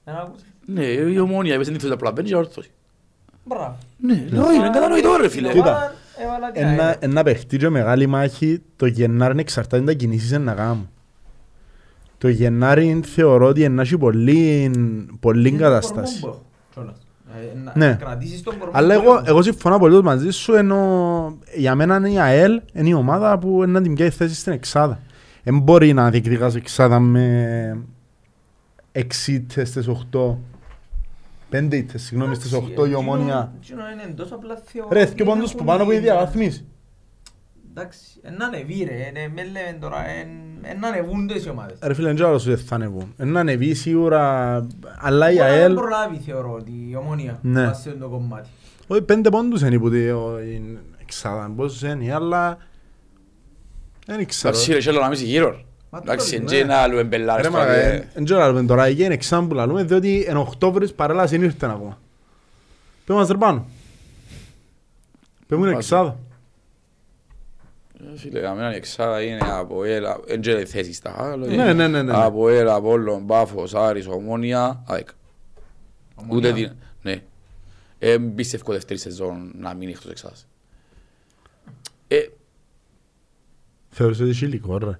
[0.03, 0.45] Δεν άκουσες.
[0.65, 2.71] Ναι, η ομόνια είπες συνήθως απλά μπαίνει για όρθωση.
[3.45, 3.77] Μπράβο.
[3.97, 5.51] Ναι, όχι, είναι κατανοητό ρε φίλε.
[5.53, 5.95] Κοίτα.
[6.23, 6.95] Έβαλα την Ένα, ΑΕΛ.
[6.99, 10.89] ένα παιχτή και μεγάλη μάχη το Γενάρη εξαρτάται τα κινήσεις να κάνουν.
[12.17, 14.71] Το Γενάρη θεωρώ ότι να έχει πολύ,
[15.19, 16.19] πολύ Είναι το κατάσταση.
[16.19, 16.95] κορμό που έχω, κιόλας.
[17.55, 17.95] Ε, να Ναι.
[17.99, 19.23] κρατήσεις τον κορμό Αλλά που εγώ, έχω.
[19.25, 23.63] εγώ συμφωνώ απολύτως μαζί σου ενώ για μένα είναι η ΑΕΛ είναι η ομάδα που
[23.63, 24.99] είναι να την πιάει θέση στην εξάδα.
[25.43, 27.77] Δεν μπορεί να διεκδικάς εξάδα με
[28.91, 30.39] έξι ήττες στις οχτώ.
[31.51, 33.53] Πέντε ήττες, συγγνώμη, στις Εντάξει, οχτώ η εκείνο- ομόνια.
[33.63, 36.05] εκείνο είναι τόσο απλά θεωρώ Ρε, ότι και πόντους έχουν που πάνω από η γίνει.
[36.07, 36.65] διαβαθμίση.
[37.69, 40.27] Εντάξει, ε, να ανεβεί ρε, ε, με λέμε τώρα, ε,
[40.61, 41.77] ε, να ανεβούν τις οι ομάδες.
[41.81, 43.13] Ρε φίλε, δεν ξέρω θα ανεβούν.
[43.21, 44.55] Είναι να ανεβεί σίγουρα,
[44.99, 45.73] αλλά η Μπορεί να ΑΕΛ...
[45.73, 47.65] προλάβει θεωρώ ότι η ομόνια Ναι.
[47.65, 48.49] βάσει σε αυτό το κομμάτι.
[48.87, 51.51] Όχι, πέντε πόντους είναι που τη- ο- η εξάδα.
[51.55, 52.57] Πώς είναι, αλλά...
[54.05, 54.53] Δεν ξέρω.
[54.53, 55.61] Εντάξει ρε, θέλω να μισή γύρω.
[55.93, 57.45] Μα Εντάξει, τώρα, είναι και ένα άλλο εμπελάρες.
[57.45, 60.25] Ρε μα, τώρα, ε, ε, δεν ξέρω αν τώρα, εκεί είναι εξάμου που λαλούμε, διότι
[60.27, 61.99] εν Οκτώβρης παρέλαση δεν ήρθαν ακόμα.
[63.05, 63.65] Πες μας ρε πάνω.
[65.47, 65.83] Πες μου είναι Πας.
[65.83, 66.19] εξάδα.
[68.13, 71.45] Ε, Φίλε, για μένα η εξάδα είναι από έλα, δεν ξέρω οι θέσεις τα άλλο.
[71.45, 72.13] Ναι, ναι, ναι, ναι, ναι.
[72.15, 75.07] Από έλα, Απόλλων, Πάφος, Άρης, Ομόνια, ΑΕΚ.
[76.27, 76.53] Ούτε Ομόνια.
[76.53, 77.23] την, ναι.
[77.99, 80.47] Ε, πιστεύω δεύτερη σεζόν να μείνει εκτός εξάδας.
[82.07, 82.17] Ε,
[83.89, 84.99] Θεωρείς ότι έχει υλικό ρε.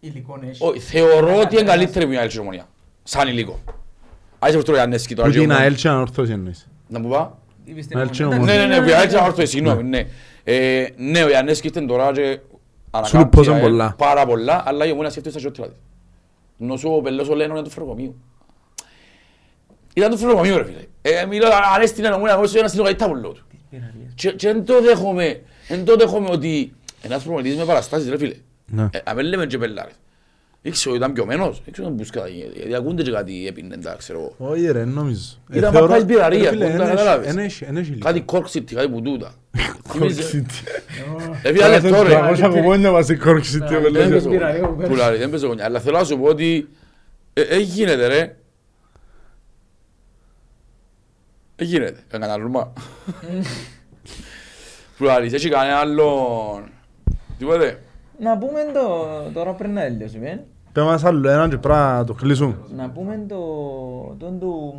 [0.00, 0.64] Υλικό έχει.
[0.64, 2.68] όχι, θεωρώ ότι είναι Ναι, καλύτερη που η ΑΕΛ και η Ομόνια.
[3.02, 3.60] Σαν υλικό.
[4.38, 5.28] Ας είσαι τώρα Ιαννέσκι τώρα.
[5.28, 5.66] Που και η την Ομόνια.
[5.68, 6.68] ΑΕΛ και ανορθώσει εννοείς.
[6.88, 7.38] Να μου πά.
[7.64, 8.22] Είπες στην Να Ομόνια.
[8.22, 10.06] έρθει η Εντάξει, Ναι, ναι, ναι, που η ΑΕΛ και ναι, ανορθώσει, συγγνώμη, ναι.
[10.44, 12.38] Ε, Ναι, ο Ιαννέσκι ήρθε τώρα και
[12.90, 13.94] ανακάμπτει λουπώσαν η ΑΕΛ πολλά.
[13.98, 15.76] Πάρα πολλά, αλλά η Ομόνια σκέφτεται στα σιώτρα της.
[16.56, 18.14] Νόσο ο Πελός ο Λένο ήταν του Φροκομείου.
[19.94, 20.84] Ήταν του Φροκομείου ρε φίλε.
[21.02, 23.44] Ε, μιλώ, αρέσει την Ομόνια, εγώ σου ένα στείλω κάτι τάμπουλο του.
[23.70, 24.12] πειραλίες.
[24.14, 28.34] Και και δεν το δέχομαι, δεν το δέχομαι ότι ένας προπονητής με παραστάσεις ρε φίλε.
[28.66, 28.88] Ναι.
[28.92, 29.92] Ε, Αν δεν λέμε και πελάρες.
[30.62, 34.50] Ήξερα ότι ήταν πιωμένος, ήξερα ότι μπουσκά, γιατί ακούνται και κάτι έπινε, τα ξέρω εγώ.
[34.50, 35.20] Όχι ρε, δεν νομίζω.
[35.50, 37.28] Ε, Ήταν θεωρώ- παπάς μπειραρία, ρε φίλε, πού τα εν έχει- καταλάβεις.
[37.28, 38.06] εν έχει- εν έχει υλικό.
[38.06, 39.34] Κάτι Cork City, κάτι που τούτα.
[39.88, 40.66] Θυμίζει- Cork City.
[41.42, 42.14] Ε, φίλε, λεπτό ρε.
[42.14, 44.08] 300 κουπόνια μας η Cork City, Ναι, με ναι, λέει.
[44.08, 44.20] ναι.
[44.20, 44.92] πειραρία που παίρνει.
[44.92, 45.64] Πουλάρι, δεν παίζω γωνιά.
[45.64, 46.68] Αλλά θέλω να σου πω ότι
[47.32, 48.36] ε, ε, γίνεται ρε.
[51.56, 51.98] Ε, γίνεται.
[52.10, 52.72] Ε, καναλούμα.
[54.98, 56.68] Πουλάρι, έχει κανένα άλλο...
[57.38, 57.80] Τίποτε.
[58.18, 62.12] Να πούμε το, τώρα πριν να τελειώσουμε, Πες μας άλλο έναν και πρέπει να το
[62.14, 62.56] κλείσουμε.
[62.76, 63.36] να πούμε το,
[64.18, 64.74] τον του,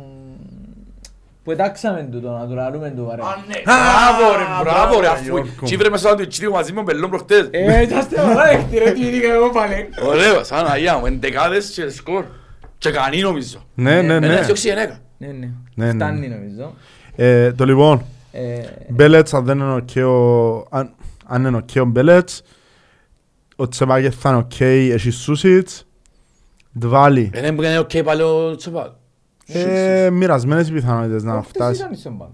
[1.44, 3.22] που εντάξαμε του, το να του λαλούμε του βαρέ.
[3.22, 3.54] ναι.
[3.64, 5.46] Μπράβο ρε, μπράβο ρε, αφού Γιώργο.
[5.64, 7.48] τσίβρε μέσα του τσίβρε μαζί με μπελόν προχτές.
[7.50, 9.88] Ε, είσαστε ωραία έκτη ρε, τι είδηκα εγώ πάλι.
[10.08, 12.24] Ωραίο, σαν Αγία μου, εντεκάδες και σκορ.
[12.78, 13.58] Και κανεί νομίζω.
[13.74, 14.40] Ναι, ναι, Ένα ναι.
[14.40, 14.98] διώξει γενέκα.
[15.18, 15.90] Ναι, ναι, ναι.
[15.92, 16.74] φτάνει νομίζω.
[17.16, 18.02] Ε, Το λοιπόν,
[18.32, 20.66] Ε, Μπέλετς αν δεν είναι οκ ο...
[20.70, 20.90] αν-
[21.26, 22.42] Αν είναι οκ ο Μπέλετς,
[23.60, 25.86] ο Τσεπάκε θα είναι οκ, έχει Σούσιτς,
[26.72, 27.30] Δβάλι.
[27.34, 28.90] Δεν είναι οκ πάλι ο Τσεπάκ.
[29.46, 31.80] Ε, Μοιρασμένες οι πιθανότητες να χτες φτάσει.
[31.80, 32.32] ήταν στον πάγκο.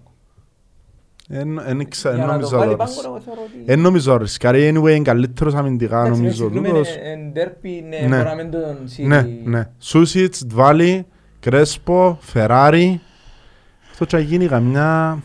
[1.29, 3.07] Εν- εν ξα- εν Για να το νομίζω βάλει να πάγκο, ρωτήσει.
[3.09, 6.89] εγώ θεωρώ ότι- Εν νομίζω ρισκάρει, anyway είναι καλύτερος αμυντικά Εντάξει, νομίζω συγκρούμε, τούτος.
[6.89, 8.23] ε, εν ντέρπι, ναι, Ναι.
[8.23, 9.07] μπορούμε να τον σύρει.
[9.09, 9.71] Ναι, ναι.
[9.79, 11.07] Σούσιτς, Δβάλι,
[11.41, 13.01] Κρέσπο, Φεράρι.
[13.91, 15.23] Αυτό θα γίνει καμιά...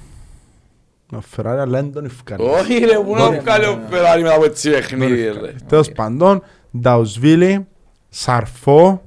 [1.15, 2.47] Ο Φεράρι αλλά δεν τον ευκάλει.
[2.47, 3.87] Όχι ρε, πού να Ναι, βγάλει ναι, ο ναι.
[3.89, 5.55] Φεράρι μετά από έτσι παιχνίδι ρε.
[5.67, 6.43] Τέλος πάντων,
[6.79, 7.67] Νταουσβίλη,
[8.09, 9.01] Σαρφό.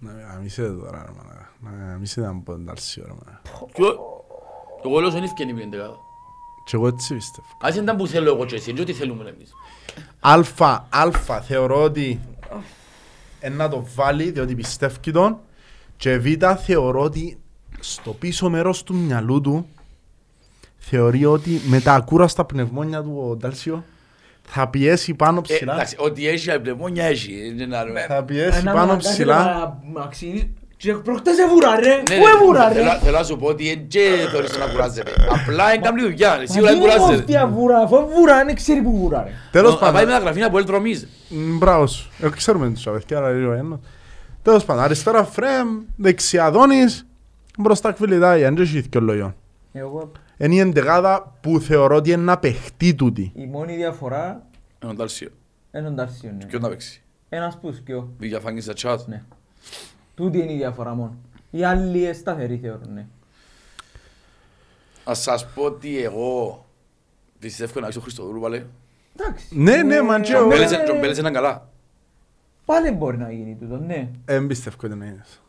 [0.00, 1.50] Να με γαμίσετε τώρα, ρε μάνα.
[1.60, 3.40] Να γαμίσετε να μου πω εντάξει, ρε μάνα.
[3.72, 3.98] Ποιο-
[4.84, 5.96] Εγώ λέω ότι δεν ευκαινεί πριν δεκάδα.
[6.64, 7.46] Και εγώ έτσι πιστεύω.
[7.60, 9.52] Ας ήταν που θέλω εγώ και εσύ, είναι ό,τι θέλουμε εμείς.
[10.20, 12.20] Αλφα, αλφα, θεωρώ ότι
[13.40, 15.38] ε, να το βάλει διότι πιστεύει τον
[15.98, 16.26] και β
[16.64, 17.38] θεωρώ ότι
[17.80, 19.66] στο πίσω μέρος του μυαλού του
[20.78, 23.84] θεωρεί ότι με τα ακούραστα πνευμόνια του ο Ντάλσιο
[24.50, 25.72] θα πιέσει πάνω Ε, ψηλά.
[25.74, 27.46] Εντάξει, ό,τι έχει από πνευμόνια έχει.
[27.48, 27.92] είναι ένα άλλο.
[28.08, 29.44] Θα πιέσει Ένα πάνω μαλακάκι ψηλά.
[29.44, 32.74] να- να αξίζει- Και προχτές εβούρα ρε, Ναι, πού ναι, εβούρα ρε.
[32.74, 35.10] θέλω- Θέλω να σου πω ότι δεν και θεωρείς να κουράζεται.
[35.30, 37.32] Απλά είναι κάνει δουλειά, Μα σίγουρα τι δεν είναι αυτή κουράζεται.
[37.32, 39.30] η βούρα, αφού βούρα δεν ξέρει που βούρα ρε.
[39.50, 41.02] Τέλος Να πάει πάντων, μεταγραφή από Ελτρομίζ.
[41.28, 42.10] μ, μπράβο σου.
[42.20, 43.80] Ε, Ξέρουμε τους αδερφιά, αλλά λίγο ένα.
[44.48, 47.06] Τέλος πάντων, αριστερά Φρέμ, δεξιά Δόνης,
[47.58, 49.34] μπροστά Κβιλιτάι, αν δεν έχει δυο λόγιον.
[49.72, 53.32] Εγώ Είναι η εντεγάδα που θεωρώ ότι είναι να παιχτεί τούτη.
[53.34, 54.46] η μόνη διαφορά
[54.78, 55.28] Έναν Τάλσιο.
[55.74, 56.32] είναι ο Ντάρσιο.
[56.38, 56.44] ναι.
[56.46, 58.12] Ποιον να παίξει; Ένας που σκιώ.
[58.18, 59.04] Διαφάνεις στα chat.
[59.06, 59.22] Ναι.
[60.14, 61.16] Τούτη είναι η διαφορά μόνο.
[61.50, 63.06] Οι άλλοι είναι σταθεροί θεωρούν, ναι.
[65.04, 66.64] Ας σας πω ότι εγώ
[67.38, 68.66] πιστεύω να έχει ο Χριστοδούλου πάλι.
[69.16, 69.46] Εντάξει.
[69.50, 70.46] Ναι, ναι, μα και Ε, εγώ.
[70.46, 71.68] ναι, Μπέλεσε- τον Μπέλεσε ήταν καλά.
[72.68, 74.08] Πάλι μπορεί να γίνει τούτο, ναι.
[74.24, 75.42] Δεν πιστεύω ότι είναι ένας.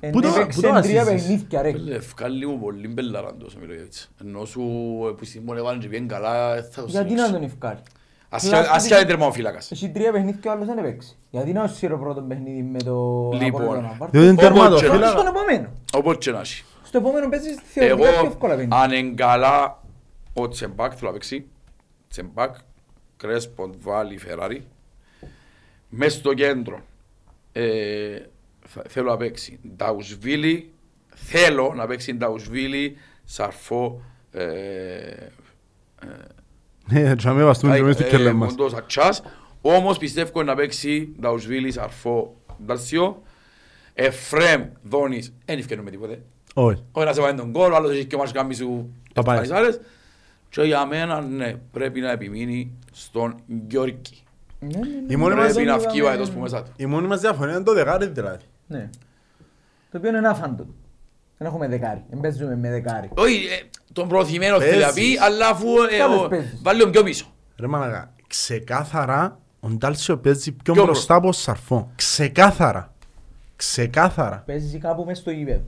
[0.00, 1.70] Εν Πού το- έπαιξε πού το τρία βασίζεις; παιχνίδια ρε.
[1.70, 4.10] Πέλε, ευκάλλει μου πολύ μπελαράν τόσο Μιλόγεβιτς.
[4.24, 4.62] Ενώ σου
[5.10, 7.32] επιστήμον έβαλαν και πήγαινε καλά, ε, θα το Γιατί να συνέχισε.
[7.32, 7.78] τον ευκάλει;
[8.28, 9.70] Ασχά- Ασχά είναι τερμοφύλακας.
[9.70, 11.14] Έχει τρία παιχνίδια και ο άλλος δεν έπαιξε.
[11.30, 13.62] Γιατί να σύρω πρώτο παιχνίδι με το Λοιπόν.
[13.62, 13.94] Απόλλωνα.
[13.98, 15.12] Βάρ' Διότι είναι Όπως τερματοφύλακα.
[15.12, 15.68] το Στον επόμενο.
[15.94, 16.64] Οπότε και να έχει.
[16.82, 18.78] Στο επόμενο παίζεις θεωρητικά πιο Εγώ, εύκολα παιχνίδια.
[18.80, 19.82] αν είναι καλά,
[20.32, 21.46] ο Τσεμπάκ θέλω να παίξει.
[22.08, 22.54] Τσεμπάκ,
[23.16, 24.66] Κρέσπον, Βάλι, Φεράρι.
[25.88, 26.80] Μες στο κέντρο
[27.52, 28.18] ε,
[28.66, 30.72] θα- θέλω να παίξει Νταουσβίλη.
[31.14, 35.26] Θέλω να παίξει Νταουσβίλη, Σαρφό, ε,
[36.90, 38.50] Ναι, και αμέ βαστούν και μέσα στο κελέ μας.
[38.50, 39.22] Μοντός Ατσάς.
[39.60, 43.22] Όμως πιστεύω να παίξει Νταουσβίλη, Σαρφό, Νταλσιό.
[43.94, 46.22] Εφρέμ, Δόνης, δεν ευκαιρνούμε τίποτε.
[46.54, 46.82] Όχι.
[46.92, 49.36] Όχι να σε βάλει τον κόλ, ο άλλος έχει και ο Μαρσκάμπη σου Τα πάει.
[49.36, 49.80] πανισάρες.
[50.50, 53.34] Και για μένα, ναι, πρέπει να επιμείνει στον
[53.68, 53.98] Γιώργη.
[54.60, 54.86] Ναι, ναι, ναι.
[55.08, 56.70] Η μόνη μας- Πρέπει να είδαμε- βγει ο αετός που μέσα του.
[56.76, 58.44] Η μόνη μας διαφορά είναι το δεκάρι δηλαδή.
[58.66, 58.88] Ναι.
[59.90, 60.66] Το οποίο είναι άφαντο.
[61.38, 62.04] Δεν έχουμε δεκάρι.
[62.10, 63.10] Δεν παίζουμε με δεκάρι.
[63.14, 65.20] Όχι, ε, τον προωθημένο θέλει να πει, Παίζεις.
[65.20, 66.58] αλλά αφού ε, Κάπως ο- παίζεις.
[66.62, 67.26] βάλει τον πιο πίσω.
[67.60, 71.90] Ρε μαλακά, ξεκάθαρα ο Ντάλσιο παίζει πιο Πιο μπροστά από ο Σαρφό.
[71.96, 72.92] Ξεκάθαρα.
[73.56, 74.42] Ξεκάθαρα.
[74.46, 75.62] Παίζεις κάπου μέσα στο γήπεδο.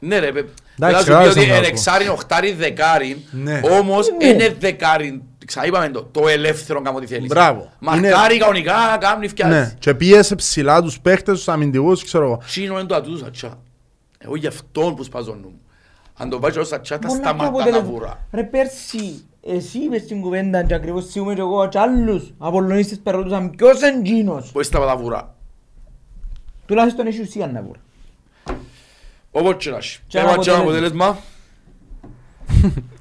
[0.00, 0.48] Ναι ρε, παι-
[0.78, 1.72] Εντάξει, θέλω να σου κράτησε πει ότι να είναι πω.
[1.72, 3.60] εξάριν, οχτάρι, δεκάριν, Ναι.
[3.70, 4.26] όμως Ναι.
[4.26, 7.26] είναι δεκάριν, ξαναείπαμε το, το ελεύθερο κάνω ό,τι θέλεις.
[7.28, 7.72] Μπράβο.
[7.78, 9.74] Μαρκάρει κανονικά, κάνει Ναι, φτιάσεις.
[9.78, 12.40] και πίεσε ψηλά τους παίχτες, τους αμυντικούς, ξέρω εγώ.
[12.46, 13.58] Τσίνο είναι το ατού του Σατσά.
[14.18, 15.60] Εγώ γι' αυτόν που σπάζω νου μου.
[16.16, 17.90] Αν το βάζεις ο Σατσά θα Μόνο σταματά το να αποτέλεσμα.
[17.92, 18.26] βουρά.
[18.32, 23.50] Ρε πέρσι, εσύ είπες την κουβέντα και ακριβώς σίγουμε και εγώ και άλλους Απολλωνίστες περνούσαν
[23.50, 24.50] ποιος είναι εκείνος.
[24.52, 25.34] Πώς σταματά βουρά.
[26.66, 27.78] Τουλάχιστον έχει ουσία να βούρα.
[29.30, 29.98] Όπως και να έχει.
[30.06, 31.18] Και ένα Έβαλε και ένα αποτέλεσμα.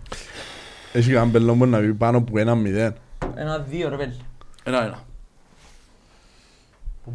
[0.93, 0.99] αποτέλεσμα.
[0.99, 2.93] Έχει κανένα πελό που να πει πάνω από ένα μηδέν.
[3.35, 4.17] Ένα δύο ρε πέλη.
[4.63, 4.97] Ένα-ένα.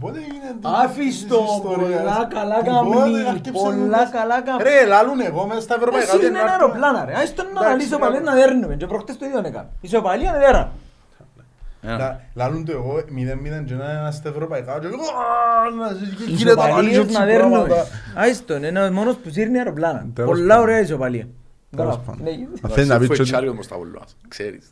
[0.01, 4.63] Πότε έγινε Άφηστο, πολλά καλά καμνή, πολλά καλά καμνή.
[4.63, 6.07] Ρε, λαλούν εγώ μέσα στα ευρωπαϊκά.
[6.07, 9.19] Εσύ ότι είναι να- αεροπλάνα ρε, άιστον να Εντάξει, αναλύσω πάλι να δέρνουμε και προχτές
[9.19, 9.69] το ίδιο έκανα.
[9.81, 10.73] Ισοπαλία είναι δέρα.
[11.83, 11.97] Ένα.
[11.97, 14.79] Λα- Λαλούν το εγώ μηδέν μηδέν και να είναι στα ευρωπαϊκά.
[14.79, 17.57] και εγώ, «Α, να ζήσει και γίνεται τα πάλι Ισοπαλίες έτσι να δέρνουμε.
[17.57, 17.87] πράγματα».
[18.15, 20.07] Άιστον, είναι ο μόνος που σύρνει αεροπλάνα.
[20.15, 20.63] Τέλος Πολλά πάντων.
[20.63, 21.27] ωραία ισοπαλία.
[21.77, 22.03] Τέλος Μπράβο.
[22.07, 22.23] πάντων.
[22.23, 22.31] Ναι,
[22.63, 24.69] Αν θέλει να πει Αφού και- ετσάρει όμως τα βουλάς, ξέρεις.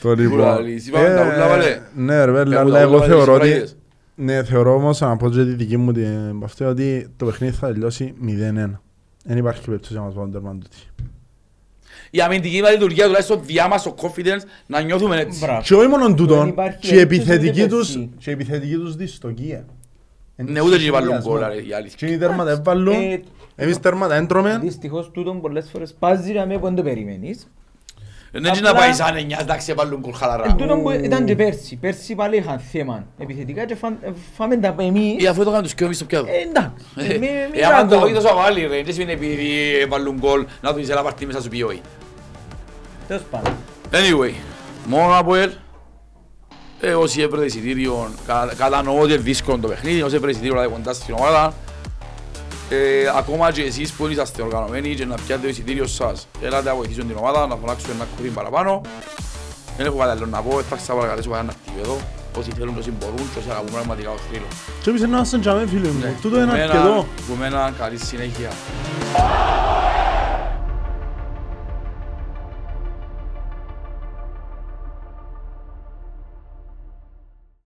[0.00, 0.30] Το λοιπόν.
[0.38, 0.86] Κουραλής.
[0.86, 1.80] Είπαμε τα ούλα, βάλε.
[1.94, 3.46] Ναι ρε βέλε, Τα αλλά ούλα, εγώ βάλε τις θεωρώ ότι...
[3.46, 3.76] Ισραήλες.
[4.14, 7.66] Ναι, θεωρώ όμως, να πω και τη δική μου την αυτή, ότι το παιχνίδι θα
[7.66, 8.26] τελειώσει 0-1.
[9.24, 10.76] Δεν υπάρχει περίπτωση να μας βάλουν τέρμα τούτη.
[12.10, 15.38] Η αμυντική μας λειτουργία τουλάχιστον διά μας το confidence να νιώθουμε έτσι.
[15.38, 15.60] Μπράβο.
[15.62, 18.10] Και όχι μόνο τούτον, υπάρχει και η περίπτωση επιθετική ούτε τους, πέρσι.
[18.18, 19.64] και η επιθετική τους δυστοκία.
[20.46, 21.96] Ναι, ούτε και βάλουν γκολ, ρε, η αλήθεια.
[22.08, 23.20] Και οι τέρματα έβαλουν, Ε,
[23.56, 24.58] εμείς τέρματα έντρωμε.
[24.62, 27.46] Δυστυχώς τούτον πολλές φορές πάζει να με που δεν το περιμένεις.
[28.32, 30.54] Δεν έτσι να Απλά- πάει σαν εννιά, εντάξει, βάλουν γκολ Εν χαλαρά.
[30.54, 31.76] τούτον που ήταν και πέρσι.
[31.76, 35.22] Πέρσι πάλι είχαν θέμα επιθετικά και φαν- ε, φάμε τα εμείς.
[35.22, 36.26] Ή αφού το κάνουν τους και εμείς στο πιάτο.
[36.28, 36.84] Ε, Εντάξει.
[36.96, 38.04] Ε, Ε, μη- μη ε, άμα το ραγώ.
[38.04, 39.48] όχι τόσο βάλει ρε, δεν σημαίνει επειδή
[39.88, 41.80] βάλουν γκολ να του είσαι ένα παρτί μέσα σου πει όχι.
[43.08, 43.52] Τέλος πάντων.
[43.92, 44.32] Anyway,
[44.86, 45.50] μόνο από ελ,
[46.80, 50.62] Ε, όσοι έπρεπε εισιτήριο, κα- κατανοώ ότι είναι δύσκολο το παιχνίδι, όσοι έπρεπε εισιτήριο να
[50.64, 51.52] είναι κοντά στην ομάδα,
[52.70, 52.76] ε,
[53.16, 57.06] ακόμα και εσείς που είσαστε οργανωμένοι και να πιάτε το εισιτήριο σας, έλατε να βοηθήσουν
[57.06, 58.80] την ομάδα, να φωνάξουν ένα κουτί παραπάνω.
[59.76, 61.52] Δεν έχω κάτι άλλο να πω, θα ξαπαρακαλέσω κανένα
[61.82, 61.96] εδώ,
[62.38, 64.46] όσοι θέλουν, όσοι μπορούν και όσοι αγαπούν πραγματικά το θρύλο.
[64.82, 65.98] Και εμείς να είμαστε τζαμέ φίλοι μου.
[66.00, 66.14] Ναι.
[66.22, 67.06] Τούτο είναι Που μένα- αρκετό.
[67.26, 68.50] Που μένα καλή συνέχεια.